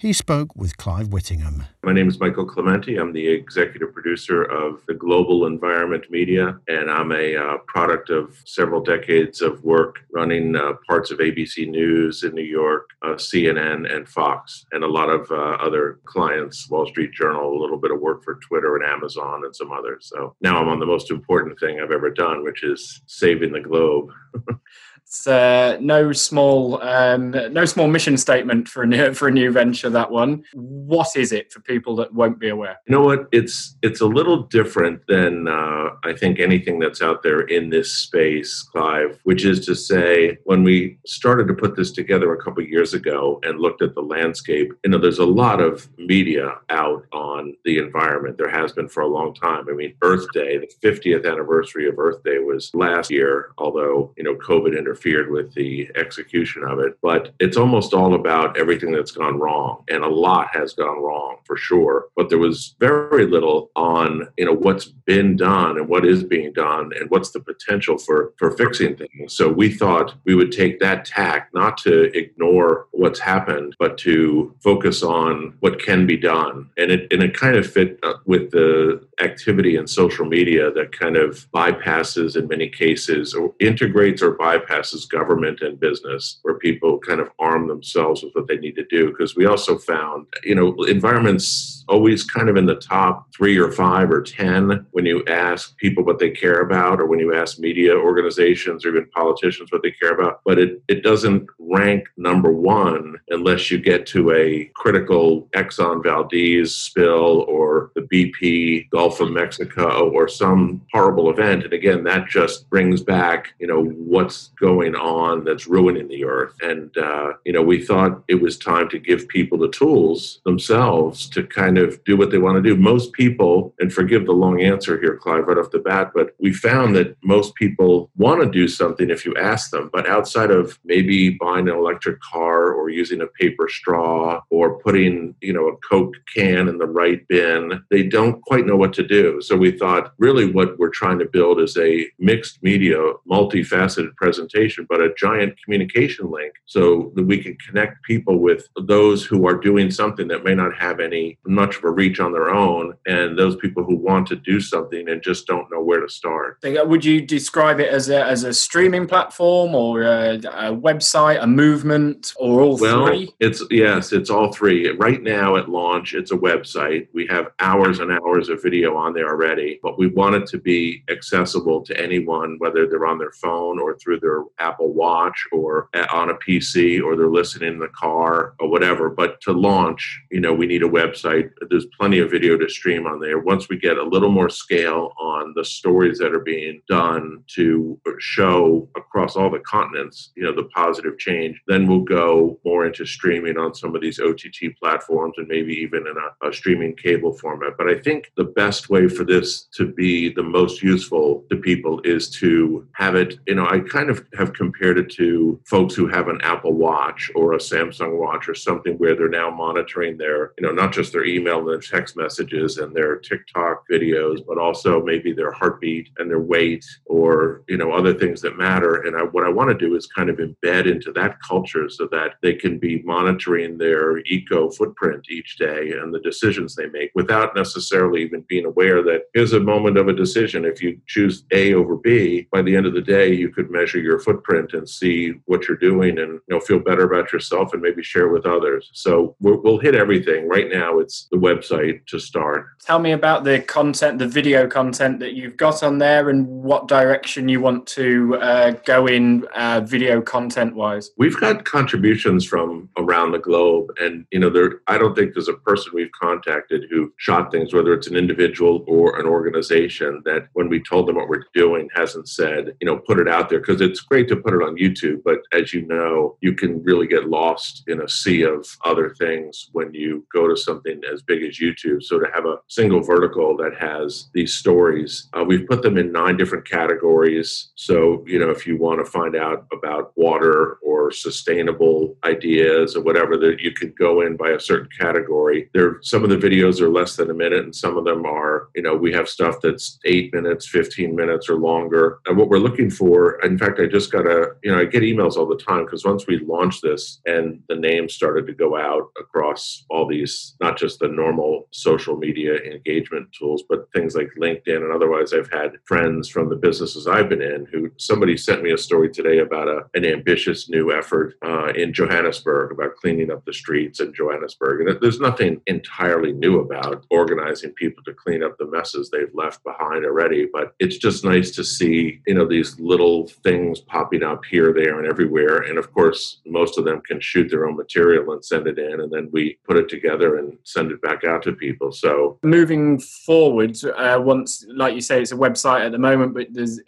He 0.00 0.12
spoke 0.12 0.54
with 0.54 0.76
Clive 0.76 1.08
Whittingham. 1.08 1.64
My 1.82 1.92
name 1.92 2.06
is 2.06 2.20
Michael 2.20 2.46
Clemente. 2.46 2.98
I'm 2.98 3.12
the 3.12 3.26
executive 3.26 3.92
producer 3.92 4.44
of 4.44 4.80
the 4.86 4.94
Global 4.94 5.44
Environment 5.44 6.08
Media, 6.08 6.56
and 6.68 6.88
I'm 6.88 7.10
a 7.10 7.34
uh, 7.34 7.56
product 7.66 8.08
of 8.08 8.40
several 8.44 8.80
decades 8.80 9.42
of 9.42 9.64
work 9.64 9.98
running 10.12 10.54
uh, 10.54 10.74
parts 10.86 11.10
of 11.10 11.18
ABC 11.18 11.68
News 11.68 12.22
in 12.22 12.32
New 12.32 12.44
York, 12.44 12.90
uh, 13.02 13.14
CNN, 13.14 13.92
and 13.92 14.08
Fox, 14.08 14.64
and 14.70 14.84
a 14.84 14.88
lot 14.88 15.10
of 15.10 15.28
uh, 15.32 15.56
other 15.60 15.98
clients, 16.04 16.70
Wall 16.70 16.86
Street 16.86 17.10
Journal, 17.12 17.52
a 17.52 17.60
little 17.60 17.76
bit 17.76 17.90
of 17.90 18.00
work 18.00 18.22
for 18.22 18.36
Twitter 18.36 18.76
and 18.76 18.88
Amazon, 18.88 19.42
and 19.44 19.56
some 19.56 19.72
others. 19.72 20.12
So 20.14 20.36
now 20.40 20.60
I'm 20.60 20.68
on 20.68 20.78
the 20.78 20.86
most 20.86 21.10
important 21.10 21.58
thing 21.58 21.80
I've 21.80 21.90
ever 21.90 22.10
done, 22.10 22.44
which 22.44 22.62
is 22.62 23.02
saving 23.06 23.50
the 23.50 23.60
globe. 23.60 24.10
It's 25.08 25.26
uh, 25.26 25.78
no 25.80 26.12
small 26.12 26.82
um, 26.82 27.30
no 27.30 27.64
small 27.64 27.88
mission 27.88 28.18
statement 28.18 28.68
for 28.68 28.82
a 28.82 28.86
new 28.86 29.14
for 29.14 29.28
a 29.28 29.30
new 29.30 29.50
venture. 29.50 29.88
That 29.88 30.10
one. 30.10 30.44
What 30.52 31.16
is 31.16 31.32
it 31.32 31.50
for 31.50 31.60
people 31.60 31.96
that 31.96 32.12
won't 32.12 32.38
be 32.38 32.50
aware? 32.50 32.76
You 32.86 32.94
know 32.94 33.00
what? 33.00 33.26
It's 33.32 33.74
it's 33.80 34.02
a 34.02 34.06
little 34.06 34.42
different 34.42 35.00
than 35.08 35.48
uh, 35.48 35.92
I 36.04 36.12
think 36.12 36.38
anything 36.38 36.78
that's 36.78 37.00
out 37.00 37.22
there 37.22 37.40
in 37.40 37.70
this 37.70 37.90
space, 37.90 38.60
Clive. 38.60 39.18
Which 39.22 39.46
is 39.46 39.64
to 39.64 39.74
say, 39.74 40.36
when 40.44 40.62
we 40.62 40.98
started 41.06 41.48
to 41.48 41.54
put 41.54 41.74
this 41.74 41.90
together 41.90 42.34
a 42.34 42.42
couple 42.42 42.62
years 42.62 42.92
ago 42.92 43.40
and 43.44 43.58
looked 43.58 43.80
at 43.80 43.94
the 43.94 44.02
landscape, 44.02 44.74
you 44.84 44.90
know, 44.90 44.98
there's 44.98 45.20
a 45.20 45.24
lot 45.24 45.62
of 45.62 45.88
media 45.96 46.52
out 46.68 47.06
on 47.14 47.54
the 47.64 47.78
environment. 47.78 48.36
There 48.36 48.50
has 48.50 48.72
been 48.72 48.90
for 48.90 49.02
a 49.02 49.08
long 49.08 49.32
time. 49.32 49.70
I 49.70 49.72
mean, 49.72 49.94
Earth 50.02 50.26
Day, 50.34 50.58
the 50.58 50.68
50th 50.86 51.26
anniversary 51.26 51.88
of 51.88 51.98
Earth 51.98 52.22
Day 52.24 52.40
was 52.40 52.70
last 52.74 53.10
year, 53.10 53.52
although 53.56 54.12
you 54.18 54.24
know 54.24 54.34
COVID 54.34 54.76
interfered 54.76 54.97
interfered 54.98 55.30
with 55.30 55.54
the 55.54 55.90
execution 55.96 56.64
of 56.64 56.78
it. 56.78 56.98
But 57.02 57.34
it's 57.38 57.56
almost 57.56 57.94
all 57.94 58.14
about 58.14 58.58
everything 58.58 58.92
that's 58.92 59.12
gone 59.12 59.38
wrong. 59.38 59.84
And 59.88 60.04
a 60.04 60.08
lot 60.08 60.48
has 60.52 60.74
gone 60.74 61.02
wrong 61.02 61.36
for 61.44 61.56
sure. 61.56 62.06
But 62.16 62.28
there 62.28 62.38
was 62.38 62.74
very 62.80 63.26
little 63.26 63.70
on, 63.76 64.28
you 64.36 64.44
know, 64.44 64.54
what's 64.54 64.86
been 64.86 65.36
done 65.36 65.78
and 65.78 65.88
what 65.88 66.04
is 66.04 66.22
being 66.24 66.52
done 66.52 66.92
and 66.98 67.10
what's 67.10 67.30
the 67.30 67.40
potential 67.40 67.98
for, 67.98 68.32
for 68.38 68.50
fixing 68.56 68.96
things. 68.96 69.34
So 69.34 69.50
we 69.50 69.72
thought 69.72 70.14
we 70.24 70.34
would 70.34 70.52
take 70.52 70.80
that 70.80 71.04
tack, 71.04 71.50
not 71.54 71.78
to 71.78 72.16
ignore 72.16 72.86
what's 72.92 73.20
happened, 73.20 73.76
but 73.78 73.98
to 73.98 74.54
focus 74.62 75.02
on 75.02 75.54
what 75.60 75.80
can 75.80 76.06
be 76.06 76.16
done. 76.16 76.70
And 76.76 76.90
it, 76.90 77.12
and 77.12 77.22
it 77.22 77.34
kind 77.34 77.56
of 77.56 77.70
fit 77.70 77.98
uh, 78.02 78.14
with 78.26 78.50
the 78.50 79.06
activity 79.20 79.76
in 79.76 79.86
social 79.86 80.24
media 80.24 80.70
that 80.72 80.92
kind 80.92 81.16
of 81.16 81.50
bypasses 81.52 82.36
in 82.36 82.48
many 82.48 82.68
cases 82.68 83.34
or 83.34 83.54
integrates 83.60 84.22
or 84.22 84.36
bypasses 84.36 84.87
government 85.10 85.60
and 85.60 85.80
business, 85.80 86.38
where 86.42 86.58
people 86.58 86.98
kind 86.98 87.20
of 87.20 87.30
arm 87.38 87.68
themselves 87.68 88.22
with 88.22 88.34
what 88.34 88.48
they 88.48 88.56
need 88.56 88.76
to 88.76 88.84
do. 88.84 89.08
Because 89.08 89.36
we 89.36 89.46
also 89.46 89.78
found, 89.78 90.26
you 90.44 90.54
know, 90.54 90.74
environments 90.84 91.84
always 91.88 92.22
kind 92.22 92.48
of 92.48 92.56
in 92.56 92.66
the 92.66 92.74
top 92.74 93.26
three 93.34 93.58
or 93.58 93.72
five 93.72 94.10
or 94.10 94.20
10 94.20 94.86
when 94.90 95.06
you 95.06 95.24
ask 95.26 95.76
people 95.78 96.04
what 96.04 96.18
they 96.18 96.30
care 96.30 96.60
about, 96.60 97.00
or 97.00 97.06
when 97.06 97.18
you 97.18 97.34
ask 97.34 97.58
media 97.58 97.94
organizations 97.94 98.84
or 98.84 98.90
even 98.90 99.08
politicians 99.10 99.72
what 99.72 99.82
they 99.82 99.90
care 99.90 100.12
about. 100.12 100.40
But 100.44 100.58
it, 100.58 100.82
it 100.88 101.02
doesn't 101.02 101.46
rank 101.58 102.08
number 102.16 102.52
one 102.52 103.16
unless 103.28 103.70
you 103.70 103.78
get 103.78 104.06
to 104.06 104.32
a 104.32 104.70
critical 104.74 105.48
Exxon 105.54 106.02
Valdez 106.02 106.76
spill 106.76 107.42
or 107.48 107.90
the 107.94 108.02
BP 108.02 108.90
Gulf 108.90 109.20
of 109.20 109.30
Mexico 109.30 110.10
or 110.10 110.28
some 110.28 110.82
horrible 110.92 111.30
event. 111.30 111.64
And 111.64 111.72
again, 111.72 112.04
that 112.04 112.28
just 112.28 112.68
brings 112.68 113.02
back, 113.02 113.54
you 113.58 113.66
know, 113.66 113.84
what's 113.84 114.48
going 114.60 114.77
going 114.78 114.94
on 114.94 115.44
that's 115.44 115.66
ruining 115.66 116.06
the 116.08 116.24
earth. 116.24 116.54
And, 116.62 116.96
uh, 116.96 117.32
you 117.44 117.52
know, 117.52 117.62
we 117.62 117.84
thought 117.84 118.22
it 118.28 118.36
was 118.36 118.56
time 118.56 118.88
to 118.90 118.98
give 118.98 119.26
people 119.28 119.58
the 119.58 119.70
tools 119.70 120.40
themselves 120.44 121.28
to 121.30 121.42
kind 121.42 121.78
of 121.78 122.02
do 122.04 122.16
what 122.16 122.30
they 122.30 122.38
want 122.38 122.56
to 122.56 122.62
do. 122.62 122.76
Most 122.76 123.12
people, 123.12 123.74
and 123.80 123.92
forgive 123.92 124.24
the 124.26 124.32
long 124.32 124.62
answer 124.62 125.00
here, 125.00 125.16
Clive, 125.16 125.46
right 125.48 125.58
off 125.58 125.72
the 125.72 125.80
bat, 125.80 126.12
but 126.14 126.34
we 126.38 126.52
found 126.52 126.94
that 126.94 127.16
most 127.24 127.54
people 127.56 128.08
want 128.16 128.40
to 128.40 128.48
do 128.48 128.68
something 128.68 129.10
if 129.10 129.24
you 129.26 129.34
ask 129.34 129.70
them. 129.70 129.90
But 129.92 130.08
outside 130.08 130.52
of 130.52 130.78
maybe 130.84 131.30
buying 131.30 131.68
an 131.68 131.74
electric 131.74 132.20
car 132.20 132.72
or 132.72 132.88
using 132.88 133.20
a 133.20 133.26
paper 133.26 133.68
straw 133.68 134.40
or 134.50 134.78
putting, 134.78 135.34
you 135.40 135.52
know, 135.52 135.66
a 135.66 135.76
Coke 135.78 136.14
can 136.32 136.68
in 136.68 136.78
the 136.78 136.86
right 136.86 137.26
bin, 137.26 137.82
they 137.90 138.04
don't 138.04 138.40
quite 138.42 138.66
know 138.66 138.76
what 138.76 138.92
to 138.94 139.06
do. 139.06 139.40
So 139.42 139.56
we 139.56 139.72
thought 139.72 140.12
really 140.18 140.50
what 140.50 140.78
we're 140.78 140.90
trying 140.90 141.18
to 141.18 141.24
build 141.26 141.60
is 141.60 141.76
a 141.76 142.06
mixed 142.18 142.62
media, 142.62 142.98
multifaceted 143.28 144.14
presentation, 144.16 144.67
but 144.88 145.00
a 145.00 145.14
giant 145.14 145.54
communication 145.62 146.30
link 146.30 146.52
so 146.66 147.12
that 147.14 147.24
we 147.24 147.42
can 147.42 147.56
connect 147.56 148.02
people 148.02 148.38
with 148.38 148.68
those 148.82 149.24
who 149.24 149.46
are 149.46 149.54
doing 149.54 149.90
something 149.90 150.28
that 150.28 150.44
may 150.44 150.54
not 150.54 150.74
have 150.76 151.00
any 151.00 151.38
much 151.46 151.76
of 151.76 151.84
a 151.84 151.90
reach 151.90 152.20
on 152.20 152.32
their 152.32 152.50
own 152.50 152.94
and 153.06 153.38
those 153.38 153.56
people 153.56 153.84
who 153.84 153.96
want 153.96 154.26
to 154.26 154.36
do 154.36 154.60
something 154.60 155.08
and 155.08 155.22
just 155.22 155.46
don't 155.46 155.70
know 155.70 155.82
where 155.82 156.00
to 156.00 156.08
start. 156.08 156.58
Uh, 156.64 156.84
would 156.84 157.04
you 157.04 157.20
describe 157.20 157.80
it 157.80 157.88
as 157.88 158.08
a, 158.08 158.24
as 158.24 158.44
a 158.44 158.52
streaming 158.52 159.06
platform 159.06 159.74
or 159.74 160.02
a, 160.02 160.34
a 160.34 160.74
website, 160.74 161.42
a 161.42 161.46
movement, 161.46 162.32
or 162.36 162.60
all 162.60 162.76
well, 162.76 163.06
three? 163.06 163.32
It's 163.40 163.62
yes, 163.70 164.12
it's 164.12 164.30
all 164.30 164.52
three. 164.52 164.90
Right 164.90 165.22
now 165.22 165.56
at 165.56 165.68
launch, 165.68 166.14
it's 166.14 166.32
a 166.32 166.36
website. 166.36 167.08
We 167.12 167.26
have 167.26 167.48
hours 167.58 168.00
and 168.00 168.10
hours 168.12 168.48
of 168.48 168.62
video 168.62 168.96
on 168.96 169.12
there 169.14 169.28
already, 169.28 169.78
but 169.82 169.98
we 169.98 170.08
want 170.08 170.34
it 170.34 170.46
to 170.48 170.58
be 170.58 171.02
accessible 171.10 171.82
to 171.82 172.00
anyone, 172.00 172.56
whether 172.58 172.86
they're 172.86 173.06
on 173.06 173.18
their 173.18 173.32
phone 173.32 173.78
or 173.78 173.96
through 173.96 174.20
their 174.20 174.42
Apple 174.58 174.92
Watch 174.92 175.46
or 175.52 175.88
eh, 175.94 176.06
on 176.12 176.30
a 176.30 176.34
PC 176.34 177.02
or 177.02 177.16
they're 177.16 177.28
listening 177.28 177.74
in 177.74 177.78
the 177.78 177.88
car 177.88 178.54
or 178.58 178.68
whatever. 178.68 179.08
But 179.08 179.40
to 179.42 179.52
launch, 179.52 180.20
you 180.30 180.40
know, 180.40 180.54
we 180.54 180.66
need 180.66 180.82
a 180.82 180.88
website. 180.88 181.50
There's 181.68 181.86
plenty 181.98 182.18
of 182.18 182.30
video 182.30 182.56
to 182.56 182.68
stream 182.68 183.06
on 183.06 183.20
there. 183.20 183.38
Once 183.38 183.68
we 183.68 183.78
get 183.78 183.98
a 183.98 184.02
little 184.02 184.30
more 184.30 184.48
scale 184.48 185.12
on 185.18 185.52
the 185.54 185.64
stories 185.64 186.18
that 186.18 186.34
are 186.34 186.40
being 186.40 186.82
done 186.88 187.42
to 187.54 188.00
show 188.18 188.88
across 188.96 189.36
all 189.36 189.50
the 189.50 189.60
continents, 189.60 190.32
you 190.36 190.42
know, 190.42 190.54
the 190.54 190.68
positive 190.74 191.18
change, 191.18 191.60
then 191.66 191.86
we'll 191.86 192.00
go 192.00 192.58
more 192.64 192.86
into 192.86 193.06
streaming 193.06 193.58
on 193.58 193.74
some 193.74 193.94
of 193.94 194.00
these 194.00 194.20
OTT 194.20 194.76
platforms 194.80 195.34
and 195.36 195.48
maybe 195.48 195.72
even 195.74 196.06
in 196.06 196.14
a, 196.16 196.48
a 196.48 196.52
streaming 196.52 196.94
cable 196.96 197.32
format. 197.32 197.74
But 197.76 197.88
I 197.88 197.98
think 197.98 198.32
the 198.36 198.44
best 198.44 198.90
way 198.90 199.08
for 199.08 199.24
this 199.24 199.64
to 199.74 199.86
be 199.86 200.32
the 200.32 200.42
most 200.42 200.82
useful 200.82 201.44
to 201.50 201.56
people 201.56 202.00
is 202.04 202.30
to 202.30 202.86
have 202.92 203.14
it, 203.14 203.38
you 203.46 203.54
know, 203.54 203.66
I 203.66 203.80
kind 203.80 204.10
of 204.10 204.24
have 204.36 204.47
compared 204.54 204.98
it 204.98 205.10
to 205.12 205.60
folks 205.66 205.94
who 205.94 206.06
have 206.06 206.28
an 206.28 206.40
Apple 206.42 206.72
Watch 206.72 207.30
or 207.34 207.54
a 207.54 207.58
Samsung 207.58 208.18
Watch 208.18 208.48
or 208.48 208.54
something 208.54 208.94
where 208.94 209.14
they're 209.14 209.28
now 209.28 209.50
monitoring 209.50 210.16
their, 210.16 210.52
you 210.58 210.66
know, 210.66 210.72
not 210.72 210.92
just 210.92 211.12
their 211.12 211.24
email 211.24 211.58
and 211.58 211.68
their 211.68 211.80
text 211.80 212.16
messages 212.16 212.78
and 212.78 212.94
their 212.94 213.16
TikTok 213.16 213.84
videos, 213.90 214.44
but 214.46 214.58
also 214.58 215.02
maybe 215.02 215.32
their 215.32 215.52
heartbeat 215.52 216.10
and 216.18 216.30
their 216.30 216.40
weight 216.40 216.84
or, 217.06 217.62
you 217.68 217.76
know, 217.76 217.92
other 217.92 218.14
things 218.14 218.40
that 218.42 218.56
matter. 218.56 219.02
And 219.02 219.16
I, 219.16 219.22
what 219.22 219.44
I 219.44 219.50
want 219.50 219.70
to 219.70 219.86
do 219.86 219.96
is 219.96 220.06
kind 220.06 220.30
of 220.30 220.36
embed 220.36 220.90
into 220.90 221.12
that 221.12 221.36
culture 221.46 221.88
so 221.88 222.08
that 222.12 222.34
they 222.42 222.54
can 222.54 222.78
be 222.78 223.02
monitoring 223.02 223.78
their 223.78 224.18
eco 224.18 224.70
footprint 224.70 225.26
each 225.30 225.56
day 225.56 225.92
and 225.92 226.12
the 226.12 226.20
decisions 226.20 226.74
they 226.74 226.88
make 226.88 227.10
without 227.14 227.54
necessarily 227.54 228.22
even 228.22 228.44
being 228.48 228.64
aware 228.64 229.02
that 229.02 229.22
here's 229.34 229.52
a 229.52 229.60
moment 229.60 229.96
of 229.96 230.08
a 230.08 230.12
decision. 230.12 230.64
If 230.64 230.82
you 230.82 231.00
choose 231.06 231.44
A 231.52 231.74
over 231.74 231.96
B, 231.96 232.48
by 232.50 232.62
the 232.62 232.76
end 232.76 232.86
of 232.86 232.94
the 232.94 233.00
day, 233.00 233.32
you 233.32 233.50
could 233.50 233.70
measure 233.70 234.00
your 234.00 234.18
footprint 234.18 234.37
and 234.72 234.88
see 234.88 235.34
what 235.46 235.68
you're 235.68 235.76
doing 235.76 236.18
and, 236.18 236.32
you 236.32 236.54
know, 236.54 236.60
feel 236.60 236.78
better 236.78 237.04
about 237.04 237.32
yourself 237.32 237.72
and 237.72 237.82
maybe 237.82 238.02
share 238.02 238.28
with 238.28 238.46
others. 238.46 238.90
So 238.92 239.36
we'll 239.40 239.78
hit 239.78 239.94
everything. 239.94 240.48
Right 240.48 240.68
now, 240.70 240.98
it's 240.98 241.28
the 241.30 241.36
website 241.36 242.06
to 242.06 242.18
start. 242.18 242.66
Tell 242.84 242.98
me 242.98 243.12
about 243.12 243.44
the 243.44 243.60
content, 243.60 244.18
the 244.18 244.26
video 244.26 244.66
content 244.66 245.20
that 245.20 245.34
you've 245.34 245.56
got 245.56 245.82
on 245.82 245.98
there, 245.98 246.30
and 246.30 246.46
what 246.46 246.88
direction 246.88 247.48
you 247.48 247.60
want 247.60 247.86
to 247.88 248.36
uh, 248.36 248.70
go 248.84 249.06
in 249.06 249.46
uh, 249.54 249.80
video 249.80 250.20
content 250.20 250.74
wise. 250.74 251.10
We've 251.16 251.38
got 251.38 251.64
contributions 251.64 252.44
from 252.44 252.88
around 252.96 253.32
the 253.32 253.38
globe, 253.38 253.90
and 254.00 254.26
you 254.30 254.40
know, 254.40 254.50
there. 254.50 254.80
I 254.86 254.98
don't 254.98 255.14
think 255.14 255.34
there's 255.34 255.48
a 255.48 255.54
person 255.54 255.92
we've 255.94 256.10
contacted 256.20 256.86
who 256.90 257.12
shot 257.16 257.52
things, 257.52 257.72
whether 257.72 257.92
it's 257.92 258.08
an 258.08 258.16
individual 258.16 258.84
or 258.88 259.20
an 259.20 259.26
organization, 259.26 260.22
that 260.24 260.48
when 260.54 260.68
we 260.68 260.82
told 260.82 261.06
them 261.06 261.16
what 261.16 261.28
we're 261.28 261.44
doing, 261.54 261.88
hasn't 261.94 262.28
said, 262.28 262.74
you 262.80 262.86
know, 262.86 262.98
put 262.98 263.18
it 263.18 263.28
out 263.28 263.48
there 263.48 263.60
because 263.60 263.80
it's 263.80 264.00
great 264.00 264.17
to 264.24 264.36
put 264.36 264.54
it 264.54 264.62
on 264.62 264.76
YouTube, 264.76 265.22
but 265.24 265.38
as 265.52 265.72
you 265.72 265.86
know, 265.86 266.36
you 266.40 266.54
can 266.54 266.82
really 266.82 267.06
get 267.06 267.28
lost 267.28 267.84
in 267.86 268.02
a 268.02 268.08
sea 268.08 268.42
of 268.42 268.66
other 268.84 269.14
things 269.14 269.68
when 269.72 269.92
you 269.94 270.26
go 270.32 270.48
to 270.48 270.56
something 270.56 271.00
as 271.12 271.22
big 271.22 271.42
as 271.42 271.58
YouTube. 271.58 272.02
So 272.02 272.18
to 272.18 272.26
have 272.34 272.46
a 272.46 272.58
single 272.68 273.00
vertical 273.00 273.56
that 273.58 273.76
has 273.78 274.28
these 274.34 274.54
stories, 274.54 275.28
uh, 275.34 275.44
we've 275.44 275.66
put 275.66 275.82
them 275.82 275.98
in 275.98 276.12
nine 276.12 276.36
different 276.36 276.68
categories. 276.68 277.70
So, 277.76 278.24
you 278.26 278.38
know, 278.38 278.50
if 278.50 278.66
you 278.66 278.76
want 278.78 279.04
to 279.04 279.10
find 279.10 279.36
out 279.36 279.66
about 279.72 280.12
water 280.16 280.78
or 280.82 281.10
sustainable 281.10 282.16
ideas 282.24 282.96
or 282.96 283.02
whatever, 283.02 283.36
that 283.36 283.60
you 283.60 283.72
could 283.72 283.96
go 283.96 284.20
in 284.22 284.36
by 284.36 284.50
a 284.50 284.60
certain 284.60 284.88
category. 284.98 285.68
There, 285.74 285.98
some 286.02 286.24
of 286.24 286.30
the 286.30 286.36
videos 286.36 286.80
are 286.80 286.88
less 286.88 287.16
than 287.16 287.30
a 287.30 287.34
minute, 287.34 287.64
and 287.64 287.74
some 287.74 287.96
of 287.96 288.04
them 288.04 288.24
are, 288.26 288.68
you 288.74 288.82
know, 288.82 288.94
we 288.96 289.12
have 289.12 289.28
stuff 289.28 289.56
that's 289.62 289.98
eight 290.04 290.32
minutes, 290.32 290.68
15 290.68 291.14
minutes, 291.14 291.48
or 291.48 291.56
longer. 291.56 292.18
And 292.26 292.36
what 292.36 292.48
we're 292.48 292.58
looking 292.58 292.90
for, 292.90 293.40
in 293.40 293.58
fact, 293.58 293.80
I 293.80 293.86
just 293.86 294.07
got 294.10 294.26
a, 294.26 294.52
you 294.62 294.70
know, 294.70 294.80
I 294.80 294.84
get 294.84 295.02
emails 295.02 295.36
all 295.36 295.46
the 295.46 295.56
time 295.56 295.84
because 295.84 296.04
once 296.04 296.26
we 296.26 296.38
launched 296.38 296.82
this 296.82 297.20
and 297.26 297.62
the 297.68 297.76
name 297.76 298.08
started 298.08 298.46
to 298.46 298.52
go 298.52 298.76
out 298.76 299.10
across 299.20 299.84
all 299.90 300.06
these, 300.06 300.56
not 300.60 300.76
just 300.76 300.98
the 300.98 301.08
normal 301.08 301.68
social 301.70 302.16
media 302.16 302.54
engagement 302.56 303.28
tools, 303.32 303.62
but 303.68 303.88
things 303.92 304.14
like 304.14 304.28
LinkedIn 304.38 304.76
and 304.76 304.92
otherwise. 304.92 305.32
I've 305.32 305.50
had 305.50 305.72
friends 305.84 306.28
from 306.28 306.48
the 306.48 306.56
businesses 306.56 307.06
I've 307.06 307.28
been 307.28 307.42
in 307.42 307.66
who 307.66 307.90
somebody 307.96 308.36
sent 308.36 308.62
me 308.62 308.72
a 308.72 308.78
story 308.78 309.10
today 309.10 309.38
about 309.38 309.68
a, 309.68 309.86
an 309.94 310.04
ambitious 310.04 310.68
new 310.68 310.92
effort 310.92 311.34
uh, 311.44 311.68
in 311.68 311.92
Johannesburg 311.92 312.72
about 312.72 312.96
cleaning 312.96 313.30
up 313.30 313.44
the 313.44 313.52
streets 313.52 314.00
in 314.00 314.12
Johannesburg. 314.14 314.86
And 314.86 315.00
there's 315.00 315.20
nothing 315.20 315.60
entirely 315.66 316.32
new 316.32 316.60
about 316.60 317.04
organizing 317.10 317.72
people 317.72 318.02
to 318.04 318.14
clean 318.14 318.42
up 318.42 318.56
the 318.58 318.66
messes 318.66 319.10
they've 319.10 319.34
left 319.34 319.62
behind 319.64 320.04
already, 320.04 320.46
but 320.52 320.74
it's 320.78 320.98
just 320.98 321.24
nice 321.24 321.50
to 321.52 321.64
see, 321.64 322.20
you 322.26 322.34
know, 322.34 322.46
these 322.46 322.78
little 322.78 323.28
things 323.44 323.80
popping 323.98 324.22
up 324.22 324.44
here, 324.44 324.72
there, 324.72 324.98
and 324.98 325.08
everywhere. 325.08 325.58
And 325.68 325.76
of 325.76 325.92
course, 325.92 326.40
most 326.46 326.78
of 326.78 326.84
them 326.84 327.00
can 327.08 327.20
shoot 327.20 327.48
their 327.50 327.66
own 327.66 327.76
material 327.76 328.32
and 328.32 328.44
send 328.44 328.66
it 328.68 328.78
in, 328.78 329.00
and 329.00 329.10
then 329.12 329.28
we 329.32 329.58
put 329.66 329.76
it 329.76 329.88
together 329.88 330.38
and 330.38 330.56
send 330.62 330.92
it 330.92 331.02
back 331.02 331.24
out 331.24 331.42
to 331.42 331.52
people. 331.52 331.90
So 331.90 332.38
moving 332.42 333.00
forward, 333.00 333.76
uh, 333.84 334.20
once, 334.20 334.64
like 334.82 334.94
you 334.94 335.00
say, 335.00 335.20
it's 335.20 335.32
a 335.32 335.36
website 335.36 335.84
at 335.84 335.92
the 335.92 335.98
moment, 335.98 336.34
but 336.34 336.46
there's 336.52 336.80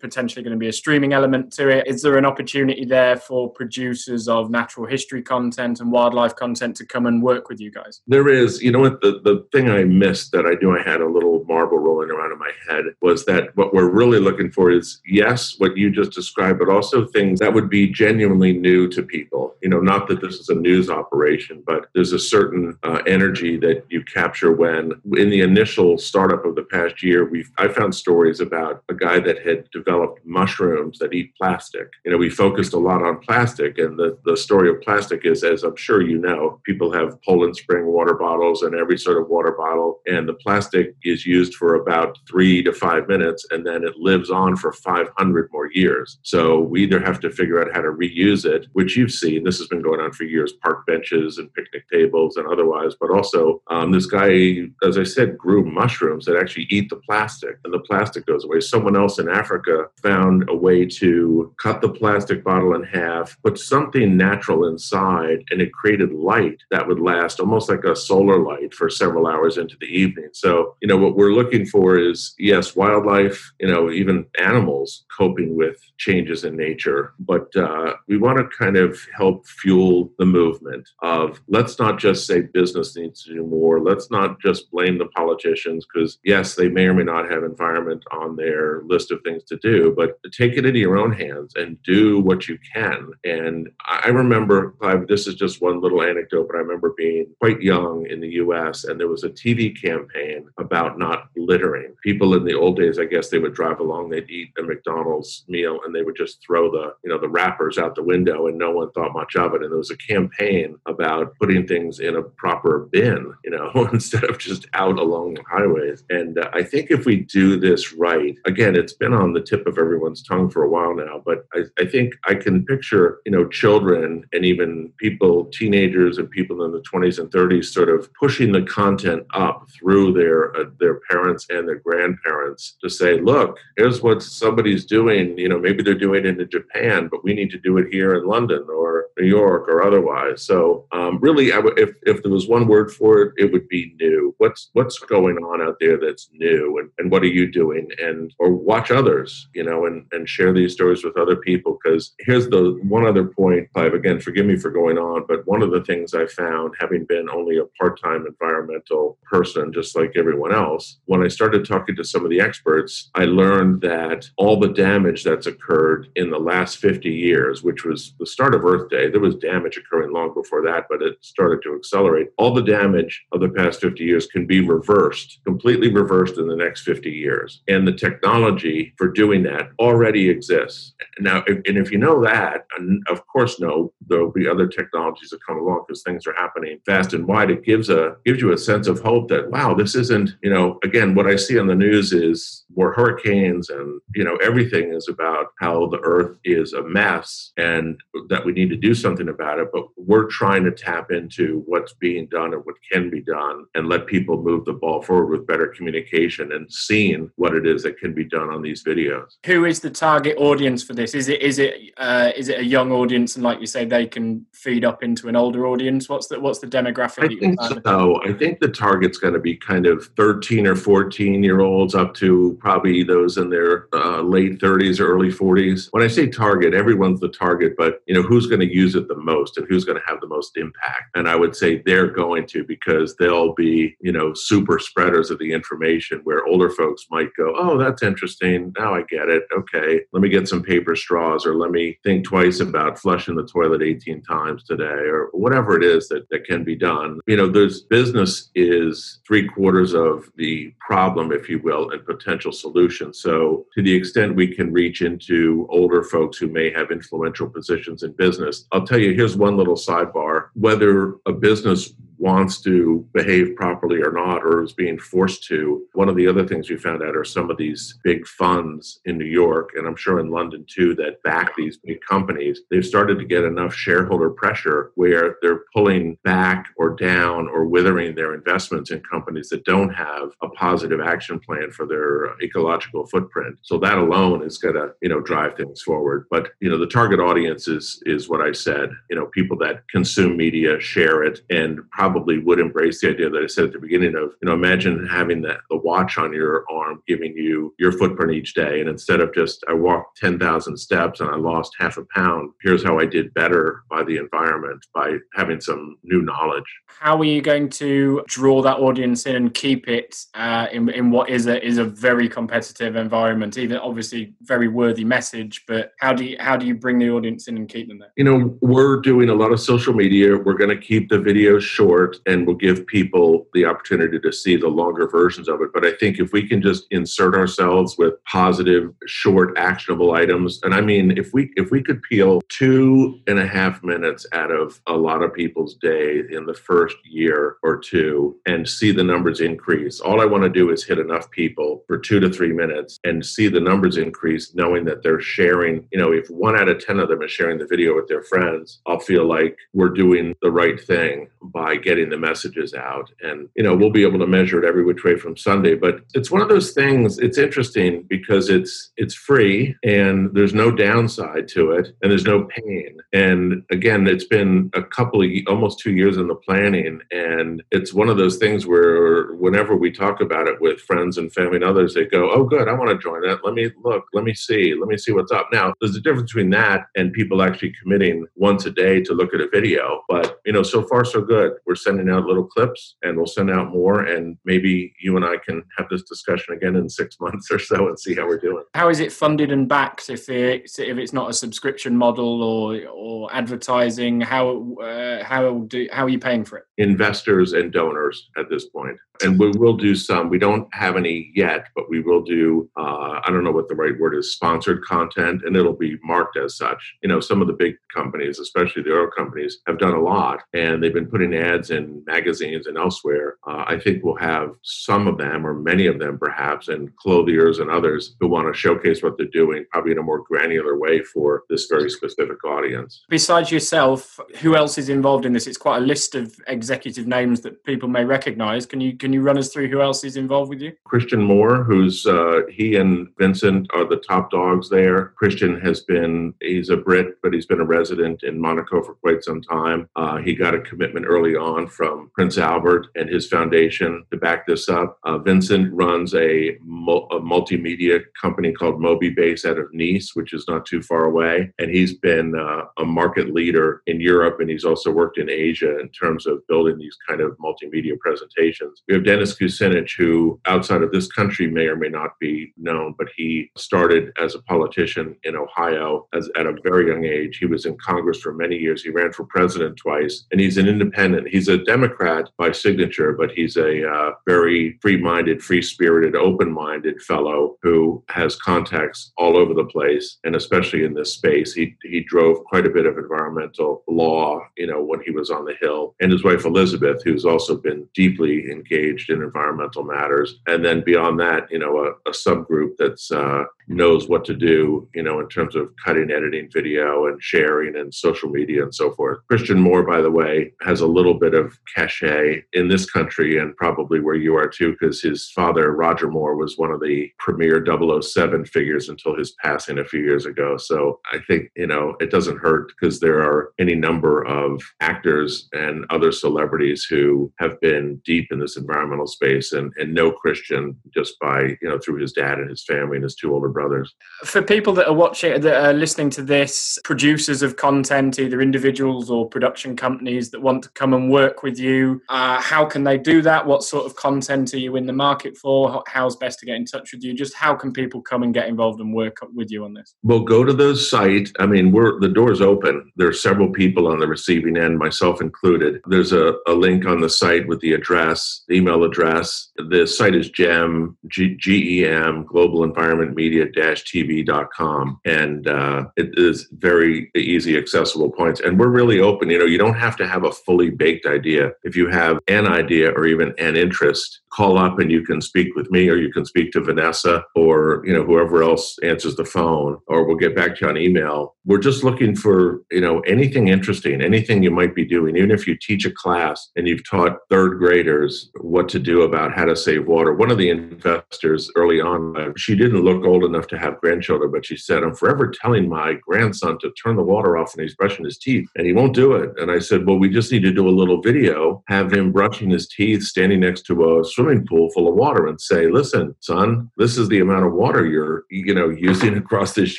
potentially 0.00 0.42
going 0.42 0.56
to 0.58 0.58
be 0.58 0.68
a 0.68 0.72
streaming 0.72 1.12
element 1.12 1.52
to 1.58 1.68
it. 1.68 1.86
Is 1.86 2.00
there 2.02 2.16
an 2.16 2.24
opportunity 2.24 2.84
there 2.86 3.16
for 3.16 3.50
producers 3.50 4.26
of 4.28 4.50
natural 4.50 4.86
history 4.86 5.22
content 5.22 5.80
and 5.80 5.92
wildlife 5.92 6.34
content 6.34 6.76
to 6.76 6.86
come 6.86 7.04
and 7.06 7.22
work 7.22 7.50
with 7.50 7.60
you 7.60 7.70
guys? 7.70 8.00
There 8.06 8.28
is. 8.28 8.62
You 8.62 8.72
know 8.72 8.80
what? 8.80 9.02
The, 9.02 9.20
the 9.22 9.46
thing 9.52 9.68
I 9.68 9.84
missed 9.84 10.32
that 10.32 10.46
I 10.46 10.54
knew 10.60 10.70
I 10.78 10.82
had 10.82 11.00
a 11.02 11.08
little 11.16 11.44
marble 11.44 11.78
rolling 11.78 12.10
around 12.10 12.32
in 12.32 12.38
my 12.38 12.52
head 12.68 12.84
was 13.02 13.26
that 13.26 13.54
what 13.56 13.74
we're 13.74 13.90
really 13.90 14.18
looking 14.18 14.50
for 14.50 14.70
is, 14.70 15.00
yes, 15.04 15.56
what 15.58 15.76
you 15.76 15.90
just 15.90 16.12
described, 16.12 16.37
but 16.38 16.68
also 16.68 17.04
things 17.06 17.40
that 17.40 17.52
would 17.52 17.68
be 17.68 17.88
genuinely 17.88 18.52
new 18.52 18.88
to 18.88 19.02
people. 19.02 19.56
You 19.60 19.68
know, 19.68 19.80
not 19.80 20.06
that 20.06 20.20
this 20.20 20.36
is 20.36 20.48
a 20.48 20.54
news 20.54 20.88
operation, 20.88 21.62
but 21.66 21.88
there's 21.94 22.12
a 22.12 22.18
certain 22.18 22.78
uh, 22.84 23.02
energy 23.06 23.56
that 23.58 23.84
you 23.88 24.04
capture 24.04 24.52
when, 24.52 24.92
in 25.16 25.30
the 25.30 25.40
initial 25.40 25.98
startup 25.98 26.44
of 26.44 26.54
the 26.54 26.62
past 26.62 27.02
year, 27.02 27.28
we 27.28 27.44
I 27.58 27.68
found 27.68 27.94
stories 27.94 28.40
about 28.40 28.84
a 28.88 28.94
guy 28.94 29.18
that 29.18 29.44
had 29.44 29.68
developed 29.70 30.20
mushrooms 30.24 30.98
that 30.98 31.12
eat 31.12 31.34
plastic. 31.36 31.88
You 32.04 32.12
know, 32.12 32.18
we 32.18 32.30
focused 32.30 32.72
a 32.72 32.78
lot 32.78 33.02
on 33.02 33.18
plastic, 33.18 33.78
and 33.78 33.98
the, 33.98 34.16
the 34.24 34.36
story 34.36 34.70
of 34.70 34.80
plastic 34.80 35.24
is, 35.24 35.42
as 35.42 35.64
I'm 35.64 35.76
sure 35.76 36.02
you 36.02 36.18
know, 36.18 36.60
people 36.64 36.92
have 36.92 37.20
Poland 37.22 37.56
Spring 37.56 37.86
water 37.86 38.14
bottles 38.14 38.62
and 38.62 38.76
every 38.76 38.96
sort 38.96 39.20
of 39.20 39.28
water 39.28 39.52
bottle, 39.52 40.00
and 40.06 40.28
the 40.28 40.34
plastic 40.34 40.94
is 41.02 41.26
used 41.26 41.56
for 41.56 41.74
about 41.74 42.16
three 42.28 42.62
to 42.62 42.72
five 42.72 43.08
minutes, 43.08 43.44
and 43.50 43.66
then 43.66 43.82
it 43.82 43.96
lives 43.96 44.30
on 44.30 44.54
for 44.56 44.72
500 44.72 45.48
more 45.52 45.70
years. 45.72 46.18
So 46.28 46.60
we 46.60 46.82
either 46.82 47.00
have 47.00 47.20
to 47.20 47.30
figure 47.30 47.58
out 47.58 47.74
how 47.74 47.80
to 47.80 47.88
reuse 47.88 48.44
it, 48.44 48.66
which 48.74 48.98
you've 48.98 49.12
seen. 49.12 49.44
This 49.44 49.56
has 49.60 49.66
been 49.68 49.80
going 49.80 49.98
on 49.98 50.12
for 50.12 50.24
years, 50.24 50.52
park 50.62 50.84
benches 50.84 51.38
and 51.38 51.50
picnic 51.54 51.88
tables 51.90 52.36
and 52.36 52.46
otherwise. 52.46 52.94
But 53.00 53.10
also, 53.10 53.62
um, 53.68 53.92
this 53.92 54.04
guy, 54.04 54.68
as 54.86 54.98
I 54.98 55.04
said, 55.04 55.38
grew 55.38 55.64
mushrooms 55.64 56.26
that 56.26 56.36
actually 56.36 56.66
eat 56.68 56.90
the 56.90 56.96
plastic, 56.96 57.56
and 57.64 57.72
the 57.72 57.78
plastic 57.78 58.26
goes 58.26 58.44
away. 58.44 58.60
Someone 58.60 58.94
else 58.94 59.18
in 59.18 59.26
Africa 59.26 59.86
found 60.02 60.44
a 60.50 60.54
way 60.54 60.84
to 61.00 61.54
cut 61.56 61.80
the 61.80 61.88
plastic 61.88 62.44
bottle 62.44 62.74
in 62.74 62.82
half, 62.82 63.38
put 63.42 63.58
something 63.58 64.14
natural 64.14 64.66
inside, 64.66 65.44
and 65.50 65.62
it 65.62 65.72
created 65.72 66.12
light 66.12 66.62
that 66.70 66.86
would 66.86 67.00
last 67.00 67.40
almost 67.40 67.70
like 67.70 67.84
a 67.84 67.96
solar 67.96 68.38
light 68.38 68.74
for 68.74 68.90
several 68.90 69.26
hours 69.26 69.56
into 69.56 69.78
the 69.80 69.86
evening. 69.86 70.28
So, 70.34 70.76
you 70.82 70.88
know, 70.88 70.98
what 70.98 71.16
we're 71.16 71.32
looking 71.32 71.64
for 71.64 71.98
is 71.98 72.34
yes, 72.38 72.76
wildlife, 72.76 73.50
you 73.60 73.68
know, 73.68 73.90
even 73.90 74.26
animals 74.38 75.06
coping 75.16 75.56
with 75.56 75.78
change 75.96 76.17
changes 76.18 76.44
in 76.44 76.56
nature, 76.56 77.12
but 77.20 77.54
uh, 77.56 77.94
we 78.08 78.18
want 78.18 78.38
to 78.38 78.56
kind 78.56 78.76
of 78.76 78.98
help 79.16 79.46
fuel 79.46 80.10
the 80.18 80.26
movement 80.26 80.88
of 81.02 81.40
let's 81.48 81.78
not 81.78 81.98
just 81.98 82.26
say 82.26 82.42
business 82.42 82.96
needs 82.96 83.22
to 83.22 83.34
do 83.34 83.46
more. 83.46 83.80
Let's 83.80 84.10
not 84.10 84.40
just 84.40 84.70
blame 84.70 84.98
the 84.98 85.06
politicians 85.06 85.86
because, 85.86 86.18
yes, 86.24 86.54
they 86.54 86.68
may 86.68 86.86
or 86.86 86.94
may 86.94 87.04
not 87.04 87.30
have 87.30 87.44
environment 87.44 88.02
on 88.10 88.36
their 88.36 88.82
list 88.82 89.10
of 89.12 89.20
things 89.22 89.44
to 89.44 89.56
do, 89.58 89.94
but 89.96 90.18
take 90.32 90.54
it 90.54 90.66
into 90.66 90.80
your 90.80 90.98
own 90.98 91.12
hands 91.12 91.52
and 91.54 91.80
do 91.84 92.20
what 92.20 92.48
you 92.48 92.58
can. 92.74 93.10
And 93.24 93.68
I 93.86 94.08
remember, 94.08 94.72
Clive, 94.80 95.06
this 95.06 95.26
is 95.26 95.34
just 95.36 95.62
one 95.62 95.80
little 95.80 96.02
anecdote, 96.02 96.48
but 96.48 96.56
I 96.56 96.60
remember 96.60 96.94
being 96.96 97.26
quite 97.40 97.62
young 97.62 98.06
in 98.06 98.20
the 98.20 98.32
US 98.44 98.84
and 98.84 98.98
there 98.98 99.08
was 99.08 99.24
a 99.24 99.30
TV 99.30 99.80
campaign 99.80 100.48
about 100.58 100.98
not 100.98 101.28
littering. 101.36 101.94
People 102.02 102.34
in 102.34 102.44
the 102.44 102.54
old 102.54 102.76
days, 102.76 102.98
I 102.98 103.04
guess 103.04 103.28
they 103.28 103.38
would 103.38 103.54
drive 103.54 103.80
along, 103.80 104.10
they'd 104.10 104.30
eat 104.30 104.50
a 104.58 104.62
McDonald's 104.62 105.44
meal 105.48 105.80
and 105.84 105.94
they 105.94 106.02
would 106.08 106.16
just 106.16 106.42
throw 106.42 106.70
the, 106.70 106.94
you 107.04 107.10
know, 107.10 107.18
the 107.18 107.28
wrappers 107.28 107.76
out 107.76 107.94
the 107.94 108.02
window 108.02 108.46
and 108.46 108.56
no 108.56 108.70
one 108.70 108.90
thought 108.92 109.12
much 109.12 109.36
of 109.36 109.54
it. 109.54 109.62
And 109.62 109.70
there 109.70 109.76
was 109.78 109.90
a 109.90 109.96
campaign 109.98 110.76
about 110.86 111.36
putting 111.38 111.66
things 111.66 112.00
in 112.00 112.16
a 112.16 112.22
proper 112.22 112.88
bin, 112.90 113.34
you 113.44 113.50
know, 113.50 113.70
instead 113.92 114.24
of 114.24 114.38
just 114.38 114.66
out 114.72 114.98
along 114.98 115.34
the 115.34 115.42
highways. 115.42 116.04
And 116.08 116.38
uh, 116.38 116.48
I 116.54 116.62
think 116.62 116.90
if 116.90 117.04
we 117.04 117.16
do 117.16 117.60
this 117.60 117.92
right, 117.92 118.36
again, 118.46 118.74
it's 118.74 118.94
been 118.94 119.12
on 119.12 119.34
the 119.34 119.42
tip 119.42 119.66
of 119.66 119.76
everyone's 119.76 120.22
tongue 120.22 120.48
for 120.48 120.62
a 120.62 120.70
while 120.70 120.94
now, 120.94 121.22
but 121.24 121.46
I, 121.52 121.64
I 121.78 121.84
think 121.84 122.14
I 122.26 122.34
can 122.34 122.64
picture, 122.64 123.20
you 123.26 123.32
know, 123.32 123.46
children 123.46 124.24
and 124.32 124.44
even 124.46 124.90
people, 124.96 125.44
teenagers 125.52 126.16
and 126.16 126.30
people 126.30 126.64
in 126.64 126.72
the 126.72 126.80
20s 126.80 127.18
and 127.18 127.30
30s 127.30 127.66
sort 127.66 127.90
of 127.90 128.10
pushing 128.14 128.52
the 128.52 128.62
content 128.62 129.26
up 129.34 129.68
through 129.78 130.14
their 130.14 130.56
uh, 130.56 130.64
their 130.80 131.00
parents 131.10 131.46
and 131.50 131.68
their 131.68 131.80
grandparents 131.80 132.76
to 132.80 132.88
say, 132.88 133.20
look, 133.20 133.58
here's 133.76 134.02
what 134.02 134.22
somebody's 134.22 134.84
doing. 134.86 135.36
You 135.36 135.48
know, 135.48 135.58
maybe 135.58 135.82
they're 135.82 135.94
doing 135.98 136.24
it 136.24 136.40
in 136.40 136.50
Japan, 136.50 137.08
but 137.10 137.24
we 137.24 137.34
need 137.34 137.50
to 137.50 137.58
do 137.58 137.78
it 137.78 137.92
here 137.92 138.14
in 138.14 138.26
London 138.26 138.66
or 138.68 139.06
New 139.18 139.26
York 139.26 139.68
or 139.68 139.82
otherwise. 139.82 140.44
So, 140.46 140.86
um, 140.92 141.18
really, 141.20 141.48
if 141.48 141.90
if 142.02 142.22
there 142.22 142.32
was 142.32 142.48
one 142.48 142.68
word 142.68 142.90
for 142.90 143.22
it, 143.22 143.32
it 143.36 143.52
would 143.52 143.68
be 143.68 143.94
new. 144.00 144.34
What's 144.38 144.70
what's 144.72 144.98
going 144.98 145.36
on 145.38 145.62
out 145.62 145.76
there 145.80 145.98
that's 145.98 146.28
new, 146.32 146.78
and, 146.78 146.90
and 146.98 147.10
what 147.10 147.22
are 147.22 147.26
you 147.38 147.50
doing? 147.50 147.88
And 147.98 148.32
or 148.38 148.52
watch 148.52 148.90
others, 148.90 149.48
you 149.54 149.64
know, 149.64 149.86
and 149.86 150.06
and 150.12 150.28
share 150.28 150.52
these 150.52 150.72
stories 150.72 151.04
with 151.04 151.16
other 151.16 151.36
people. 151.36 151.78
Because 151.82 152.14
here's 152.20 152.48
the 152.48 152.78
one 152.82 153.06
other 153.06 153.24
point, 153.24 153.68
Clive. 153.72 153.94
Again, 153.94 154.20
forgive 154.20 154.46
me 154.46 154.56
for 154.56 154.70
going 154.70 154.98
on, 154.98 155.24
but 155.26 155.46
one 155.46 155.62
of 155.62 155.70
the 155.70 155.84
things 155.84 156.14
I 156.14 156.26
found, 156.26 156.74
having 156.78 157.04
been 157.04 157.28
only 157.28 157.58
a 157.58 157.64
part-time 157.80 158.26
environmental 158.26 159.18
person, 159.30 159.72
just 159.72 159.96
like 159.96 160.12
everyone 160.16 160.52
else, 160.52 160.98
when 161.06 161.22
I 161.22 161.28
started 161.28 161.64
talking 161.64 161.96
to 161.96 162.04
some 162.04 162.24
of 162.24 162.30
the 162.30 162.40
experts, 162.40 163.10
I 163.14 163.24
learned 163.24 163.80
that 163.82 164.28
all 164.36 164.58
the 164.58 164.68
damage 164.68 165.24
that's 165.24 165.46
occurred 165.46 165.77
in 166.16 166.30
the 166.30 166.38
last 166.38 166.78
50 166.78 167.08
years, 167.08 167.62
which 167.62 167.84
was 167.84 168.14
the 168.18 168.26
start 168.26 168.54
of 168.54 168.64
Earth 168.64 168.90
Day, 168.90 169.08
there 169.08 169.20
was 169.20 169.36
damage 169.36 169.76
occurring 169.76 170.12
long 170.12 170.34
before 170.34 170.62
that, 170.62 170.86
but 170.88 171.02
it 171.02 171.16
started 171.20 171.62
to 171.62 171.74
accelerate. 171.74 172.28
All 172.38 172.52
the 172.52 172.62
damage 172.62 173.24
of 173.32 173.40
the 173.40 173.48
past 173.48 173.80
50 173.80 174.02
years 174.02 174.26
can 174.26 174.46
be 174.46 174.60
reversed, 174.60 175.40
completely 175.44 175.92
reversed 175.92 176.38
in 176.38 176.48
the 176.48 176.56
next 176.56 176.82
50 176.82 177.10
years. 177.10 177.62
And 177.68 177.86
the 177.86 177.92
technology 177.92 178.94
for 178.96 179.08
doing 179.08 179.42
that 179.44 179.70
already 179.78 180.28
exists. 180.28 180.94
Now, 181.20 181.42
and 181.46 181.76
if 181.76 181.90
you 181.90 181.98
know 181.98 182.22
that, 182.24 182.66
and 182.76 183.02
of 183.08 183.26
course, 183.26 183.60
know 183.60 183.92
there'll 184.06 184.30
be 184.30 184.48
other 184.48 184.66
technologies 184.66 185.30
that 185.30 185.44
come 185.44 185.58
along 185.58 185.84
because 185.86 186.02
things 186.02 186.26
are 186.26 186.34
happening 186.34 186.78
fast 186.86 187.12
and 187.12 187.26
wide. 187.26 187.50
It 187.50 187.64
gives 187.64 187.90
a 187.90 188.16
gives 188.24 188.40
you 188.40 188.52
a 188.52 188.58
sense 188.58 188.86
of 188.86 189.00
hope 189.00 189.28
that 189.28 189.50
wow, 189.50 189.74
this 189.74 189.94
isn't 189.94 190.30
you 190.42 190.50
know 190.50 190.78
again 190.84 191.14
what 191.14 191.26
I 191.26 191.36
see 191.36 191.58
on 191.58 191.66
the 191.66 191.74
news 191.74 192.12
is 192.12 192.64
more 192.76 192.92
hurricanes 192.92 193.68
and 193.70 194.00
you 194.14 194.24
know 194.24 194.36
everything 194.36 194.92
is 194.92 195.08
about 195.08 195.52
how 195.58 195.67
the 195.88 196.00
earth 196.02 196.38
is 196.44 196.72
a 196.72 196.82
mess 196.82 197.52
and 197.56 198.00
that 198.28 198.44
we 198.44 198.52
need 198.52 198.70
to 198.70 198.76
do 198.76 198.94
something 198.94 199.28
about 199.28 199.58
it 199.58 199.68
but 199.72 199.84
we're 199.96 200.26
trying 200.26 200.64
to 200.64 200.70
tap 200.70 201.10
into 201.10 201.62
what's 201.66 201.92
being 201.94 202.26
done 202.26 202.54
and 202.54 202.64
what 202.64 202.76
can 202.90 203.10
be 203.10 203.20
done 203.20 203.64
and 203.74 203.88
let 203.88 204.06
people 204.06 204.42
move 204.42 204.64
the 204.64 204.72
ball 204.72 205.02
forward 205.02 205.30
with 205.30 205.46
better 205.46 205.66
communication 205.68 206.52
and 206.52 206.72
seeing 206.72 207.30
what 207.36 207.54
it 207.54 207.66
is 207.66 207.82
that 207.82 207.98
can 207.98 208.14
be 208.14 208.24
done 208.24 208.48
on 208.50 208.62
these 208.62 208.82
videos. 208.84 209.36
Who 209.46 209.64
is 209.64 209.80
the 209.80 209.90
target 209.90 210.36
audience 210.38 210.82
for 210.82 210.94
this? 210.94 211.14
Is 211.14 211.28
it 211.28 211.42
is 211.42 211.58
it 211.58 211.74
uh, 211.96 212.32
is 212.36 212.48
it 212.48 212.60
a 212.60 212.64
young 212.64 212.92
audience? 212.92 213.36
And 213.36 213.44
like 213.44 213.60
you 213.60 213.66
say 213.66 213.84
they 213.84 214.06
can 214.06 214.46
feed 214.52 214.84
up 214.84 215.02
into 215.02 215.28
an 215.28 215.36
older 215.36 215.66
audience. 215.66 216.08
What's 216.08 216.28
the 216.28 216.40
what's 216.40 216.58
the 216.58 216.66
demographic 216.66 217.24
i 217.24 217.38
think 217.38 217.60
so. 217.62 218.20
I 218.24 218.32
think 218.32 218.60
the 218.60 218.68
target's 218.68 219.18
going 219.18 219.34
to 219.34 219.40
be 219.40 219.56
kind 219.56 219.86
of 219.86 220.06
13 220.16 220.66
or 220.66 220.76
14 220.76 221.42
year 221.42 221.60
olds 221.60 221.94
up 221.94 222.14
to 222.14 222.56
probably 222.60 223.02
those 223.02 223.36
in 223.36 223.50
their 223.50 223.88
uh, 223.92 224.22
late 224.22 224.58
30s 224.58 225.00
or 225.00 225.06
early 225.06 225.28
40s. 225.28 225.57
When 225.90 226.02
I 226.02 226.08
say 226.08 226.26
target, 226.28 226.74
everyone's 226.74 227.20
the 227.20 227.28
target, 227.28 227.74
but 227.76 228.00
you 228.06 228.14
know 228.14 228.22
who's 228.22 228.46
going 228.46 228.60
to 228.60 228.74
use 228.74 228.94
it 228.94 229.08
the 229.08 229.16
most 229.16 229.58
and 229.58 229.66
who's 229.68 229.84
going 229.84 229.98
to 229.98 230.06
have 230.06 230.20
the 230.20 230.28
most 230.28 230.56
impact. 230.56 231.16
And 231.16 231.28
I 231.28 231.36
would 231.36 231.56
say 231.56 231.82
they're 231.84 232.10
going 232.10 232.46
to 232.48 232.64
because 232.64 233.16
they'll 233.16 233.54
be 233.54 233.96
you 234.00 234.12
know 234.12 234.34
super 234.34 234.78
spreaders 234.78 235.30
of 235.30 235.38
the 235.38 235.52
information. 235.52 236.20
Where 236.24 236.46
older 236.46 236.70
folks 236.70 237.06
might 237.10 237.34
go, 237.36 237.54
oh, 237.56 237.78
that's 237.78 238.02
interesting. 238.02 238.72
Now 238.78 238.94
I 238.94 239.02
get 239.02 239.28
it. 239.28 239.44
Okay, 239.56 240.00
let 240.12 240.22
me 240.22 240.28
get 240.28 240.48
some 240.48 240.62
paper 240.62 240.94
straws, 240.94 241.46
or 241.46 241.54
let 241.56 241.70
me 241.70 241.98
think 242.04 242.24
twice 242.24 242.60
about 242.60 242.98
flushing 242.98 243.34
the 243.34 243.46
toilet 243.46 243.82
18 243.82 244.22
times 244.22 244.64
today, 244.64 244.84
or 244.84 245.28
whatever 245.32 245.76
it 245.76 245.84
is 245.84 246.08
that 246.08 246.28
that 246.30 246.44
can 246.44 246.64
be 246.64 246.76
done. 246.76 247.20
You 247.26 247.36
know, 247.36 247.48
there's 247.48 247.82
business 247.82 248.50
is 248.54 249.20
three 249.26 249.48
quarters 249.48 249.94
of 249.94 250.30
the 250.36 250.72
problem, 250.80 251.32
if 251.32 251.48
you 251.48 251.58
will, 251.60 251.90
and 251.90 252.04
potential 252.04 252.52
solution. 252.52 253.12
So, 253.12 253.66
to 253.74 253.82
the 253.82 253.94
extent 253.94 254.36
we 254.36 254.54
can 254.54 254.72
reach 254.72 255.02
into 255.02 255.47
older 255.70 256.02
folks 256.02 256.38
who 256.38 256.48
may 256.48 256.70
have 256.72 256.90
influential 256.90 257.48
positions 257.48 258.02
in 258.02 258.12
business, 258.12 258.66
I'll 258.72 258.86
tell 258.86 258.98
you 258.98 259.14
here's 259.14 259.36
one 259.36 259.56
little 259.56 259.74
sidebar. 259.74 260.48
Whether 260.54 261.14
a 261.26 261.32
business 261.32 261.94
wants 262.18 262.60
to 262.62 263.06
behave 263.12 263.54
properly 263.56 264.00
or 264.00 264.12
not, 264.12 264.44
or 264.44 264.62
is 264.62 264.72
being 264.72 264.98
forced 264.98 265.44
to. 265.44 265.86
One 265.92 266.08
of 266.08 266.16
the 266.16 266.26
other 266.26 266.46
things 266.46 266.68
we 266.68 266.76
found 266.76 267.02
out 267.02 267.16
are 267.16 267.24
some 267.24 267.50
of 267.50 267.56
these 267.56 267.98
big 268.04 268.26
funds 268.26 269.00
in 269.04 269.18
New 269.18 269.24
York, 269.24 269.70
and 269.76 269.86
I'm 269.86 269.96
sure 269.96 270.20
in 270.20 270.30
London 270.30 270.64
too, 270.68 270.94
that 270.96 271.22
back 271.22 271.54
these 271.56 271.78
big 271.78 272.00
companies. 272.08 272.60
They've 272.70 272.84
started 272.84 273.18
to 273.18 273.24
get 273.24 273.44
enough 273.44 273.74
shareholder 273.74 274.30
pressure 274.30 274.92
where 274.94 275.36
they're 275.42 275.62
pulling 275.74 276.18
back 276.24 276.68
or 276.76 276.90
down 276.90 277.48
or 277.48 277.66
withering 277.66 278.14
their 278.14 278.34
investments 278.34 278.90
in 278.90 279.00
companies 279.00 279.48
that 279.50 279.64
don't 279.64 279.90
have 279.90 280.30
a 280.42 280.48
positive 280.48 281.00
action 281.00 281.38
plan 281.40 281.70
for 281.70 281.86
their 281.86 282.34
ecological 282.42 283.06
footprint. 283.06 283.58
So 283.62 283.78
that 283.78 283.98
alone 283.98 284.42
is 284.42 284.58
going 284.58 284.74
to, 284.74 284.92
you 285.02 285.08
know, 285.08 285.20
drive 285.20 285.56
things 285.56 285.82
forward. 285.82 286.26
But 286.30 286.50
you 286.60 286.68
know, 286.68 286.78
the 286.78 286.86
target 286.86 287.20
audience 287.20 287.68
is 287.68 288.02
is 288.06 288.28
what 288.28 288.40
I 288.40 288.52
said. 288.52 288.90
You 289.10 289.16
know, 289.16 289.26
people 289.26 289.56
that 289.58 289.86
consume 289.88 290.36
media, 290.36 290.80
share 290.80 291.22
it, 291.22 291.40
and 291.50 291.80
probably 291.90 292.07
probably 292.10 292.38
would 292.38 292.58
embrace 292.58 293.00
the 293.00 293.10
idea 293.10 293.28
that 293.28 293.42
I 293.42 293.46
said 293.46 293.66
at 293.66 293.72
the 293.72 293.78
beginning 293.78 294.14
of, 294.14 294.32
you 294.40 294.48
know, 294.48 294.54
imagine 294.54 295.06
having 295.06 295.42
that 295.42 295.58
the 295.68 295.76
watch 295.76 296.16
on 296.16 296.32
your 296.32 296.64
arm 296.70 297.02
giving 297.06 297.36
you 297.36 297.74
your 297.78 297.92
footprint 297.92 298.32
each 298.32 298.54
day. 298.54 298.80
And 298.80 298.88
instead 298.88 299.20
of 299.20 299.34
just 299.34 299.62
I 299.68 299.74
walked 299.74 300.18
10,000 300.18 300.76
steps 300.76 301.20
and 301.20 301.28
I 301.28 301.36
lost 301.36 301.74
half 301.78 301.98
a 301.98 302.04
pound, 302.14 302.52
here's 302.62 302.82
how 302.82 302.98
I 302.98 303.04
did 303.04 303.34
better 303.34 303.82
by 303.90 304.04
the 304.04 304.16
environment 304.16 304.86
by 304.94 305.16
having 305.34 305.60
some 305.60 305.98
new 306.02 306.22
knowledge. 306.22 306.64
How 306.86 307.18
are 307.18 307.24
you 307.24 307.42
going 307.42 307.68
to 307.70 308.22
draw 308.26 308.62
that 308.62 308.78
audience 308.78 309.26
in 309.26 309.36
and 309.36 309.52
keep 309.52 309.86
it 309.86 310.16
uh, 310.34 310.66
in, 310.72 310.88
in 310.88 311.10
what 311.10 311.28
is 311.28 311.46
a 311.46 311.64
is 311.64 311.78
a 311.78 311.84
very 311.84 312.28
competitive 312.28 312.96
environment? 312.96 313.58
Even 313.58 313.76
obviously 313.76 314.34
very 314.42 314.68
worthy 314.68 315.04
message, 315.04 315.64
but 315.68 315.92
how 316.00 316.12
do 316.12 316.24
you 316.24 316.36
how 316.40 316.56
do 316.56 316.66
you 316.66 316.74
bring 316.74 316.98
the 316.98 317.10
audience 317.10 317.48
in 317.48 317.56
and 317.56 317.68
keep 317.68 317.88
them 317.88 317.98
there? 317.98 318.12
You 318.16 318.24
know, 318.24 318.58
we're 318.62 319.00
doing 319.00 319.28
a 319.28 319.34
lot 319.34 319.52
of 319.52 319.60
social 319.60 319.92
media. 319.92 320.36
We're 320.36 320.54
going 320.54 320.70
to 320.70 320.78
keep 320.78 321.10
the 321.10 321.16
videos 321.16 321.60
short 321.60 321.97
short 321.98 322.16
and 322.26 322.46
we'll 322.46 322.56
give 322.56 322.86
people 322.86 323.46
the 323.54 323.64
opportunity 323.64 324.18
to 324.18 324.32
see 324.32 324.56
the 324.56 324.68
longer 324.68 325.08
versions 325.08 325.48
of 325.48 325.60
it. 325.60 325.70
But 325.72 325.84
I 325.84 325.92
think 325.92 326.18
if 326.18 326.32
we 326.32 326.46
can 326.46 326.62
just 326.62 326.86
insert 326.90 327.34
ourselves 327.34 327.96
with 327.98 328.14
positive, 328.24 328.92
short, 329.06 329.56
actionable 329.56 330.12
items, 330.12 330.60
and 330.62 330.74
I 330.74 330.80
mean, 330.80 331.16
if 331.16 331.32
we 331.32 331.50
if 331.56 331.70
we 331.70 331.82
could 331.82 332.02
peel 332.02 332.40
two 332.48 333.20
and 333.26 333.38
a 333.38 333.46
half 333.46 333.82
minutes 333.82 334.26
out 334.32 334.50
of 334.50 334.80
a 334.86 334.94
lot 334.94 335.22
of 335.22 335.34
people's 335.34 335.74
day 335.74 336.22
in 336.30 336.46
the 336.46 336.54
first 336.54 336.96
year 337.04 337.56
or 337.62 337.78
two 337.78 338.36
and 338.46 338.68
see 338.68 338.92
the 338.92 339.04
numbers 339.04 339.40
increase, 339.40 340.00
all 340.00 340.20
I 340.20 340.24
want 340.24 340.44
to 340.44 340.50
do 340.50 340.70
is 340.70 340.84
hit 340.84 340.98
enough 340.98 341.30
people 341.30 341.84
for 341.86 341.98
two 341.98 342.20
to 342.20 342.30
three 342.30 342.52
minutes 342.52 342.98
and 343.04 343.24
see 343.24 343.48
the 343.48 343.60
numbers 343.60 343.96
increase, 343.96 344.54
knowing 344.54 344.84
that 344.84 345.02
they're 345.02 345.20
sharing. 345.20 345.86
You 345.92 345.98
know, 345.98 346.12
if 346.12 346.28
one 346.28 346.56
out 346.56 346.68
of 346.68 346.84
ten 346.84 347.00
of 347.00 347.08
them 347.08 347.22
is 347.22 347.30
sharing 347.30 347.58
the 347.58 347.66
video 347.66 347.94
with 347.94 348.08
their 348.08 348.22
friends, 348.22 348.80
I'll 348.86 349.00
feel 349.00 349.26
like 349.26 349.56
we're 349.72 349.88
doing 350.04 350.34
the 350.42 350.50
right 350.50 350.80
thing 350.80 351.28
by 351.42 351.76
getting 351.88 352.10
the 352.10 352.18
messages 352.18 352.74
out. 352.74 353.10
And, 353.22 353.48
you 353.56 353.62
know, 353.62 353.74
we'll 353.74 353.88
be 353.88 354.02
able 354.02 354.18
to 354.18 354.26
measure 354.26 354.62
it 354.62 354.68
every 354.68 354.84
which 354.84 355.04
way 355.04 355.16
from 355.16 355.38
Sunday. 355.38 355.74
But 355.74 356.00
it's 356.12 356.30
one 356.30 356.42
of 356.42 356.50
those 356.50 356.72
things, 356.72 357.18
it's 357.18 357.38
interesting 357.38 358.04
because 358.10 358.50
it's 358.50 358.92
it's 358.98 359.14
free 359.14 359.74
and 359.82 360.34
there's 360.34 360.52
no 360.52 360.70
downside 360.70 361.48
to 361.48 361.70
it 361.70 361.88
and 362.02 362.10
there's 362.10 362.26
no 362.26 362.44
pain. 362.44 362.98
And 363.14 363.62
again, 363.70 364.06
it's 364.06 364.26
been 364.26 364.70
a 364.74 364.82
couple 364.82 365.22
of 365.22 365.30
almost 365.46 365.78
two 365.78 365.92
years 365.92 366.18
in 366.18 366.28
the 366.28 366.34
planning. 366.34 367.00
And 367.10 367.62
it's 367.70 367.94
one 367.94 368.10
of 368.10 368.18
those 368.18 368.36
things 368.36 368.66
where 368.66 369.32
whenever 369.36 369.74
we 369.74 369.90
talk 369.90 370.20
about 370.20 370.46
it 370.46 370.60
with 370.60 370.82
friends 370.82 371.16
and 371.16 371.32
family 371.32 371.56
and 371.56 371.64
others, 371.64 371.94
they 371.94 372.04
go, 372.04 372.30
Oh, 372.30 372.44
good, 372.44 372.68
I 372.68 372.74
want 372.74 372.90
to 372.90 372.98
join 372.98 373.22
that. 373.22 373.42
Let 373.42 373.54
me 373.54 373.70
look, 373.82 374.04
let 374.12 374.24
me 374.24 374.34
see, 374.34 374.74
let 374.78 374.88
me 374.88 374.98
see 374.98 375.12
what's 375.12 375.32
up. 375.32 375.48
Now, 375.50 375.72
there's 375.80 375.96
a 375.96 376.02
difference 376.02 376.32
between 376.32 376.50
that 376.50 376.88
and 376.96 377.14
people 377.14 377.40
actually 377.40 377.72
committing 377.82 378.26
once 378.34 378.66
a 378.66 378.70
day 378.70 379.00
to 379.04 379.14
look 379.14 379.32
at 379.32 379.40
a 379.40 379.48
video. 379.48 380.02
But, 380.06 380.38
you 380.44 380.52
know, 380.52 380.62
so 380.62 380.82
far, 380.82 381.06
so 381.06 381.22
good. 381.22 381.52
We're 381.66 381.77
sending 381.78 382.08
out 382.08 382.24
little 382.24 382.44
clips 382.44 382.96
and 383.02 383.16
we'll 383.16 383.26
send 383.26 383.50
out 383.50 383.70
more. 383.70 384.02
And 384.02 384.36
maybe 384.44 384.92
you 385.00 385.16
and 385.16 385.24
I 385.24 385.36
can 385.44 385.62
have 385.76 385.88
this 385.88 386.02
discussion 386.02 386.54
again 386.54 386.76
in 386.76 386.88
six 386.88 387.16
months 387.20 387.50
or 387.50 387.58
so 387.58 387.88
and 387.88 387.98
see 387.98 388.14
how 388.14 388.26
we're 388.26 388.38
doing. 388.38 388.64
How 388.74 388.88
is 388.88 389.00
it 389.00 389.12
funded 389.12 389.50
and 389.50 389.68
backed 389.68 390.10
if 390.10 390.28
it's, 390.28 390.78
if 390.78 390.98
it's 390.98 391.12
not 391.12 391.30
a 391.30 391.34
subscription 391.34 391.96
model 391.96 392.42
or, 392.42 392.80
or 392.92 393.34
advertising? 393.34 394.20
How, 394.20 394.74
uh, 394.82 395.24
how, 395.24 395.60
do, 395.68 395.88
how 395.92 396.04
are 396.04 396.08
you 396.08 396.18
paying 396.18 396.44
for 396.44 396.58
it? 396.58 396.64
Investors 396.76 397.52
and 397.52 397.72
donors 397.72 398.28
at 398.36 398.48
this 398.48 398.66
point 398.66 398.96
and 399.22 399.38
we 399.38 399.50
will 399.50 399.76
do 399.76 399.94
some. 399.94 400.28
We 400.28 400.38
don't 400.38 400.68
have 400.74 400.96
any 400.96 401.30
yet, 401.34 401.68
but 401.74 401.88
we 401.88 402.00
will 402.00 402.22
do. 402.22 402.68
Uh, 402.76 403.20
I 403.24 403.28
don't 403.28 403.44
know 403.44 403.52
what 403.52 403.68
the 403.68 403.74
right 403.74 403.98
word 403.98 404.14
is. 404.14 404.32
Sponsored 404.32 404.84
content, 404.84 405.42
and 405.44 405.56
it'll 405.56 405.72
be 405.72 405.96
marked 406.02 406.36
as 406.36 406.56
such. 406.56 406.96
You 407.02 407.08
know, 407.08 407.20
some 407.20 407.40
of 407.40 407.48
the 407.48 407.54
big 407.54 407.76
companies, 407.94 408.38
especially 408.38 408.82
the 408.82 408.94
oil 408.94 409.10
companies, 409.16 409.58
have 409.66 409.78
done 409.78 409.94
a 409.94 410.00
lot, 410.00 410.42
and 410.54 410.82
they've 410.82 410.92
been 410.92 411.10
putting 411.10 411.34
ads 411.34 411.70
in 411.70 412.02
magazines 412.06 412.66
and 412.66 412.76
elsewhere. 412.76 413.36
Uh, 413.46 413.64
I 413.66 413.78
think 413.78 414.04
we'll 414.04 414.16
have 414.16 414.50
some 414.62 415.06
of 415.06 415.18
them, 415.18 415.46
or 415.46 415.54
many 415.54 415.86
of 415.86 415.98
them, 415.98 416.18
perhaps, 416.18 416.68
and 416.68 416.94
clothiers 416.96 417.58
and 417.58 417.70
others 417.70 418.16
who 418.20 418.28
want 418.28 418.46
to 418.46 418.58
showcase 418.58 419.02
what 419.02 419.16
they're 419.16 419.26
doing, 419.26 419.64
probably 419.70 419.92
in 419.92 419.98
a 419.98 420.02
more 420.02 420.22
granular 420.22 420.78
way 420.78 421.02
for 421.02 421.44
this 421.48 421.66
very 421.66 421.90
specific 421.90 422.44
audience. 422.44 423.04
Besides 423.08 423.50
yourself, 423.50 424.20
who 424.40 424.56
else 424.56 424.78
is 424.78 424.88
involved 424.88 425.26
in 425.26 425.32
this? 425.32 425.46
It's 425.46 425.56
quite 425.58 425.78
a 425.78 425.86
list 425.86 426.14
of 426.14 426.36
executive 426.46 427.06
names 427.06 427.40
that 427.42 427.64
people 427.64 427.88
may 427.88 428.04
recognise. 428.04 428.66
Can 428.66 428.80
you? 428.80 428.96
Can 428.96 429.07
can 429.08 429.14
you 429.14 429.22
run 429.22 429.38
us 429.38 429.48
through 429.48 429.68
who 429.68 429.80
else 429.80 430.04
is 430.04 430.18
involved 430.18 430.50
with 430.50 430.60
you? 430.60 430.70
Christian 430.84 431.22
Moore, 431.22 431.64
who's 431.64 432.04
uh, 432.04 432.42
he 432.50 432.76
and 432.76 433.08
Vincent 433.18 433.66
are 433.72 433.86
the 433.86 433.96
top 433.96 434.30
dogs 434.30 434.68
there. 434.68 435.14
Christian 435.16 435.58
has 435.60 435.80
been 435.80 436.34
he's 436.42 436.68
a 436.68 436.76
Brit, 436.76 437.14
but 437.22 437.32
he's 437.32 437.46
been 437.46 437.62
a 437.62 437.64
resident 437.64 438.22
in 438.22 438.38
Monaco 438.38 438.82
for 438.82 438.96
quite 438.96 439.24
some 439.24 439.40
time. 439.40 439.88
Uh, 439.96 440.18
he 440.18 440.34
got 440.34 440.54
a 440.54 440.60
commitment 440.60 441.06
early 441.08 441.36
on 441.36 441.68
from 441.68 442.10
Prince 442.12 442.36
Albert 442.36 442.88
and 442.96 443.08
his 443.08 443.26
foundation 443.26 444.04
to 444.10 444.18
back 444.18 444.46
this 444.46 444.68
up. 444.68 444.98
Uh, 445.04 445.16
Vincent 445.16 445.72
runs 445.72 446.14
a, 446.14 446.58
mul- 446.60 447.08
a, 447.10 447.18
multimedia 447.18 448.02
company 448.20 448.52
called 448.52 448.78
Moby 448.78 449.14
Mobibase 449.14 449.48
out 449.48 449.56
of 449.56 449.72
Nice, 449.72 450.10
which 450.12 450.34
is 450.34 450.44
not 450.48 450.66
too 450.66 450.82
far 450.82 451.04
away, 451.04 451.50
and 451.58 451.70
he's 451.70 451.94
been 451.94 452.34
uh, 452.38 452.64
a 452.76 452.84
market 452.84 453.32
leader 453.32 453.80
in 453.86 454.02
Europe, 454.02 454.40
and 454.40 454.50
he's 454.50 454.66
also 454.66 454.90
worked 454.90 455.16
in 455.16 455.30
Asia 455.30 455.78
in 455.78 455.88
terms 455.88 456.26
of 456.26 456.46
building 456.46 456.76
these 456.76 456.98
kind 457.08 457.22
of 457.22 457.34
multimedia 457.38 457.98
presentations. 457.98 458.82
We 458.86 458.97
have 458.98 459.04
Dennis 459.04 459.34
Kucinich, 459.34 459.96
who 459.96 460.40
outside 460.46 460.82
of 460.82 460.92
this 460.92 461.10
country 461.10 461.48
may 461.48 461.66
or 461.66 461.76
may 461.76 461.88
not 461.88 462.18
be 462.20 462.52
known, 462.56 462.94
but 462.98 463.08
he 463.16 463.50
started 463.56 464.12
as 464.20 464.34
a 464.34 464.42
politician 464.42 465.16
in 465.24 465.36
Ohio 465.36 466.06
as, 466.12 466.28
at 466.36 466.46
a 466.46 466.54
very 466.62 466.88
young 466.88 467.04
age. 467.04 467.38
He 467.38 467.46
was 467.46 467.66
in 467.66 467.76
Congress 467.78 468.20
for 468.20 468.32
many 468.32 468.56
years. 468.56 468.82
He 468.82 468.90
ran 468.90 469.12
for 469.12 469.24
president 469.24 469.76
twice, 469.76 470.24
and 470.30 470.40
he's 470.40 470.58
an 470.58 470.68
independent. 470.68 471.28
He's 471.28 471.48
a 471.48 471.58
Democrat 471.58 472.30
by 472.36 472.52
signature, 472.52 473.12
but 473.12 473.30
he's 473.30 473.56
a 473.56 473.88
uh, 473.88 474.10
very 474.26 474.78
free 474.80 474.96
minded, 474.96 475.42
free 475.42 475.62
spirited, 475.62 476.14
open 476.14 476.52
minded 476.52 477.00
fellow 477.02 477.56
who 477.62 478.02
has 478.08 478.36
contacts 478.36 479.12
all 479.16 479.36
over 479.36 479.54
the 479.54 479.64
place, 479.64 480.18
and 480.24 480.34
especially 480.34 480.84
in 480.84 480.94
this 480.94 481.12
space. 481.12 481.52
He, 481.52 481.76
he 481.82 482.00
drove 482.00 482.44
quite 482.44 482.66
a 482.66 482.70
bit 482.70 482.86
of 482.86 482.98
environmental 482.98 483.82
law, 483.88 484.40
you 484.56 484.66
know, 484.66 484.82
when 484.82 485.00
he 485.00 485.10
was 485.10 485.30
on 485.30 485.44
the 485.44 485.54
Hill. 485.60 485.94
And 486.00 486.12
his 486.12 486.24
wife, 486.24 486.44
Elizabeth, 486.44 487.02
who's 487.04 487.24
also 487.24 487.56
been 487.56 487.86
deeply 487.94 488.50
engaged 488.50 488.87
engaged 488.88 489.10
in 489.10 489.22
environmental 489.22 489.84
matters. 489.84 490.40
And 490.46 490.64
then 490.64 490.82
beyond 490.84 491.20
that, 491.20 491.50
you 491.50 491.58
know, 491.58 491.78
a, 491.78 491.90
a 492.08 492.12
subgroup 492.12 492.76
that's 492.78 493.10
uh, 493.10 493.44
knows 493.68 494.08
what 494.08 494.24
to 494.24 494.34
do, 494.34 494.88
you 494.94 495.02
know, 495.02 495.20
in 495.20 495.28
terms 495.28 495.54
of 495.54 495.68
cutting, 495.84 496.10
editing 496.10 496.48
video 496.52 497.06
and 497.06 497.22
sharing 497.22 497.76
and 497.76 497.94
social 497.94 498.28
media 498.28 498.62
and 498.62 498.74
so 498.74 498.92
forth. 498.92 499.18
Christian 499.28 499.60
Moore, 499.60 499.82
by 499.82 500.00
the 500.00 500.10
way, 500.10 500.52
has 500.62 500.80
a 500.80 500.86
little 500.86 501.14
bit 501.14 501.34
of 501.34 501.58
cachet 501.74 502.42
in 502.54 502.68
this 502.68 502.90
country 502.90 503.38
and 503.38 503.56
probably 503.56 504.00
where 504.00 504.14
you 504.14 504.34
are 504.36 504.48
too, 504.48 504.72
because 504.72 505.02
his 505.02 505.30
father, 505.30 505.72
Roger 505.72 506.08
Moore, 506.08 506.36
was 506.36 506.56
one 506.56 506.70
of 506.70 506.80
the 506.80 507.10
premier 507.18 507.64
007 507.64 508.46
figures 508.46 508.88
until 508.88 509.16
his 509.16 509.32
passing 509.42 509.78
a 509.78 509.84
few 509.84 510.00
years 510.00 510.26
ago. 510.26 510.56
So 510.56 511.00
I 511.12 511.18
think, 511.26 511.50
you 511.56 511.66
know, 511.66 511.94
it 512.00 512.10
doesn't 512.10 512.38
hurt 512.38 512.68
because 512.68 513.00
there 513.00 513.18
are 513.20 513.52
any 513.58 513.74
number 513.74 514.24
of 514.24 514.62
actors 514.80 515.48
and 515.52 515.84
other 515.90 516.12
celebrities 516.12 516.84
who 516.84 517.32
have 517.38 517.60
been 517.60 518.00
deep 518.04 518.28
in 518.30 518.38
this 518.38 518.56
environmental 518.78 519.06
space 519.06 519.52
and, 519.52 519.72
and 519.76 519.92
know 519.92 520.12
Christian 520.12 520.76
just 520.94 521.18
by, 521.20 521.56
you 521.60 521.68
know, 521.68 521.78
through 521.78 522.00
his 522.00 522.12
dad 522.12 522.38
and 522.38 522.48
his 522.48 522.64
family 522.64 522.96
and 522.96 523.04
his 523.04 523.16
two 523.16 523.32
older 523.32 523.48
brothers. 523.48 523.94
For 524.24 524.42
people 524.42 524.72
that 524.74 524.86
are 524.86 524.94
watching, 524.94 525.40
that 525.40 525.64
are 525.64 525.72
listening 525.72 526.10
to 526.10 526.22
this, 526.22 526.78
producers 526.84 527.42
of 527.42 527.56
content, 527.56 528.18
either 528.18 528.40
individuals 528.40 529.10
or 529.10 529.28
production 529.28 529.76
companies 529.76 530.30
that 530.30 530.40
want 530.40 530.62
to 530.62 530.70
come 530.70 530.94
and 530.94 531.10
work 531.10 531.42
with 531.42 531.58
you, 531.58 532.00
uh, 532.08 532.40
how 532.40 532.64
can 532.64 532.84
they 532.84 532.98
do 532.98 533.20
that? 533.22 533.46
What 533.46 533.62
sort 533.62 533.86
of 533.86 533.96
content 533.96 534.54
are 534.54 534.58
you 534.58 534.76
in 534.76 534.86
the 534.86 534.92
market 534.92 535.36
for? 535.36 535.82
How's 535.88 536.16
best 536.16 536.38
to 536.40 536.46
get 536.46 536.56
in 536.56 536.64
touch 536.64 536.92
with 536.92 537.02
you? 537.02 537.14
Just 537.14 537.34
how 537.34 537.54
can 537.54 537.72
people 537.72 538.00
come 538.00 538.22
and 538.22 538.32
get 538.32 538.48
involved 538.48 538.80
and 538.80 538.94
work 538.94 539.16
with 539.34 539.50
you 539.50 539.64
on 539.64 539.74
this? 539.74 539.94
Well, 540.02 540.20
go 540.20 540.44
to 540.44 540.52
the 540.52 540.76
site. 540.76 541.30
I 541.38 541.46
mean, 541.46 541.72
we're 541.72 541.98
the 542.00 542.08
door's 542.08 542.40
open. 542.40 542.92
There 542.96 543.08
are 543.08 543.12
several 543.12 543.50
people 543.50 543.88
on 543.88 543.98
the 543.98 544.06
receiving 544.06 544.56
end, 544.56 544.78
myself 544.78 545.20
included. 545.20 545.80
There's 545.86 546.12
a, 546.12 546.34
a 546.46 546.52
link 546.52 546.86
on 546.86 547.00
the 547.00 547.08
site 547.08 547.48
with 547.48 547.60
the 547.60 547.72
address, 547.72 548.44
the 548.48 548.56
email 548.56 548.67
address. 548.68 549.50
The 549.56 549.86
site 549.86 550.14
is 550.14 550.30
GEM, 550.30 550.96
G 551.08 551.36
E 551.80 551.86
M, 551.86 552.24
Global 552.24 552.64
Environment 552.64 553.14
Media 553.14 553.38
media-tv.com 553.46 555.00
and 555.04 555.46
uh, 555.46 555.84
it 555.96 556.10
is 556.14 556.48
very 556.52 557.10
easy 557.16 557.56
accessible 557.56 558.10
points. 558.10 558.40
And 558.40 558.58
we're 558.58 558.68
really 558.68 559.00
open. 559.00 559.30
You 559.30 559.38
know 559.38 559.44
you 559.44 559.58
don't 559.58 559.74
have 559.74 559.96
to 559.96 560.06
have 560.06 560.24
a 560.24 560.32
fully 560.32 560.70
baked 560.70 561.06
idea. 561.06 561.52
If 561.62 561.76
you 561.76 561.88
have 561.88 562.18
an 562.28 562.46
idea 562.46 562.90
or 562.90 563.06
even 563.06 563.34
an 563.38 563.56
interest 563.56 564.20
call 564.32 564.58
up 564.58 564.78
and 564.78 564.90
you 564.90 565.02
can 565.02 565.20
speak 565.20 565.54
with 565.56 565.70
me 565.70 565.88
or 565.88 565.96
you 565.96 566.12
can 566.12 566.24
speak 566.24 566.52
to 566.52 566.60
vanessa 566.60 567.24
or 567.34 567.82
you 567.84 567.92
know 567.92 568.04
whoever 568.04 568.42
else 568.42 568.76
answers 568.82 569.16
the 569.16 569.24
phone 569.24 569.78
or 569.86 570.06
we'll 570.06 570.16
get 570.16 570.36
back 570.36 570.54
to 570.56 570.64
you 570.64 570.68
on 570.68 570.76
email. 570.76 571.34
We're 571.44 571.58
just 571.58 571.84
looking 571.84 572.14
for 572.14 572.62
you 572.70 572.80
know 572.80 573.00
anything 573.00 573.48
interesting 573.48 574.00
anything 574.00 574.42
you 574.42 574.50
might 574.50 574.74
be 574.74 574.84
doing. 574.84 575.16
Even 575.16 575.30
if 575.30 575.46
you 575.46 575.56
teach 575.56 575.84
a 575.84 575.90
class 575.90 576.50
and 576.56 576.66
you've 576.66 576.88
taught 576.88 577.18
third 577.30 577.58
graders 577.58 578.30
what 578.48 578.68
to 578.68 578.78
do 578.78 579.02
about 579.02 579.32
how 579.32 579.44
to 579.44 579.56
save 579.56 579.86
water 579.86 580.14
one 580.14 580.30
of 580.30 580.38
the 580.38 580.50
investors 580.50 581.50
early 581.56 581.80
on 581.80 582.16
uh, 582.16 582.32
she 582.36 582.54
didn't 582.54 582.82
look 582.82 583.04
old 583.04 583.24
enough 583.24 583.46
to 583.48 583.58
have 583.58 583.80
grandchildren, 583.80 584.30
but 584.30 584.44
she 584.44 584.56
said, 584.56 584.82
I'm 584.82 584.94
forever 584.94 585.30
telling 585.30 585.68
my 585.68 585.94
grandson 585.94 586.58
to 586.60 586.72
turn 586.72 586.96
the 586.96 587.02
water 587.02 587.36
off 587.36 587.54
when 587.54 587.64
he's 587.64 587.74
brushing 587.74 588.04
his 588.04 588.18
teeth, 588.18 588.48
and 588.56 588.66
he 588.66 588.72
won't 588.72 588.94
do 588.94 589.14
it. 589.14 589.30
And 589.38 589.50
I 589.50 589.58
said, 589.58 589.86
Well, 589.86 589.98
we 589.98 590.08
just 590.08 590.32
need 590.32 590.42
to 590.42 590.52
do 590.52 590.68
a 590.68 590.70
little 590.70 591.00
video, 591.00 591.62
have 591.68 591.92
him 591.92 592.12
brushing 592.12 592.50
his 592.50 592.68
teeth, 592.68 593.02
standing 593.02 593.40
next 593.40 593.62
to 593.62 593.98
a 593.98 594.04
swimming 594.04 594.46
pool 594.46 594.70
full 594.70 594.88
of 594.88 594.94
water, 594.94 595.26
and 595.26 595.40
say, 595.40 595.68
Listen, 595.68 596.14
son, 596.20 596.70
this 596.76 596.98
is 596.98 597.08
the 597.08 597.20
amount 597.20 597.46
of 597.46 597.52
water 597.52 597.86
you're, 597.86 598.24
you 598.30 598.54
know, 598.54 598.68
using 598.68 599.16
across 599.18 599.54
this 599.54 599.78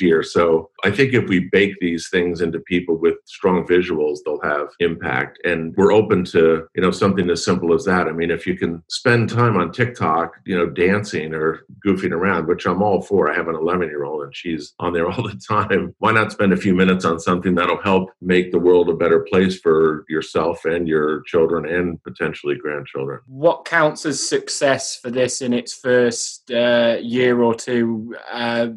year. 0.00 0.22
So 0.22 0.70
I 0.84 0.90
think 0.90 1.14
if 1.14 1.28
we 1.28 1.48
bake 1.52 1.74
these 1.80 2.08
things 2.10 2.40
into 2.40 2.60
people 2.60 2.96
with 2.96 3.14
strong 3.26 3.66
visuals, 3.66 4.18
they'll 4.24 4.40
have 4.42 4.68
impact. 4.80 5.38
And 5.44 5.74
we're 5.76 5.92
open 5.92 6.24
to, 6.26 6.66
you 6.74 6.82
know, 6.82 6.90
something 6.90 7.28
as 7.30 7.44
simple 7.44 7.74
as 7.74 7.84
that. 7.84 8.08
I 8.08 8.12
mean, 8.12 8.30
if 8.30 8.46
you 8.46 8.56
can 8.60 8.82
spend 8.88 9.28
time 9.28 9.56
on 9.56 9.72
TikTok, 9.72 10.34
you 10.44 10.56
know, 10.56 10.66
dancing 10.66 11.34
or 11.34 11.62
goofing 11.84 12.12
around, 12.12 12.46
which 12.46 12.66
I'm 12.66 12.82
all 12.82 13.02
for. 13.02 13.30
I 13.30 13.34
have 13.34 13.48
an 13.48 13.56
11 13.56 13.88
year 13.88 14.04
old 14.04 14.22
and 14.22 14.36
she's 14.36 14.74
on 14.78 14.92
there 14.92 15.08
all 15.10 15.22
the 15.22 15.40
time. 15.48 15.94
Why 15.98 16.12
not 16.12 16.30
spend 16.30 16.52
a 16.52 16.56
few 16.56 16.74
minutes 16.74 17.04
on 17.04 17.18
something 17.18 17.54
that'll 17.56 17.82
help 17.82 18.10
make 18.20 18.52
the 18.52 18.58
world 18.58 18.88
a 18.88 18.94
better 18.94 19.20
place 19.20 19.58
for 19.58 20.04
yourself 20.08 20.64
and 20.64 20.86
your 20.86 21.22
children 21.22 21.66
and 21.66 22.00
potentially 22.04 22.54
grandchildren? 22.54 23.20
What 23.26 23.64
counts 23.64 24.06
as 24.06 24.26
success 24.26 24.96
for 24.96 25.10
this 25.10 25.42
in 25.42 25.52
its 25.52 25.74
first 25.74 26.50
uh, 26.52 26.98
year 27.00 27.42
or 27.42 27.54
two? 27.54 28.14
Uh, 28.30 28.68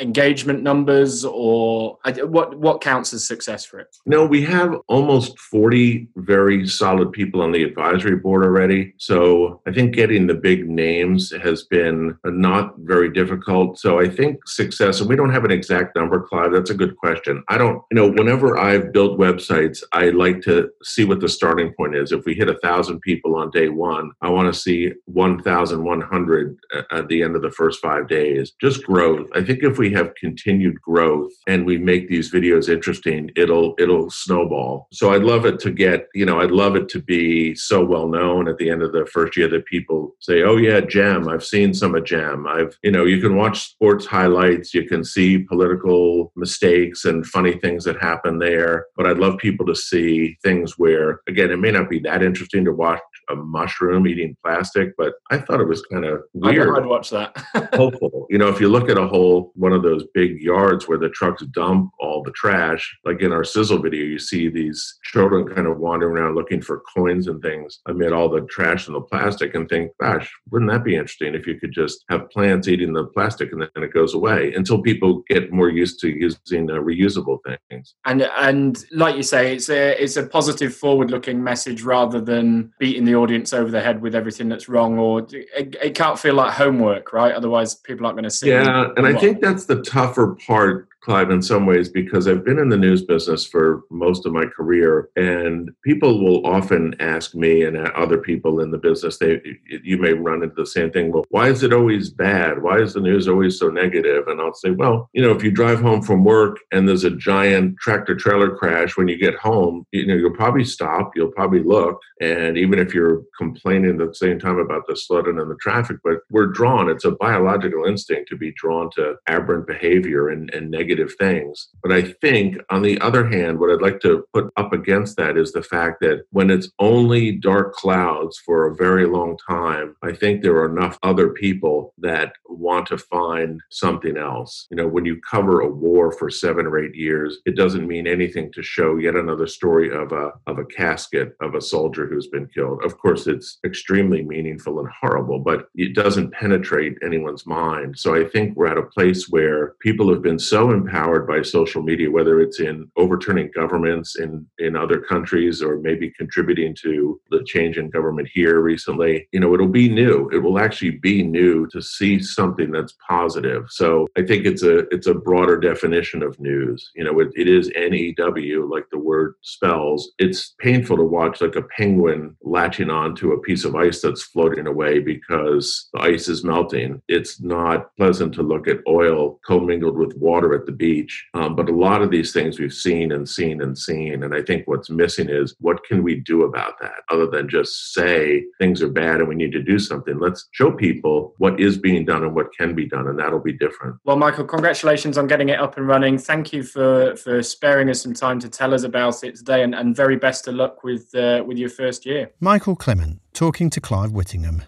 engagement 0.00 0.62
numbers, 0.62 1.24
or 1.24 1.98
what 2.20 2.58
what 2.58 2.80
counts 2.80 3.12
as 3.12 3.26
success 3.26 3.64
for 3.64 3.80
it? 3.80 3.96
No, 4.06 4.24
we 4.24 4.42
have 4.42 4.76
almost 4.88 5.38
forty 5.38 6.08
very 6.16 6.66
solid 6.66 7.12
people 7.12 7.40
on 7.42 7.52
the 7.52 7.62
advisory 7.62 8.16
board 8.16 8.44
already. 8.44 8.94
So 8.98 9.60
I 9.66 9.72
think 9.72 9.94
getting 9.94 10.26
the 10.26 10.34
big 10.34 10.68
names 10.68 11.32
has 11.42 11.64
been 11.64 12.16
not 12.24 12.74
very 12.78 13.10
difficult. 13.10 13.78
So 13.78 13.98
I 13.98 14.08
think 14.08 14.46
success, 14.46 15.00
and 15.00 15.08
we 15.08 15.16
don't 15.16 15.32
have 15.32 15.44
an 15.44 15.50
exact 15.50 15.96
number, 15.96 16.20
Clive. 16.20 16.52
That's 16.52 16.70
a 16.70 16.74
good 16.74 16.96
question. 16.96 17.42
I 17.48 17.58
don't, 17.58 17.82
you 17.90 17.96
know, 17.96 18.08
whenever 18.08 18.58
I've 18.58 18.92
built 18.92 19.18
websites, 19.18 19.82
I 19.92 20.10
like 20.10 20.40
to 20.42 20.70
see 20.82 21.04
what 21.04 21.20
the 21.20 21.28
starting 21.28 21.72
point 21.74 21.94
is. 21.94 22.12
If 22.12 22.24
we 22.24 22.34
hit 22.34 22.48
a 22.48 22.58
thousand 22.58 23.00
people 23.00 23.36
on 23.36 23.50
day 23.50 23.68
one, 23.68 24.12
I 24.20 24.30
want 24.30 24.52
to 24.52 24.58
see 24.58 24.92
1,100 25.06 26.58
at 26.90 27.08
the 27.08 27.22
end 27.22 27.36
of 27.36 27.42
the 27.42 27.50
first 27.50 27.80
five 27.80 28.08
days. 28.08 28.52
Just 28.60 28.84
growth. 28.84 29.28
I 29.34 29.42
think 29.42 29.62
if 29.62 29.78
we 29.78 29.87
have 29.92 30.14
continued 30.14 30.80
growth 30.80 31.32
and 31.46 31.66
we 31.66 31.78
make 31.78 32.08
these 32.08 32.32
videos 32.32 32.68
interesting, 32.68 33.30
it'll 33.36 33.74
it'll 33.78 34.10
snowball. 34.10 34.88
So 34.92 35.12
I'd 35.12 35.22
love 35.22 35.44
it 35.46 35.58
to 35.60 35.70
get, 35.70 36.08
you 36.14 36.26
know, 36.26 36.40
I'd 36.40 36.50
love 36.50 36.76
it 36.76 36.88
to 36.90 37.00
be 37.00 37.54
so 37.54 37.84
well 37.84 38.08
known 38.08 38.48
at 38.48 38.58
the 38.58 38.70
end 38.70 38.82
of 38.82 38.92
the 38.92 39.06
first 39.06 39.36
year 39.36 39.48
that 39.48 39.66
people 39.66 40.14
say, 40.20 40.42
"Oh 40.42 40.56
yeah, 40.56 40.80
Gem. 40.80 41.28
I've 41.28 41.44
seen 41.44 41.74
some 41.74 41.94
of 41.94 42.04
Gem. 42.04 42.46
I've, 42.46 42.76
you 42.82 42.90
know, 42.90 43.04
you 43.04 43.20
can 43.20 43.36
watch 43.36 43.60
sports 43.60 44.06
highlights, 44.06 44.74
you 44.74 44.84
can 44.84 45.04
see 45.04 45.38
political 45.38 46.32
mistakes 46.36 47.04
and 47.04 47.26
funny 47.26 47.52
things 47.52 47.84
that 47.84 48.00
happen 48.00 48.38
there. 48.38 48.86
But 48.96 49.06
I'd 49.06 49.18
love 49.18 49.38
people 49.38 49.66
to 49.66 49.74
see 49.74 50.36
things 50.42 50.78
where, 50.78 51.20
again, 51.28 51.50
it 51.50 51.58
may 51.58 51.70
not 51.70 51.90
be 51.90 51.98
that 52.00 52.22
interesting 52.22 52.64
to 52.64 52.72
watch 52.72 53.00
a 53.30 53.36
mushroom 53.36 54.06
eating 54.06 54.36
plastic, 54.44 54.92
but 54.96 55.14
I 55.30 55.38
thought 55.38 55.60
it 55.60 55.68
was 55.68 55.82
kind 55.82 56.04
of 56.04 56.22
weird. 56.32 56.76
I'd 56.76 56.86
watch 56.86 57.10
that. 57.10 57.36
hopeful. 57.74 58.26
You 58.30 58.38
know, 58.38 58.48
if 58.48 58.60
you 58.60 58.68
look 58.68 58.88
at 58.88 58.98
a 58.98 59.06
whole 59.06 59.52
one 59.54 59.72
of 59.72 59.82
those 59.82 60.04
big 60.14 60.40
yards 60.40 60.88
where 60.88 60.98
the 60.98 61.08
trucks 61.10 61.44
dump 61.46 61.90
all 62.00 62.22
the 62.22 62.32
trash, 62.32 62.96
like 63.04 63.20
in 63.20 63.32
our 63.32 63.44
sizzle 63.44 63.80
video, 63.80 64.04
you 64.04 64.18
see 64.18 64.48
these 64.48 64.98
children 65.04 65.46
kind 65.46 65.66
of 65.66 65.78
wandering 65.78 66.16
around 66.16 66.34
looking 66.34 66.60
for 66.60 66.82
coins 66.94 67.28
and 67.28 67.42
things 67.42 67.80
amid 67.86 68.12
all 68.12 68.28
the 68.28 68.42
trash 68.42 68.86
and 68.86 68.96
the 68.96 69.00
plastic 69.00 69.54
and 69.54 69.68
think, 69.68 69.90
gosh, 70.00 70.30
wouldn't 70.50 70.70
that 70.70 70.84
be 70.84 70.94
interesting 70.94 71.34
if 71.34 71.46
you 71.46 71.58
could 71.58 71.72
just 71.72 72.04
have 72.08 72.30
plants 72.30 72.68
eating 72.68 72.92
the 72.92 73.04
plastic 73.04 73.52
and 73.52 73.62
then 73.62 73.82
it 73.82 73.92
goes 73.92 74.14
away 74.14 74.52
until 74.54 74.82
people 74.82 75.22
get 75.28 75.52
more 75.52 75.68
used 75.68 76.00
to 76.00 76.08
using 76.08 76.70
uh, 76.70 76.74
reusable 76.74 77.38
things. 77.70 77.94
And 78.04 78.22
and 78.22 78.84
like 78.92 79.16
you 79.16 79.22
say, 79.22 79.54
it's 79.54 79.68
a 79.68 80.02
it's 80.02 80.16
a 80.16 80.26
positive, 80.26 80.74
forward-looking 80.74 81.42
message 81.42 81.82
rather 81.82 82.20
than 82.20 82.72
beating 82.78 83.04
the 83.04 83.14
audience 83.18 83.52
over 83.52 83.70
the 83.70 83.80
head 83.80 84.00
with 84.00 84.14
everything 84.14 84.48
that's 84.48 84.68
wrong, 84.68 84.98
or 84.98 85.20
it, 85.30 85.76
it 85.82 85.94
can't 85.94 86.18
feel 86.18 86.34
like 86.34 86.54
homework, 86.54 87.12
right? 87.12 87.34
Otherwise, 87.34 87.74
people 87.74 88.06
aren't 88.06 88.16
going 88.16 88.24
to 88.24 88.30
see. 88.30 88.48
Yeah, 88.48 88.88
and 88.96 89.06
I 89.06 89.18
think 89.18 89.40
that's 89.40 89.66
the 89.66 89.82
tougher 89.82 90.36
part 90.46 90.88
Clive, 91.08 91.30
in 91.30 91.40
some 91.40 91.64
ways, 91.64 91.88
because 91.88 92.28
I've 92.28 92.44
been 92.44 92.58
in 92.58 92.68
the 92.68 92.76
news 92.76 93.02
business 93.02 93.42
for 93.46 93.84
most 93.90 94.26
of 94.26 94.32
my 94.34 94.44
career, 94.44 95.08
and 95.16 95.70
people 95.82 96.22
will 96.22 96.46
often 96.46 96.94
ask 97.00 97.34
me 97.34 97.62
and 97.62 97.78
other 97.78 98.18
people 98.18 98.60
in 98.60 98.70
the 98.70 98.76
business, 98.76 99.16
they 99.16 99.40
you 99.82 99.96
may 99.96 100.12
run 100.12 100.42
into 100.42 100.54
the 100.54 100.66
same 100.66 100.90
thing. 100.90 101.10
Well, 101.10 101.24
why 101.30 101.48
is 101.48 101.62
it 101.62 101.72
always 101.72 102.10
bad? 102.10 102.62
Why 102.62 102.78
is 102.80 102.92
the 102.92 103.00
news 103.00 103.26
always 103.26 103.58
so 103.58 103.68
negative? 103.68 104.28
And 104.28 104.38
I'll 104.38 104.52
say, 104.52 104.70
well, 104.70 105.08
you 105.14 105.22
know, 105.22 105.30
if 105.30 105.42
you 105.42 105.50
drive 105.50 105.80
home 105.80 106.02
from 106.02 106.24
work 106.24 106.58
and 106.72 106.86
there's 106.86 107.04
a 107.04 107.10
giant 107.10 107.78
tractor 107.78 108.14
trailer 108.14 108.54
crash 108.54 108.98
when 108.98 109.08
you 109.08 109.16
get 109.16 109.36
home, 109.36 109.86
you 109.92 110.06
know, 110.06 110.14
you'll 110.14 110.36
probably 110.36 110.64
stop, 110.64 111.12
you'll 111.16 111.32
probably 111.32 111.62
look, 111.62 111.98
and 112.20 112.58
even 112.58 112.78
if 112.78 112.92
you're 112.92 113.22
complaining 113.38 113.98
at 113.98 114.08
the 114.08 114.14
same 114.14 114.38
time 114.38 114.58
about 114.58 114.82
the 114.86 114.94
flooding 115.06 115.38
and 115.38 115.50
the 115.50 115.56
traffic, 115.56 115.96
but 116.04 116.18
we're 116.28 116.48
drawn. 116.48 116.90
It's 116.90 117.06
a 117.06 117.12
biological 117.12 117.86
instinct 117.86 118.28
to 118.28 118.36
be 118.36 118.52
drawn 118.52 118.90
to 118.96 119.14
aberrant 119.26 119.66
behavior 119.66 120.28
and, 120.28 120.52
and 120.52 120.70
negative 120.70 120.97
negative 120.98 121.16
things. 121.18 121.68
But 121.82 121.92
I 121.92 122.02
think, 122.02 122.56
on 122.70 122.82
the 122.82 123.00
other 123.00 123.26
hand, 123.26 123.58
what 123.58 123.70
I'd 123.70 123.82
like 123.82 124.00
to 124.00 124.24
put 124.32 124.50
up 124.56 124.72
against 124.72 125.16
that 125.16 125.36
is 125.36 125.52
the 125.52 125.62
fact 125.62 126.00
that 126.00 126.24
when 126.30 126.50
it's 126.50 126.70
only 126.78 127.32
dark 127.32 127.74
clouds 127.74 128.38
for 128.44 128.66
a 128.66 128.74
very 128.74 129.06
long 129.06 129.36
time, 129.48 129.94
I 130.02 130.12
think 130.12 130.42
there 130.42 130.56
are 130.56 130.70
enough 130.70 130.98
other 131.02 131.30
people 131.30 131.94
that 131.98 132.32
want 132.48 132.86
to 132.86 132.98
find 132.98 133.60
something 133.70 134.16
else. 134.16 134.66
You 134.70 134.76
know, 134.76 134.88
when 134.88 135.04
you 135.04 135.20
cover 135.30 135.60
a 135.60 135.70
war 135.70 136.12
for 136.12 136.30
seven 136.30 136.66
or 136.66 136.78
eight 136.78 136.94
years, 136.94 137.38
it 137.46 137.56
doesn't 137.56 137.86
mean 137.86 138.06
anything 138.06 138.52
to 138.52 138.62
show 138.62 138.96
yet 138.96 139.16
another 139.16 139.46
story 139.46 139.94
of 139.94 140.12
a 140.12 140.32
of 140.46 140.58
a 140.58 140.64
casket 140.64 141.36
of 141.40 141.54
a 141.54 141.60
soldier 141.60 142.06
who's 142.06 142.28
been 142.28 142.48
killed. 142.48 142.84
Of 142.84 142.98
course, 142.98 143.26
it's 143.26 143.58
extremely 143.64 144.22
meaningful 144.22 144.80
and 144.80 144.88
horrible, 145.00 145.38
but 145.38 145.68
it 145.74 145.94
doesn't 145.94 146.32
penetrate 146.32 146.96
anyone's 147.04 147.46
mind. 147.46 147.98
So 147.98 148.14
I 148.14 148.24
think 148.24 148.56
we're 148.56 148.66
at 148.66 148.78
a 148.78 148.82
place 148.82 149.28
where 149.28 149.74
people 149.80 150.08
have 150.12 150.22
been 150.22 150.38
so 150.38 150.70
empowered 150.88 151.26
by 151.26 151.42
social 151.42 151.82
media, 151.82 152.10
whether 152.10 152.40
it's 152.40 152.60
in 152.60 152.90
overturning 152.96 153.50
governments 153.54 154.18
in, 154.18 154.46
in 154.58 154.74
other 154.74 155.00
countries 155.00 155.62
or 155.62 155.78
maybe 155.78 156.10
contributing 156.16 156.74
to 156.82 157.20
the 157.30 157.44
change 157.44 157.76
in 157.76 157.90
government 157.90 158.28
here 158.32 158.60
recently. 158.60 159.28
You 159.32 159.40
know, 159.40 159.52
it'll 159.54 159.68
be 159.68 159.88
new. 159.88 160.28
It 160.32 160.38
will 160.38 160.58
actually 160.58 160.92
be 160.92 161.22
new 161.22 161.66
to 161.68 161.82
see 161.82 162.20
something 162.20 162.70
that's 162.70 162.96
positive. 163.06 163.66
So 163.68 164.06
I 164.16 164.22
think 164.22 164.46
it's 164.46 164.62
a 164.62 164.78
it's 164.94 165.06
a 165.06 165.14
broader 165.14 165.58
definition 165.58 166.22
of 166.22 166.38
news. 166.40 166.90
You 166.94 167.04
know, 167.04 167.20
it, 167.20 167.28
it 167.36 167.48
is 167.48 167.70
N-E-W, 167.74 168.68
like 168.70 168.86
the 168.90 168.98
word 168.98 169.34
spells. 169.42 170.12
It's 170.18 170.54
painful 170.58 170.96
to 170.96 171.02
watch 171.02 171.40
like 171.40 171.56
a 171.56 171.62
penguin 171.62 172.36
latching 172.42 172.90
onto 172.90 173.32
a 173.32 173.40
piece 173.40 173.64
of 173.64 173.74
ice 173.74 174.00
that's 174.00 174.22
floating 174.22 174.66
away 174.66 175.00
because 175.00 175.88
the 175.92 176.00
ice 176.00 176.28
is 176.28 176.44
melting. 176.44 177.02
It's 177.08 177.40
not 177.40 177.94
pleasant 177.96 178.34
to 178.34 178.42
look 178.42 178.68
at 178.68 178.78
oil 178.88 179.38
commingled 179.46 179.98
with 179.98 180.16
water 180.16 180.54
at 180.54 180.66
the 180.68 180.72
beach. 180.72 181.26
Um, 181.34 181.56
but 181.56 181.68
a 181.68 181.74
lot 181.74 182.02
of 182.02 182.10
these 182.10 182.32
things 182.32 182.60
we've 182.60 182.72
seen 182.72 183.10
and 183.10 183.28
seen 183.28 183.60
and 183.62 183.76
seen. 183.76 184.22
And 184.22 184.34
I 184.34 184.42
think 184.42 184.68
what's 184.68 184.90
missing 184.90 185.28
is 185.28 185.56
what 185.60 185.82
can 185.84 186.02
we 186.02 186.16
do 186.16 186.44
about 186.44 186.78
that 186.80 187.00
other 187.10 187.26
than 187.26 187.48
just 187.48 187.94
say 187.94 188.44
things 188.60 188.82
are 188.82 188.88
bad 188.88 189.20
and 189.20 189.28
we 189.28 189.34
need 189.34 189.52
to 189.52 189.62
do 189.62 189.78
something? 189.78 190.18
Let's 190.18 190.46
show 190.52 190.70
people 190.70 191.34
what 191.38 191.58
is 191.58 191.78
being 191.78 192.04
done 192.04 192.22
and 192.22 192.34
what 192.34 192.54
can 192.56 192.74
be 192.74 192.86
done, 192.86 193.08
and 193.08 193.18
that'll 193.18 193.40
be 193.40 193.54
different. 193.54 193.96
Well, 194.04 194.16
Michael, 194.16 194.44
congratulations 194.44 195.16
on 195.16 195.26
getting 195.26 195.48
it 195.48 195.58
up 195.58 195.78
and 195.78 195.88
running. 195.88 196.18
Thank 196.18 196.52
you 196.52 196.62
for, 196.62 197.16
for 197.16 197.42
sparing 197.42 197.88
us 197.88 198.02
some 198.02 198.14
time 198.14 198.38
to 198.40 198.48
tell 198.48 198.74
us 198.74 198.82
about 198.84 199.24
it 199.24 199.36
today, 199.36 199.62
and, 199.62 199.74
and 199.74 199.96
very 199.96 200.16
best 200.16 200.46
of 200.46 200.54
luck 200.54 200.84
with, 200.84 201.14
uh, 201.14 201.42
with 201.46 201.56
your 201.56 201.70
first 201.70 202.04
year. 202.04 202.30
Michael 202.40 202.76
Clemente 202.76 203.20
talking 203.32 203.70
to 203.70 203.80
Clive 203.80 204.12
Whittingham. 204.12 204.62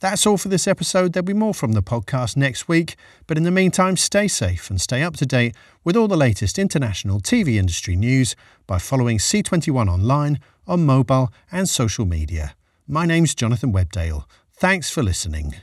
That's 0.00 0.26
all 0.26 0.38
for 0.38 0.48
this 0.48 0.68
episode. 0.68 1.12
There'll 1.12 1.24
be 1.24 1.32
more 1.32 1.54
from 1.54 1.72
the 1.72 1.82
podcast 1.82 2.36
next 2.36 2.68
week. 2.68 2.94
But 3.26 3.36
in 3.36 3.42
the 3.42 3.50
meantime, 3.50 3.96
stay 3.96 4.28
safe 4.28 4.70
and 4.70 4.80
stay 4.80 5.02
up 5.02 5.16
to 5.16 5.26
date 5.26 5.56
with 5.82 5.96
all 5.96 6.08
the 6.08 6.16
latest 6.16 6.58
international 6.58 7.20
TV 7.20 7.56
industry 7.56 7.96
news 7.96 8.36
by 8.66 8.78
following 8.78 9.18
C21 9.18 9.88
online, 9.88 10.38
on 10.66 10.86
mobile, 10.86 11.32
and 11.50 11.68
social 11.68 12.04
media. 12.04 12.54
My 12.86 13.06
name's 13.06 13.34
Jonathan 13.34 13.72
Webdale. 13.72 14.24
Thanks 14.52 14.88
for 14.90 15.02
listening. 15.02 15.56